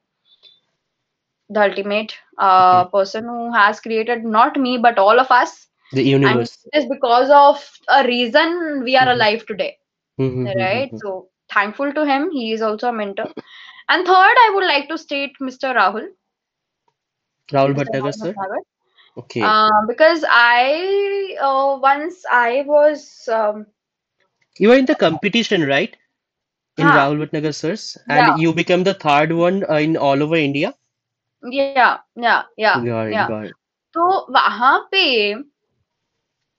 the 1.49 1.61
ultimate 1.61 2.13
uh, 2.37 2.85
person 2.85 3.23
who 3.25 3.51
has 3.53 3.79
created 3.79 4.23
not 4.23 4.57
me 4.57 4.77
but 4.77 4.97
all 4.97 5.19
of 5.19 5.29
us 5.31 5.67
The 5.91 6.03
and 6.23 6.41
universe. 6.41 6.67
is 6.73 6.85
because 6.87 7.29
of 7.29 7.79
a 7.89 8.03
reason 8.05 8.81
we 8.83 8.95
are 8.95 9.09
Mhm. 9.09 9.11
alive 9.11 9.45
today 9.45 9.77
Mhm, 10.17 10.53
mhm, 10.55 10.59
right 10.59 10.91
mhm. 10.91 11.03
so 11.03 11.27
thankful 11.53 11.91
to 11.93 12.05
him 12.05 12.29
he 12.31 12.51
is 12.53 12.61
also 12.61 12.89
a 12.89 12.93
mentor 13.01 13.27
and 13.89 14.05
third 14.05 14.37
i 14.45 14.51
would 14.55 14.65
like 14.65 14.87
to 14.89 14.97
state 14.97 15.33
mr 15.41 15.73
rahul 15.75 16.07
Rahul. 17.51 17.75
Rahul 17.85 18.13
sir 18.13 18.37
okay. 19.17 19.41
Um, 19.41 19.87
because 19.87 20.23
i 20.29 21.37
uh, 21.41 21.77
once 21.81 22.23
i 22.31 22.63
was 22.67 23.27
um, 23.31 23.65
you 24.57 24.69
were 24.69 24.75
in 24.75 24.85
the 24.85 24.95
competition 24.95 25.63
right? 25.63 25.95
In 26.77 26.87
yeah. 26.87 26.97
rahul 26.97 27.17
Bhatnagar, 27.21 27.53
sirs? 27.53 27.97
And 28.07 28.27
yeah. 28.27 28.35
you 28.37 28.53
became 28.53 28.83
the 28.83 28.93
third 28.93 29.33
one 29.33 29.65
uh, 29.69 29.75
in 29.75 29.97
all 29.97 30.23
over 30.23 30.35
india? 30.35 30.73
Yeah 31.43 31.97
yeah 32.15 32.43
yeah 32.57 32.83
got 32.85 33.07
it, 33.07 33.13
yeah. 33.13 33.27
got 33.27 33.45
it. 33.45 33.53
so 33.93 34.27
pe 34.91 35.35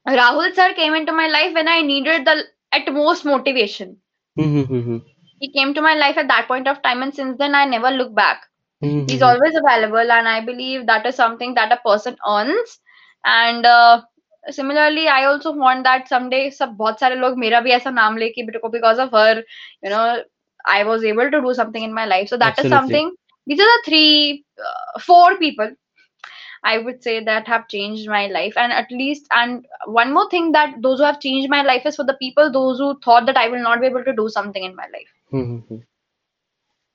rahul 0.06 0.54
sir 0.54 0.72
came 0.74 0.94
into 0.94 1.12
my 1.12 1.28
life 1.28 1.54
when 1.54 1.68
i 1.68 1.80
needed 1.80 2.24
the 2.24 2.44
at 2.72 2.92
most 2.92 3.24
motivation. 3.24 3.96
Mm-hmm, 4.38 4.74
mm-hmm. 4.74 4.96
He 5.40 5.52
came 5.52 5.74
to 5.74 5.82
my 5.82 5.94
life 5.94 6.16
at 6.16 6.28
that 6.28 6.48
point 6.48 6.66
of 6.68 6.82
time 6.82 7.02
and 7.02 7.14
since 7.14 7.36
then 7.38 7.54
i 7.54 7.64
never 7.64 7.90
look 7.90 8.14
back 8.14 8.44
mm-hmm. 8.82 9.06
he's 9.08 9.22
always 9.22 9.54
available 9.56 10.14
and 10.18 10.28
i 10.28 10.40
believe 10.44 10.86
that 10.86 11.06
is 11.06 11.14
something 11.14 11.54
that 11.54 11.72
a 11.72 11.80
person 11.88 12.16
earns 12.28 12.78
and 13.24 13.66
uh, 13.66 14.00
similarly 14.50 15.08
i 15.08 15.24
also 15.24 15.52
want 15.52 15.84
that 15.84 16.08
someday 16.08 16.44
sab 16.50 16.76
bahut 16.78 17.02
sare 17.04 17.18
log 17.24 17.38
mera 17.44 17.62
bhi 17.66 17.74
aisa 17.78 17.94
naam 17.98 18.22
leke 18.24 18.40
because 18.78 19.04
of 19.06 19.18
her 19.18 19.34
you 19.82 19.90
know 19.90 20.22
i 20.78 20.80
was 20.92 21.04
able 21.12 21.30
to 21.36 21.44
do 21.46 21.54
something 21.60 21.84
in 21.90 21.94
my 22.00 22.08
life 22.14 22.28
so 22.32 22.40
that 22.44 22.58
Absolutely. 22.58 22.72
is 22.72 22.78
something 22.78 23.14
these 23.46 23.62
are 23.66 23.70
the 23.76 23.82
three 23.86 24.44
uh, 24.66 24.98
four 25.10 25.36
people 25.44 25.78
I 26.64 26.78
would 26.78 27.02
say 27.02 27.22
that 27.24 27.48
have 27.48 27.68
changed 27.68 28.08
my 28.08 28.26
life. 28.28 28.56
And 28.56 28.72
at 28.72 28.90
least, 28.90 29.26
and 29.32 29.66
one 29.86 30.12
more 30.14 30.28
thing 30.30 30.52
that 30.52 30.74
those 30.80 31.00
who 31.00 31.04
have 31.04 31.20
changed 31.20 31.50
my 31.50 31.62
life 31.62 31.84
is 31.86 31.96
for 31.96 32.04
the 32.04 32.14
people, 32.14 32.52
those 32.52 32.78
who 32.78 32.98
thought 33.00 33.26
that 33.26 33.36
I 33.36 33.48
will 33.48 33.62
not 33.62 33.80
be 33.80 33.86
able 33.86 34.04
to 34.04 34.14
do 34.14 34.28
something 34.28 34.62
in 34.62 34.76
my 34.76 34.86
life. 34.92 35.12
Mm-hmm 35.32 35.76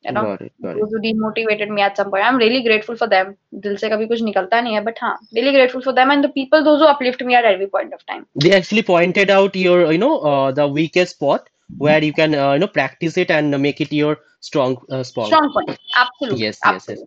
you 0.04 0.12
know 0.12 0.38
those 0.62 0.92
who 0.92 1.00
demotivated 1.02 1.70
me 1.70 1.82
at 1.82 1.98
some 1.98 2.10
point 2.12 2.24
i'm 2.24 2.38
really 2.38 2.62
grateful 2.64 2.96
for 2.96 3.08
them. 3.08 3.36
dil 3.66 3.78
se 3.84 3.90
kabhi 3.90 4.08
kuch 4.12 4.24
nikalta 4.30 4.62
nahi 4.68 4.78
hai 4.78 4.84
but 4.88 5.04
ha 5.06 5.12
really 5.40 5.54
grateful 5.58 5.82
for 5.88 5.94
them 6.00 6.12
and 6.16 6.28
the 6.28 6.32
people 6.38 6.64
those 6.70 6.80
who 6.86 6.88
uplift 6.94 7.24
me 7.30 7.36
at 7.42 7.46
every 7.52 7.68
point 7.68 7.94
of 7.94 8.06
time. 8.06 8.26
They 8.46 8.54
actually 8.54 8.84
pointed 8.90 9.30
out 9.38 9.56
your 9.56 9.92
you 9.92 10.02
know 10.06 10.16
uh, 10.32 10.52
the 10.62 10.68
weakest 10.80 11.16
spot 11.18 11.50
where 11.78 12.04
you 12.04 12.14
can 12.22 12.36
uh, 12.36 12.54
you 12.54 12.60
know 12.66 12.74
practice 12.80 13.18
it 13.18 13.32
and 13.38 13.62
make 13.68 13.82
it 13.88 13.92
your 13.92 14.18
strong 14.40 14.78
uh, 14.90 15.04
spot. 15.04 15.28
Strong 15.28 15.54
point. 15.54 15.78
Absolutely. 16.06 16.42
Yes 16.46 16.60
yes 16.66 16.90
yes. 16.90 17.06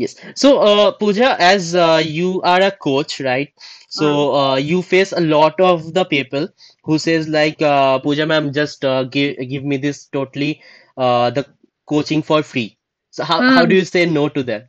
Yes. 0.00 0.12
So 0.40 0.50
uh, 0.64 0.92
Pooja 0.92 1.36
as 1.44 1.74
uh, 1.74 2.00
you 2.16 2.40
are 2.42 2.60
a 2.66 2.70
coach 2.70 3.20
right? 3.20 3.48
So 3.88 4.10
hmm. 4.10 4.36
uh, 4.40 4.56
you 4.56 4.82
face 4.82 5.12
a 5.12 5.20
lot 5.20 5.60
of 5.68 5.94
the 5.94 6.04
people 6.04 6.48
who 6.84 6.98
says 7.06 7.28
like 7.36 7.62
uh, 7.62 7.98
Pooja 8.04 8.26
ma'am 8.26 8.52
just 8.52 8.86
give, 9.10 9.48
give 9.54 9.64
me 9.64 9.76
this 9.86 10.04
totally 10.18 10.60
uh, 10.98 11.30
the 11.30 11.46
coaching 11.92 12.22
for 12.22 12.42
free. 12.42 12.68
So, 13.10 13.24
how 13.24 13.40
mm. 13.40 13.50
how 13.50 13.60
Hmm. 13.60 13.70
do 13.70 13.76
you 13.76 13.84
say 13.84 14.06
no 14.16 14.28
to 14.28 14.44
them? 14.44 14.60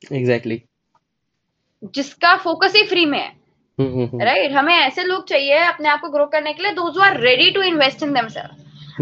Exactly. 0.06 0.70
जिसका 1.84 2.36
focus 2.36 2.76
ही 2.76 2.84
free 2.84 3.06
में 3.06 3.20
है। 3.20 3.34
Mhm, 3.82 4.10
mhm. 4.10 4.24
Right 4.24 4.52
हमें 4.52 4.76
ऐसे 4.76 5.04
लोग 5.04 5.28
चाहिए 5.28 5.58
अपने 5.58 5.89
आप 5.89 6.02
को 6.02 6.10
ग्रो 6.10 6.26
करने 6.26 6.54
के 6.54 6.63
लिए 6.63 6.72
those 6.72 6.98
are 6.98 7.20
ready 7.20 7.52
to 7.52 7.62
invest 7.62 8.04
in 8.04 8.13
themselves 8.13 8.50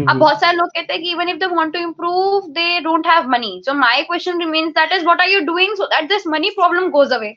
अब. 0.08 0.16
बहुत 0.18 0.40
सारे 0.40 0.56
लोग 0.56 0.68
कहते 0.68 0.92
हैं 0.92 1.02
कि 1.02 1.10
even 1.10 1.28
if 1.28 1.36
they 1.36 1.46
want 1.46 1.72
to 1.72 1.78
improve 1.78 2.40
they 2.48 2.80
don't 2.80 3.06
have 3.06 3.28
money 3.28 3.62
so 3.66 3.74
my 3.74 4.02
question 4.02 4.38
remains 4.38 4.72
that 4.72 4.92
is 4.92 5.04
what 5.04 5.20
are 5.20 5.28
you 5.28 5.40
doing 5.40 5.76
so 5.76 5.86
that 5.86 6.08
this 6.08 6.26
money 6.26 6.50
problem 6.50 6.88
goes 6.88 7.12
away 7.12 7.28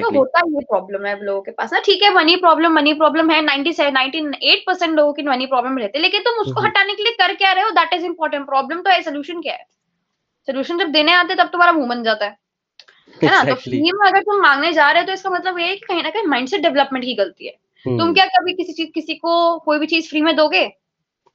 तो. 0.00 0.18
होता 0.18 0.40
ये 0.48 0.60
प्रॉब्लम 0.60 1.06
है 1.06 1.24
लोगों 1.24 1.42
के 1.42 1.50
पास। 1.50 1.72
ना 1.72 1.80
ठीक 1.80 2.02
है 2.02 2.14
मनी 2.14 2.36
प्रॉब्लम 2.36 2.72
मनी 2.72 2.94
प्रॉब्लम 2.94 3.30
है। 3.30 3.42
97 3.42 3.90
98 3.90 4.64
परसेंट 4.66 4.96
लोगों 4.96 5.12
की 5.12 5.22
मनी 5.22 5.46
प्रॉब्लम 5.46 5.78
रहती 5.78 5.98
है। 5.98 6.02
लेकिन 6.02 6.20
तुम 6.20 6.34
उसको 6.34 6.60
हम्म। 6.60 6.70
हटाने 6.70 6.94
के 6.94 7.02
लिए 7.02 7.12
कर 7.12 7.34
क्या 7.34 7.52
रहे 7.52 7.64
हो? 7.64 7.70
दैट 7.70 7.94
इज़ 7.94 8.04
इंपॉर्टेंट 8.04 8.46
प्रॉब्लम 8.46 8.80
तो 8.80 8.90
है 8.90 9.02
सोल्यूशन 9.02 9.40
क्या 9.40 9.52
है? 9.52 9.66
सोल्यूशन 10.46 10.78
जब 10.78 10.86
देने 10.86 11.12
आते 11.12 11.34
तब 11.34 11.46
तुम्हारा 11.46 11.72
मुँह 11.72 11.88
बन 11.88 12.02
जाता 12.02 12.26
है। 12.26 12.43
है 13.08 13.30
ना 13.30 13.42
तो 13.42 13.50
Exactly. 13.50 13.62
फ्री 13.62 13.92
में 13.92 14.06
अगर 14.08 14.22
तुम 14.22 14.40
मांगने 14.42 14.72
जा 14.72 14.90
रहे 14.90 15.02
हो 15.02 15.06
तो 15.06 15.12
इसका 15.12 15.30
मतलब 15.30 15.58
ये 15.58 15.66
है 15.66 15.74
कि 15.76 15.86
कहीं 15.88 16.02
ना 16.02 16.10
कहीं 16.10 16.26
माइंडसेट 16.28 16.60
डेवलपमेंट 16.62 17.04
की 17.04 17.14
गलती 17.14 17.46
है 17.46 17.52
तुम 17.84 17.98
Mhm. 17.98 18.14
क्या 18.14 18.24
कभी 18.36 18.52
किसी 18.54 18.72
चीज़ 18.72 18.90
किसी 18.94 19.14
को 19.14 19.34
कोई 19.64 19.78
भी 19.78 19.86
चीज़ 19.86 20.08
फ्री 20.08 20.20
में 20.22 20.34
दोगे 20.36 20.60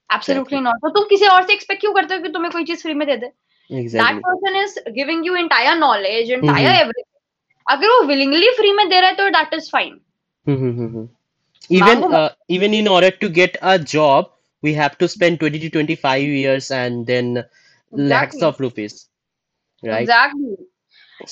एब्सोल्युटली. 0.10 0.60
नॉट 0.60 0.76
तो 0.84 0.90
तुम 0.90 1.04
किसी 1.10 1.28
और 1.28 1.44
से 1.48 1.54
एक्सपेक्ट 1.54 1.82
क्यों 1.82 1.94
करते 1.94 2.16
हो 2.16 2.22
कि 2.24 2.30
तुम्हें 2.30 2.52
कोई 2.52 2.64
चीज़ 2.66 2.82
फ्री 2.82 2.94
में 2.94 3.06
दे 3.08 3.16
दे 3.18 3.28
that 3.70 4.18
person 4.26 4.56
is 4.64 4.80
giving 4.96 5.26
you 5.26 5.36
entire 5.36 5.76
knowledge 5.78 6.32
entire. 6.32 6.72
Everything 6.72 7.06
अगर 7.68 7.88
वो 7.90 8.02
विलिंगली 8.08 8.50
फ्री 8.58 8.72
में 8.74 8.88
दे 8.90 9.00
रहा 9.00 9.10
है 9.10 9.16
तो 9.16 9.30
that 9.30 9.54
is 9.54 9.70
fine. 9.72 10.00
Even 11.78 12.04
uh, 12.18 12.30
even 12.56 12.74
in 12.76 12.88
order 12.88 13.10
to 13.24 13.28
get 13.30 13.58
a 13.72 13.74
job, 13.90 14.30
we 14.64 14.72
have 14.76 14.94
to 15.02 15.08
spend 15.14 15.40
20 15.42 15.60
to 15.64 15.70
25 15.74 16.30
years 16.36 16.70
and 16.78 17.10
then 17.10 17.28
lakhs 17.36 18.38
exactly 18.38 18.48
of 18.48 18.62
rupees, 18.66 18.96
right? 19.84 20.02
Exactly 20.02 20.56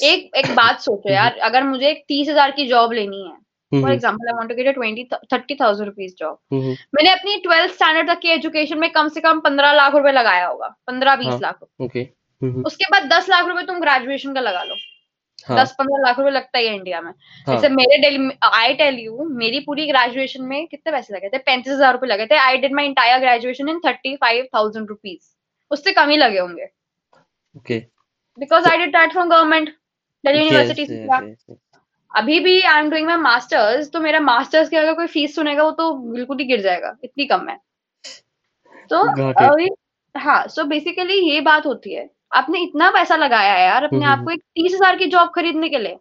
एक 0.03 0.35
एक 0.37 0.53
बात 0.55 0.79
सोचो 0.81 1.13
यार 1.13 1.37
अगर 1.43 1.63
मुझे 1.63 1.89
एक 1.89 2.03
तीस 2.07 2.29
हज़ार 2.29 2.51
की 2.51 2.67
जॉब 2.67 2.93
लेनी 2.93 3.23
है 3.23 3.81
for 3.81 3.91
example 3.91 4.27
I 4.27 4.33
want 4.33 4.49
to 4.49 4.55
get 4.55 4.73
twenty 4.75 5.03
thirty 5.33 5.55
thousand 5.55 5.87
rupees 5.87 6.13
job. 6.19 6.37
मैंने 6.53 7.09
अपनी 7.11 7.35
ट्वेल्थ 7.43 7.73
स्टैंडर्ड 7.73 8.09
तक 8.09 8.19
की 8.19 8.29
एजुकेशन 8.31 8.79
में 8.79 8.89
कम 8.91 9.07
से 9.07 9.21
कम 9.21 9.39
पंद्रह 9.41 9.71
लाख 9.73 9.95
रुपए 9.95 10.11
लगाया 10.11 10.47
होगा 10.47 10.75
पंद्रह 10.87 11.15
बीस 11.15 11.27
हाँ। 11.27 11.39
लाख 11.41 11.59
Mhm, 12.41 12.65
उसके 12.65 12.85
बाद 12.91 13.03
दस 13.09 13.29
लाख 13.29 13.45
रुपए 13.47 13.61
तुम 13.65 13.79
ग्रेजुएशन 13.81 14.33
का 14.33 14.41
लगा 14.41 14.63
लो। 14.63 14.75
हाँ। 15.47 15.57
दस 15.57 15.71
पंद्रह 15.77 16.01
लाख 16.01 16.19
रुपए 16.19 16.31
लगता 16.31 16.59
ही 16.59 16.67
है 16.67 16.75
इंडिया 16.75 16.99
में। 17.01 17.09
हाँ। 17.47 17.55
जैसे 17.55 17.69
मेरे 17.69 17.97
डेली 18.01 18.29
आई 18.45 18.73
टेल 18.73 18.99
यू 18.99 19.25
मेरी 19.37 19.59
पूरी 19.61 19.85
ग्रेजुएशन 19.87 20.43
में 20.43 20.67
कितने 20.67 20.91
पैसे 20.91 21.15
लगे 21.15 21.29
थे? 21.29 21.37
पैंतीस 21.39 21.73
हज़ार 21.73 21.93
रुपए 21.93 22.07
लगे 22.07 22.25
थे। 22.25 22.37
I 22.37 22.57
did 22.57 22.73
my 22.75 22.85
entire 22.85 23.19
graduation 23.19 23.69
in 23.69 23.79
thirty 23.85 24.15
five 24.15 24.47
thousand 24.55 24.87
rupees 24.89 25.25
उससे 25.71 25.91
कम 25.91 26.09
ही 26.09 26.17
लगे 26.17 26.39
होंगे। 26.39 26.69
Okay 27.55 27.79
because 28.37 28.67
I 28.69 28.77
did 28.77 28.91
that 28.91 29.11
from 29.11 29.29
government 29.29 29.73
Delhi 30.24 30.43
university 30.43 30.86
से. 30.86 31.36
अभी 32.11 32.39
भी 32.39 32.59
I 32.61 32.80
am 32.80 32.89
doing 32.89 33.07
my 33.07 33.18
masters 33.18 33.89
तो 33.91 33.99
मेरा 33.99 34.20
मास्टर्स 34.22 34.70
की 34.70 34.76
अगर 34.76 34.93
कोई 34.93 35.07
फ़ीस 35.07 35.36
सुनेगा 35.36 35.63
वो 35.63 35.72
तो 35.74 35.91
बिल्कुल 36.11 36.38
ही 36.39 36.45
गिर 36.45 36.61
जाएगा 36.61 36.95
इतनी 37.03 37.26
कम 37.26 37.47
है। 37.49 37.57
तो 38.91 39.01
अभी 39.43 39.70
हाँ 40.15 40.47
सो 40.47 40.63
बेसिकली 40.65 41.20
ये 41.30 41.41
बात 41.41 41.65
होती 41.65 41.93
है। 41.93 42.09
आपने 42.34 42.59
इतना 42.59 42.89
पैसा 42.91 43.15
लगाया 43.15 43.53
है 43.53 43.65
यार 43.65 43.84
अपने 43.84 44.05
आपको 44.05 44.11
आप 44.11 44.24
को 44.26 44.32
एक 44.32 44.41
तीस 44.41 44.74
हज़ार 44.76 44.95
की 44.97 45.05
जॉब 45.07 45.32
खरीदने 45.36 45.70
के 45.70 45.78
लिए। 45.78 45.97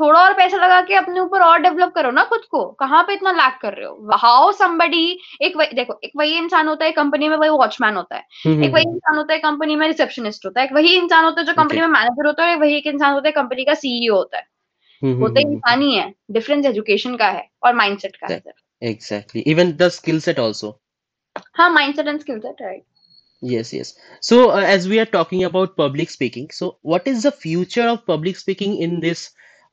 थोड़ा 0.00 0.22
और 0.22 0.34
पैसा 0.34 0.56
लगा 0.56 0.80
के 0.80 0.94
अपने 0.94 1.20
ऊपर 1.20 1.40
और 1.40 1.58
डेवलप 1.58 1.92
करो 1.94 2.10
ना 2.10 2.24
खुद 2.24 2.40
को। 2.50 2.64
कहाँ 2.66 3.02
पे 3.02 3.14
इतना 3.14 3.32
लैक 3.32 3.58
कर 3.62 3.72
रहे 3.72 3.86
हो? 3.86 4.10
हाउ 4.14 4.52
somebody 4.52 5.14
एक 5.42 5.56
वही 5.56 5.68
देखो 5.74 6.00
एक 6.04 6.12
वही 6.16 6.38
इंसान 6.38 6.68
होता 6.68 6.84
है 6.84 6.92
कंपनी 6.92 7.28
में 7.28 7.36
वही 7.36 7.50
वॉचमैन 7.50 7.94
होता 7.96 8.16
है। 8.16 8.22
हम्म, 8.46 8.64
एक 8.64 8.72
वही 8.72 8.84
हम्म, 8.84 8.94
इंसान 8.94 9.16
होता 9.16 9.32
है 9.32 9.38
कंपनी 9.38 9.76
में 9.76 9.86
रिसेप्शनिस्ट 9.86 10.46
होता 10.46 10.60
है। 10.60 10.66
एक 10.66 10.72
वही 10.72 10.96
इंसान 10.96 11.24
होता 11.24 11.40
है 11.40 11.46
जो 11.46 11.52
कंपनी 11.52 11.68
Okay. 11.68 11.80
में 11.80 11.88
मैनेजर 11.88 12.26
होता 12.26 12.44
है 12.44 12.56
वही 12.56 12.76
एक 12.76 12.86
इंसान 12.86 13.12
होता 13.12 13.28
है 13.28 13.32
कंपनी 13.32 13.64
का 13.64 13.74
सीईओ 13.74 14.14
होता 14.14 14.36
है। 14.36 14.44
हम्म, 15.02 15.20
वो 15.20 15.28
तो 15.28 15.40
हम्म, 15.40 15.52
इंसान 15.52 15.82
ही 15.82 15.94
है 15.94 16.14
डिफरेंस 16.30 16.66
एजुकेशन 16.66 17.16
का 17.16 17.26
है 17.26 17.50
और 17.62 17.74
माइंडसेट 17.74 18.16
का 18.16 18.26
है 18.26 18.42
exactly. 18.84 19.42
Even 19.48 19.76
the 19.78 19.90
skill 19.90 20.24
set 20.28 20.38
also. 20.38 20.72
हाँ 21.54 21.70
mindset 21.70 22.08
and 22.08 22.20
skill 22.20 22.38
set 22.38 22.62
right 22.62 22.82
Yes, 23.44 23.68
yes. 23.74 23.88
So, 24.28 24.36
uh, 24.36 24.62
as 24.68 24.86
we 24.92 24.96
are 24.98 25.10
talking 25.14 25.42
about 25.48 25.68
public 25.80 26.08
speaking, 26.08 26.46
so 26.52 26.66
what 26.92 27.04
is 27.08 27.20
the 27.26 27.30
future 27.42 27.84
of 27.88 27.98
public 28.10 28.38
speaking 28.38 28.72
in 28.86 28.96
this 29.04 29.20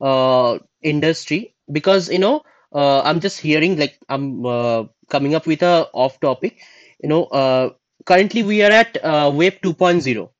uh, 0.00 0.58
industry? 0.82 1.54
Because, 1.70 2.08
you 2.10 2.18
know, 2.18 2.42
uh, 2.74 3.00
I'm 3.02 3.20
just 3.20 3.40
hearing 3.40 3.76
like 3.78 3.98
I'm 4.08 4.44
uh, 4.46 4.84
coming 5.08 5.34
up 5.34 5.46
with 5.46 5.62
a 5.62 5.88
off 5.92 6.20
topic. 6.20 6.58
You 7.02 7.08
know, 7.08 7.24
uh, 7.24 7.70
currently 8.06 8.42
we 8.42 8.62
are 8.62 8.70
at 8.72 9.02
uh, 9.04 9.30
Web 9.34 9.54
2.0, 9.62 10.30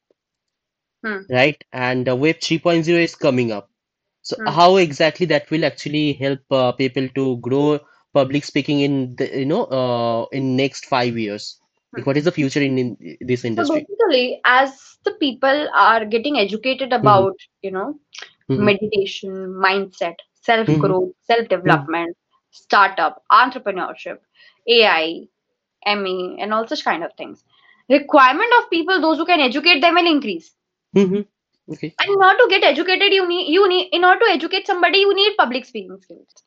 Hmm. 1.03 1.23
right? 1.31 1.63
And 1.73 2.09
uh, 2.09 2.17
Web 2.17 2.37
3.0 2.41 2.89
is 2.89 3.15
coming 3.15 3.53
up. 3.53 3.71
So, 4.23 4.37
Hmm. 4.39 4.47
how 4.47 4.77
exactly 4.77 5.27
that 5.27 5.51
will 5.51 5.65
actually 5.65 6.15
help 6.15 6.41
uh, 6.51 6.73
people 6.73 7.09
to 7.15 7.39
grow 7.39 7.81
public 8.13 8.45
speaking 8.45 8.81
in 8.81 9.15
the, 9.17 9.41
you 9.41 9.47
know, 9.47 9.65
uh, 9.65 10.27
in 10.33 10.57
next 10.57 10.87
five 10.87 11.17
years? 11.17 11.59
Like, 11.97 12.07
what 12.07 12.17
is 12.17 12.25
the 12.25 12.33
future 12.33 12.61
in, 12.63 12.79
in 12.79 12.97
this 13.21 13.45
So 13.57 13.65
industry? 13.65 13.89
basically, 13.89 14.41
as 14.45 14.99
the 15.05 15.13
people 15.13 15.69
are 15.75 16.05
getting 16.05 16.39
educated 16.39 16.93
about, 16.93 17.35
you 17.63 17.71
know, 17.71 17.99
Mhm. 18.51 18.59
meditation, 18.71 19.33
mindset, 19.67 20.17
self 20.43 20.67
growth, 20.79 21.13
self 21.23 21.49
development, 21.49 22.17
startup, 22.51 23.23
entrepreneurship, 23.33 24.19
AI, 24.69 25.29
ML, 25.87 26.37
and 26.41 26.53
all 26.55 26.67
such 26.67 26.85
kind 26.85 27.05
of 27.05 27.13
things. 27.17 27.45
Requirement 27.89 28.53
of 28.59 28.71
people, 28.71 29.01
those 29.01 29.19
who 29.19 29.27
can 29.27 29.41
educate 29.41 29.81
them, 29.81 29.95
will 29.95 30.07
increase. 30.07 30.53
Mm-hmm. 30.97 31.23
Okay. 31.73 31.95
And 32.01 32.11
in 32.11 32.23
order 32.23 32.39
to 32.39 32.47
get 32.49 32.65
educated, 32.65 33.13
you 33.13 33.27
need 33.29 33.53
you 33.53 33.69
need 33.69 33.89
in 33.93 34.05
order 34.05 34.21
to 34.27 34.33
educate 34.33 34.67
somebody, 34.67 34.99
you 34.99 35.15
need 35.15 35.37
public 35.37 35.65
speaking 35.65 35.99
skills. 36.01 36.43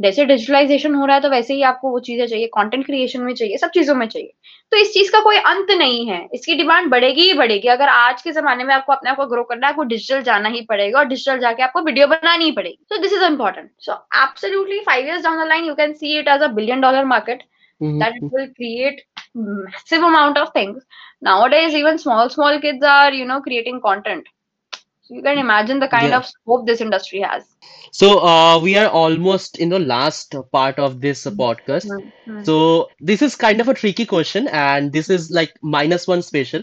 जैसे 0.00 0.24
digitalization 0.24 0.94
हो 0.94 1.06
रहा 1.06 1.16
है 1.16 1.22
तो 1.22 1.28
वैसे 1.28 1.54
ही 1.54 1.62
आपको 1.62 1.90
वो 1.90 1.98
चीज़ें 2.00 2.26
चाहिए 2.26 2.46
कंटेंट 2.56 2.84
क्रिएशन 2.86 3.20
में 3.22 3.34
चाहिए 3.34 3.56
सब 3.58 3.70
चीज़ों 3.70 3.94
में 3.94 4.06
चाहिए। 4.08 4.32
तो 4.72 4.76
इस 4.76 4.92
चीज़ 4.94 5.10
का 5.12 5.20
कोई 5.20 5.36
अंत 5.38 5.70
नहीं 5.78 6.06
है। 6.08 6.20
इसकी 6.34 6.54
डिमांड 6.54 6.90
बढ़ेगी 6.90 7.22
ही 7.22 7.32
बढ़ेगी। 7.34 7.68
अगर 7.68 7.88
आज 7.88 8.22
के 8.22 8.32
जमाने 8.32 8.64
में 8.64 8.74
आपको 8.74 8.92
अपने 8.92 9.10
आप 9.10 9.16
को 9.16 9.26
ग्रो 9.26 9.42
करना 9.44 9.66
है 9.66 9.72
आपको 9.72 9.82
डिजिटल 9.84 10.22
जाना 10.22 10.48
ही 10.48 10.60
पड़ेगा 10.68 10.98
और 10.98 11.04
डिजिटल 11.04 11.38
जाके 11.40 11.62
आपको 11.62 11.80
वीडियो 11.82 12.06
बनानी 12.06 12.44
ही 12.44 12.52
पड़ेगी। 12.52 12.78
So 12.88 12.98
this 13.02 13.12
is 13.12 13.24
important 13.24 13.70
so 13.78 13.92
absolutely 14.22 14.80
five 14.86 15.06
year 15.06 15.20
down 15.22 15.44
the 15.44 15.48
line 15.48 15.64
you 15.64 15.74
can 15.74 15.92
see 15.92 16.18
it 16.18 16.28
as 16.28 16.42
a 16.42 16.48
billion 16.54 16.80
dollar 16.80 17.04
market 17.04 17.42
that 17.80 18.16
it 18.16 18.34
will 18.34 18.46
create 18.46 19.04
massive 19.36 20.04
amount 20.06 20.38
of 20.38 20.48
things 20.56 20.82
now 21.24 21.46
even 21.54 21.96
small 21.96 22.28
small 22.28 22.58
kids 22.58 22.84
are 22.88 23.14
you 23.14 23.26
know 23.26 23.40
creating 23.40 23.80
content 23.80 24.28
you 25.10 25.22
can 25.22 25.38
imagine 25.38 25.80
the 25.80 25.88
kind 25.88 26.12
Yeah. 26.12 26.20
of 26.20 26.26
scope 26.26 26.66
this 26.66 26.80
industry 26.80 27.20
has 27.20 27.56
So 27.92 28.18
uh, 28.24 28.58
we 28.60 28.76
are 28.76 28.88
almost 28.88 29.58
in 29.58 29.68
the 29.70 29.78
last 29.78 30.34
part 30.52 30.78
of 30.78 31.00
this 31.00 31.26
uh, 31.26 31.30
podcast. 31.30 31.86
Hmm, 31.86 32.08
hmm. 32.26 32.44
So 32.44 32.92
this 33.00 33.22
is 33.22 33.36
kind 33.36 33.60
of 33.60 33.68
a 33.68 33.74
tricky 33.74 34.06
question, 34.06 34.48
and 34.48 34.92
this 34.92 35.10
is 35.10 35.30
like 35.30 35.52
minus 35.62 36.06
one 36.06 36.22
special. 36.22 36.62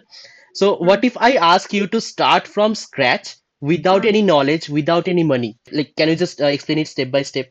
So 0.54 0.78
what 0.78 1.04
if 1.04 1.18
I 1.18 1.34
ask 1.34 1.74
you 1.74 1.88
to 1.88 2.02
start 2.02 2.48
from 2.48 2.76
scratch 2.76 3.36
without 3.62 4.06
Hmm. 4.06 4.06
any 4.06 4.22
knowledge, 4.22 4.70
without 4.70 5.08
any 5.08 5.24
money? 5.24 5.58
Like, 5.72 5.96
can 5.96 6.10
you 6.10 6.16
just 6.16 6.42
uh, 6.42 6.46
explain 6.46 6.80
it 6.80 6.88
step 6.88 7.12
by 7.12 7.22
step? 7.24 7.48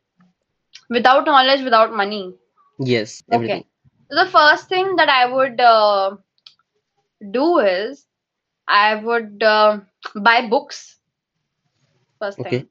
without 0.90 1.24
knowledge 1.26 1.62
without 1.62 1.92
money 1.92 2.34
Yes, 2.78 3.22
Okay. 3.32 3.64
So 4.08 4.16
the 4.16 4.26
first 4.26 4.68
thing 4.68 4.96
that 4.96 5.08
I 5.08 5.26
would 5.32 5.60
uh, 5.60 6.16
do 7.30 7.58
is 7.58 8.06
I 8.68 8.94
would 8.96 9.42
uh, 9.42 9.80
buy 10.14 10.46
books. 10.48 10.96
First 12.18 12.38
Okay. 12.40 12.50
thing. 12.50 12.68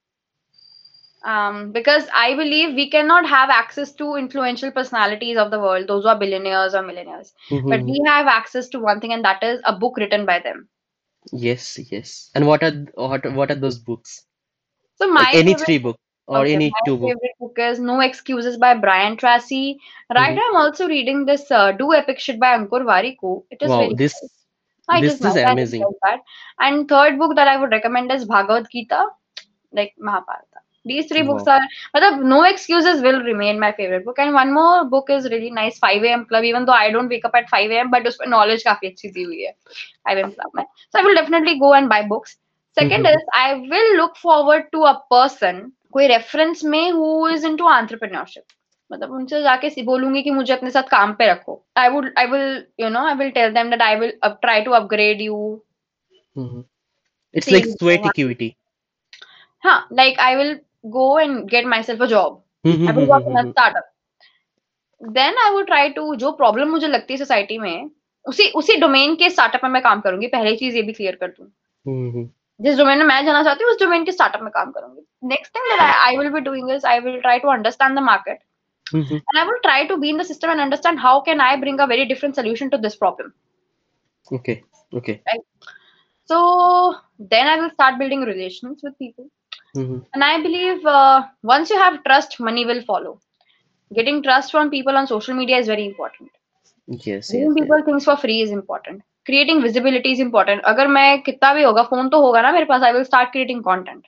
Um, 1.23 1.71
because 1.71 2.07
I 2.13 2.35
believe 2.35 2.75
we 2.75 2.89
cannot 2.89 3.25
have 3.27 3.49
access 3.49 3.91
to 3.93 4.15
influential 4.15 4.71
personalities 4.71 5.37
of 5.37 5.49
the 5.49 5.59
world, 5.59 5.87
those 5.87 6.03
who 6.03 6.09
are 6.09 6.19
billionaires 6.19 6.75
or 6.75 6.83
millionaires. 6.83 7.33
But 7.49 7.81
Mhm. 7.81 7.85
we 7.85 8.01
have 8.05 8.27
access 8.27 8.69
to 8.69 8.79
one 8.79 8.99
thing, 8.99 9.11
and 9.13 9.25
that 9.25 9.41
is 9.43 9.59
a 9.65 9.73
book 9.75 9.97
written 9.97 10.25
by 10.25 10.39
them. 10.39 10.69
Yes, 11.31 11.79
yes. 11.91 12.29
And 12.35 12.45
what 12.45 12.61
are 12.63 12.71
what 12.93 13.25
what 13.33 13.49
are 13.51 13.55
those 13.55 13.79
books? 13.79 14.25
So 14.97 15.07
my 15.11 15.21
Like 15.21 15.33
any 15.35 15.51
favorite- 15.51 15.65
three 15.65 15.77
book 15.79 15.97
or 16.27 16.37
okay, 16.43 16.53
any 16.53 16.71
two 16.85 16.97
book? 16.97 17.09
favorite 17.09 17.35
book 17.39 17.57
is 17.57 17.79
No 17.79 17.99
Excuses 18.01 18.57
by 18.57 18.75
Brian 18.75 19.17
Tracy. 19.17 19.79
Right 20.13 20.31
Mhm. 20.31 20.35
now, 20.35 20.47
I'm 20.51 20.55
also 20.57 20.87
reading 20.87 21.25
this 21.25 21.49
uh, 21.51 21.71
Do 21.71 21.93
Epic 21.93 22.19
Shit 22.19 22.39
by 22.39 22.55
Ankur 22.57 22.83
Warikoo. 22.91 23.43
It 23.49 23.61
is 23.63 23.69
Wow, 23.71 23.79
very 23.79 23.93
this 23.95 24.13
nice. 24.21 24.44
I 24.89 25.01
this 25.01 25.19
just 25.19 25.25
is 25.25 25.35
amazing. 25.43 25.81
like 25.81 25.99
that. 26.03 26.19
And 26.59 26.87
third 26.87 27.17
book 27.17 27.35
that 27.35 27.47
I 27.47 27.57
would 27.57 27.71
recommend 27.71 28.11
is 28.11 28.25
Bhagavad 28.25 28.67
Gita, 28.71 29.05
like 29.71 29.93
Mahabharata. 29.99 30.61
These 30.85 31.07
three 31.07 31.23
books 31.23 31.47
are, 31.47 31.59
but 31.93 32.19
no 32.19 32.43
excuses 32.43 33.01
will 33.01 33.21
remain 33.23 33.59
my 33.59 33.71
favorite 33.71 34.05
book. 34.05 34.19
And 34.19 34.33
one 34.33 34.53
more 34.53 34.85
book 34.85 35.09
is 35.09 35.25
really 35.29 35.49
nice, 35.49 35.77
5 35.79 36.11
a.m. 36.11 36.25
Club. 36.25 36.43
Even 36.43 36.65
though 36.65 36.73
I 36.73 36.91
don't 36.91 37.09
wake 37.09 37.25
up 37.25 37.33
at 37.35 37.49
5 37.49 37.71
a.m., 37.71 37.89
but 37.91 38.05
उसमें 38.05 38.27
knowledge 38.27 38.63
काफ़ी 38.63 38.87
अच्छी 38.89 39.09
दी 39.15 39.23
हुई 39.23 39.41
है 39.43 39.53
5 40.09 40.17
a.m. 40.17 40.31
Club 40.31 40.51
में. 40.55 40.65
So 40.91 40.99
I 40.99 41.03
will 41.03 41.15
definitely 41.15 41.59
go 41.59 41.73
and 41.73 41.89
buy 41.89 42.01
books. 42.13 42.37
2nd 42.79 43.07
Mhm. 43.07 43.15
is 43.15 43.23
I 43.33 43.53
will 43.73 43.95
look 44.01 44.17
forward 44.17 44.69
to 44.77 44.83
a 44.91 44.95
person 45.15 45.71
कोई 45.93 46.07
reference 46.09 46.63
में 46.75 46.91
who 46.91 47.09
is 47.37 47.43
into 47.43 47.63
entrepreneurship. 47.63 48.43
मतलब 48.91 49.11
उनसे 49.11 49.41
जाके 49.41 49.81
बोलूँगी 49.83 50.21
कि 50.23 50.31
मुझे 50.31 50.53
अपने 50.53 50.69
साथ 50.69 50.83
काम 50.83 51.13
पे 51.13 51.27
रखो। 51.31 51.63
I 51.77 51.89
would 51.89 52.13
I 52.19 52.25
will 52.25 52.65
you 52.79 52.89
know 52.89 53.05
I 53.07 53.13
will 53.13 53.29
tell 53.29 53.53
them 53.53 53.69
that 53.69 53.81
I 53.81 53.95
will 53.95 54.13
try 54.25 54.61
to 54.61 54.71
upgrade 54.71 55.21
you 55.21 55.63
like 57.35 57.65
sweat 57.65 57.99
yeah. 57.99 58.09
equity. 58.09 58.47
हाँ 59.63 59.87
like 59.99 60.19
I 60.19 60.35
will 60.35 60.55
go 60.93 61.07
and 61.17 61.49
get 61.49 61.65
myself 61.73 61.99
a 61.99 62.07
job. 62.07 62.37
Mhm, 62.65 62.87
I 62.87 62.93
will 62.93 63.05
mhm, 63.05 63.11
work 63.11 63.27
in 63.27 63.37
a 63.37 63.43
mhm. 63.43 63.51
startup. 63.51 63.87
Then 65.01 65.41
I 65.45 65.49
would 65.55 65.67
try 65.67 65.83
to 65.97 66.15
जो 66.15 66.31
problem 66.31 66.69
मुझे 66.69 66.87
लगती 66.87 67.13
है 67.13 67.17
society 67.17 67.57
में 67.57 67.89
उसी 68.25 68.49
उसी 68.61 68.75
domain 68.75 69.15
के 69.15 69.29
startup 69.29 69.63
में 69.63 69.71
मैं 69.71 69.81
काम 69.81 70.01
करूँगी। 70.01 70.27
पहली 70.27 70.55
चीज़ 70.55 70.75
ये 70.75 70.81
भी 70.81 70.93
क्लियर 70.93 71.15
कर 71.23 71.27
दूँ। 71.27 71.47
Mhm. 71.87 72.27
जिस 72.61 72.77
डोमेन 72.77 72.97
में 72.97 73.05
मैं 73.05 73.25
जाना 73.25 73.43
चाहती 73.43 73.63
हूँ 73.63 73.71
उस 73.71 73.79
डोमेन 73.79 74.05
के 74.05 74.11
स्टार्टअप 74.11 74.41
में 74.41 74.51
काम 74.51 74.71
करूँगी। 74.71 75.01
Next 75.23 75.55
thing 75.55 75.65
that 75.71 75.81
I 75.81 76.17
will 76.17 76.29
be 76.29 76.39
doing 76.39 76.71
is 76.71 76.85
I 76.87 76.99
will 76.99 77.19
try 77.21 77.39
to 77.39 77.47
understand 77.47 77.97
the 77.97 78.01
market 78.03 78.39
Mhm. 78.92 79.12
and 79.12 79.38
I 79.40 79.44
will 79.44 79.60
try 79.64 79.86
to 79.86 79.96
be 79.96 80.10
in 80.10 80.16
the 80.16 80.24
system 80.24 80.50
and 80.50 80.60
understand 80.60 80.98
how 80.98 81.20
can 81.20 81.40
I 81.40 81.56
bring 81.56 81.78
a 81.80 81.86
very 81.86 82.06
different 82.06 82.34
solution 82.34 82.70
to 82.70 82.78
this 82.78 82.96
problem. 82.96 83.32
Okay. 84.32 84.62
Okay. 84.92 85.22
So 86.24 86.96
then 87.18 87.46
I 87.46 87.56
will 87.60 87.70
start 87.70 87.98
building 87.98 88.22
relations 88.22 88.82
with 88.82 88.98
people. 88.98 89.28
Mhm. 89.76 90.04
And 90.14 90.24
I 90.24 90.42
believe 90.42 90.86
uh, 90.86 91.22
once 91.42 91.70
you 91.70 91.78
have 91.78 92.02
trust, 92.04 92.40
money 92.40 92.64
will 92.64 92.82
follow. 92.82 93.20
Getting 93.94 94.22
trust 94.22 94.52
from 94.52 94.70
people 94.70 94.96
on 94.96 95.06
social 95.06 95.34
media 95.34 95.58
is 95.58 95.66
very 95.66 95.86
important. 95.86 96.30
Yes. 96.86 97.06
Yes. 97.06 97.30
Giving 97.30 97.56
yes. 97.56 97.60
people 97.60 97.82
things 97.84 98.04
for 98.04 98.16
free 98.16 98.40
is 98.42 98.50
important. 98.50 99.02
Creating 99.26 99.62
visibility 99.62 100.12
is 100.12 100.20
important. 100.20 100.62
अगर 100.72 100.86
मैं 100.98 101.22
कितना 101.22 101.52
भी 101.54 101.62
होगा 101.62 101.82
phone 101.90 102.08
तो 102.08 102.20
होगा 102.22 102.42
ना 102.42 102.52
मेरे 102.52 102.64
पास 102.64 102.82
I 102.82 102.92
will 102.96 103.06
start 103.10 103.32
creating 103.36 103.62
content. 103.62 104.04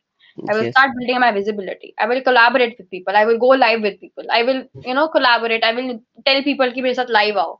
I 0.48 0.54
will 0.54 0.64
Yes. 0.64 0.72
start 0.72 0.90
building 0.98 1.20
my 1.20 1.30
visibility. 1.32 1.94
I 1.98 2.06
will 2.06 2.22
collaborate 2.22 2.76
with 2.78 2.90
people. 2.90 3.16
I 3.16 3.24
will 3.24 3.38
go 3.38 3.48
live 3.62 3.82
with 3.82 4.00
people. 4.00 4.24
I 4.32 4.42
will, 4.42 4.62
you 4.84 4.94
know, 4.94 5.08
collaborate. 5.08 5.64
I 5.64 5.72
will 5.78 5.90
tell 6.26 6.42
people 6.48 6.72
कि 6.72 6.82
मेरे 6.82 6.94
साथ 6.94 7.12
live 7.18 7.36
आओ. 7.44 7.58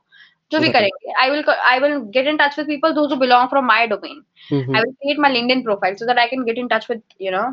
जो 0.51 0.59
भी 0.59 0.69
Got 0.69 0.75
it. 0.75 0.77
करेंगे. 0.77 1.13
I 1.25 1.29
will, 1.33 1.43
co- 1.43 1.61
I 1.73 1.79
will 1.79 1.95
get 2.17 2.27
in 2.33 2.37
touch 2.37 2.57
with 2.57 2.67
people 2.67 2.93
those 2.99 3.11
who 3.11 3.19
belong 3.25 3.47
from 3.53 3.65
my 3.73 3.79
domain. 3.93 4.21
Mhm. 4.51 4.75
I 4.75 4.83
will 4.85 4.93
create 5.01 5.19
my 5.27 5.31
LinkedIn 5.37 5.63
profile 5.69 5.95
so 6.01 6.05
that 6.11 6.19
I 6.25 6.27
can 6.33 6.45
get 6.49 6.57
in 6.63 6.69
touch 6.75 6.87
with, 6.89 7.01
you 7.27 7.31
know, 7.31 7.45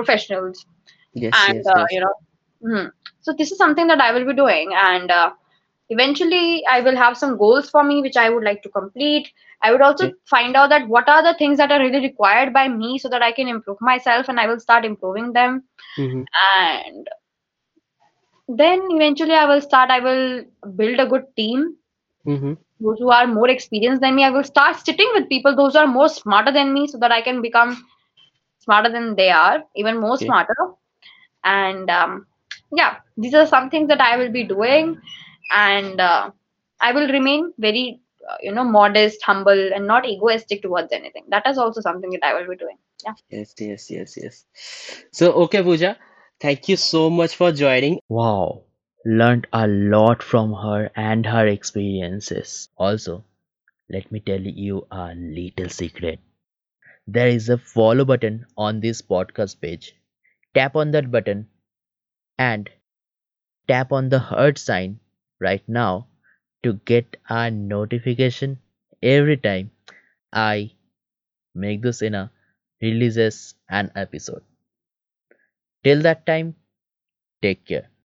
professionals 0.00 0.64
Yes. 1.14 1.34
and 1.44 1.56
Yes. 1.56 1.66
uh, 1.76 1.84
Yes. 1.84 1.92
you 1.96 2.00
know. 2.06 2.14
mhm. 2.70 2.90
So 3.20 3.32
this 3.38 3.52
is 3.52 3.58
something 3.58 3.86
that 3.92 4.00
I 4.00 4.12
will 4.12 4.26
be 4.26 4.34
doing, 4.34 4.72
and 4.84 5.10
uh, 5.10 5.30
eventually 5.89 6.63
i 6.71 6.79
will 6.81 6.95
have 6.95 7.17
some 7.17 7.37
goals 7.37 7.69
for 7.69 7.83
me 7.83 8.01
which 8.01 8.17
i 8.17 8.29
would 8.29 8.43
like 8.43 8.61
to 8.63 8.69
complete 8.69 9.31
i 9.61 9.71
would 9.71 9.81
also 9.81 10.07
Okay. 10.07 10.23
find 10.29 10.55
out 10.55 10.69
that 10.69 10.87
what 10.87 11.07
are 11.09 11.21
the 11.23 11.33
things 11.37 11.57
that 11.57 11.71
are 11.71 11.79
really 11.79 12.01
required 12.01 12.53
by 12.53 12.67
me 12.67 12.97
so 12.97 13.09
that 13.09 13.21
i 13.21 13.31
can 13.31 13.47
improve 13.47 13.77
myself 13.81 14.27
and 14.29 14.39
i 14.39 14.47
will 14.47 14.59
start 14.59 14.85
improving 14.85 15.31
them 15.33 15.63
Mm-hmm. 15.97 16.23
and 16.57 17.07
then 18.59 18.81
eventually 18.91 19.33
i 19.33 19.45
will 19.45 19.61
start 19.61 19.89
i 19.91 19.99
will 19.99 20.43
build 20.75 20.99
a 20.99 21.07
good 21.07 21.25
team 21.35 21.75
Mm-hmm. 22.25 22.53
those 22.79 22.97
who 22.99 23.09
are 23.11 23.27
more 23.27 23.49
experienced 23.53 24.01
than 24.01 24.15
me 24.15 24.23
i 24.23 24.29
will 24.35 24.43
start 24.49 24.75
sitting 24.87 25.09
with 25.15 25.29
people 25.29 25.55
those 25.55 25.73
who 25.73 25.79
are 25.79 25.87
more 25.95 26.07
smarter 26.09 26.51
than 26.57 26.73
me 26.73 26.87
so 26.87 26.97
that 26.97 27.11
i 27.11 27.21
can 27.21 27.41
become 27.41 27.71
smarter 28.65 28.89
than 28.91 29.15
they 29.15 29.29
are 29.29 29.63
even 29.75 29.99
more 29.99 30.17
Okay. 30.21 30.25
smarter 30.25 30.55
and 31.43 31.89
um, 31.89 32.25
yeah 32.71 32.95
these 33.17 33.33
are 33.33 33.45
some 33.45 33.69
things 33.69 33.87
that 33.87 34.01
i 34.01 34.17
will 34.17 34.31
be 34.31 34.43
doing 34.43 34.95
and 35.51 35.99
uh, 36.01 36.31
i 36.81 36.91
will 36.91 37.07
remain 37.17 37.51
very 37.57 37.99
uh, 38.29 38.37
you 38.41 38.51
know 38.51 38.63
modest 38.63 39.23
humble 39.23 39.63
and 39.75 39.87
not 39.87 40.05
egoistic 40.05 40.61
towards 40.61 40.91
anything 40.91 41.23
that 41.29 41.45
is 41.47 41.57
also 41.57 41.81
something 41.81 42.11
that 42.11 42.23
i 42.23 42.33
will 42.33 42.49
be 42.49 42.55
doing 42.55 42.77
yeah 43.05 43.13
Yes, 43.29 43.53
yes, 43.59 43.91
yes, 43.91 44.17
yes. 44.17 44.45
So, 45.11 45.31
okay, 45.43 45.61
Pooja, 45.63 45.97
thank 46.39 46.67
you 46.69 46.75
so 46.77 47.09
much 47.09 47.35
for 47.35 47.51
joining. 47.51 47.99
Wow, 48.09 48.63
learned 49.05 49.47
a 49.53 49.67
lot 49.67 50.23
from 50.23 50.53
her 50.53 50.89
and 50.95 51.25
her 51.25 51.47
experiences. 51.47 52.69
Also, 52.77 53.23
let 53.89 54.11
me 54.11 54.19
tell 54.19 54.41
you 54.41 54.87
a 54.91 55.13
little 55.15 55.69
secret. 55.69 56.19
There 57.07 57.27
is 57.27 57.49
a 57.49 57.57
follow 57.57 58.05
button 58.05 58.45
on 58.57 58.79
this 58.81 59.01
podcast 59.01 59.61
page. 59.61 59.95
Tap 60.55 60.75
on 60.75 60.91
that 60.91 61.11
button 61.11 61.47
and 62.37 62.69
tap 63.67 63.91
on 63.91 64.09
the 64.09 64.17
heart 64.19 64.57
sign 64.57 64.99
right 65.39 65.63
now 65.69 66.07
to 66.63 66.73
get 66.85 67.17
a 67.29 67.51
notification 67.51 68.59
every 69.03 69.37
time 69.37 69.71
I 70.33 70.73
make 71.55 71.81
this 71.81 72.01
in 72.01 72.15
a 72.15 72.31
releases 72.81 73.55
an 73.69 73.91
episode. 73.95 74.43
Till 75.85 76.01
that 76.01 76.25
time, 76.25 76.55
take 77.41 77.65
care. 77.65 77.89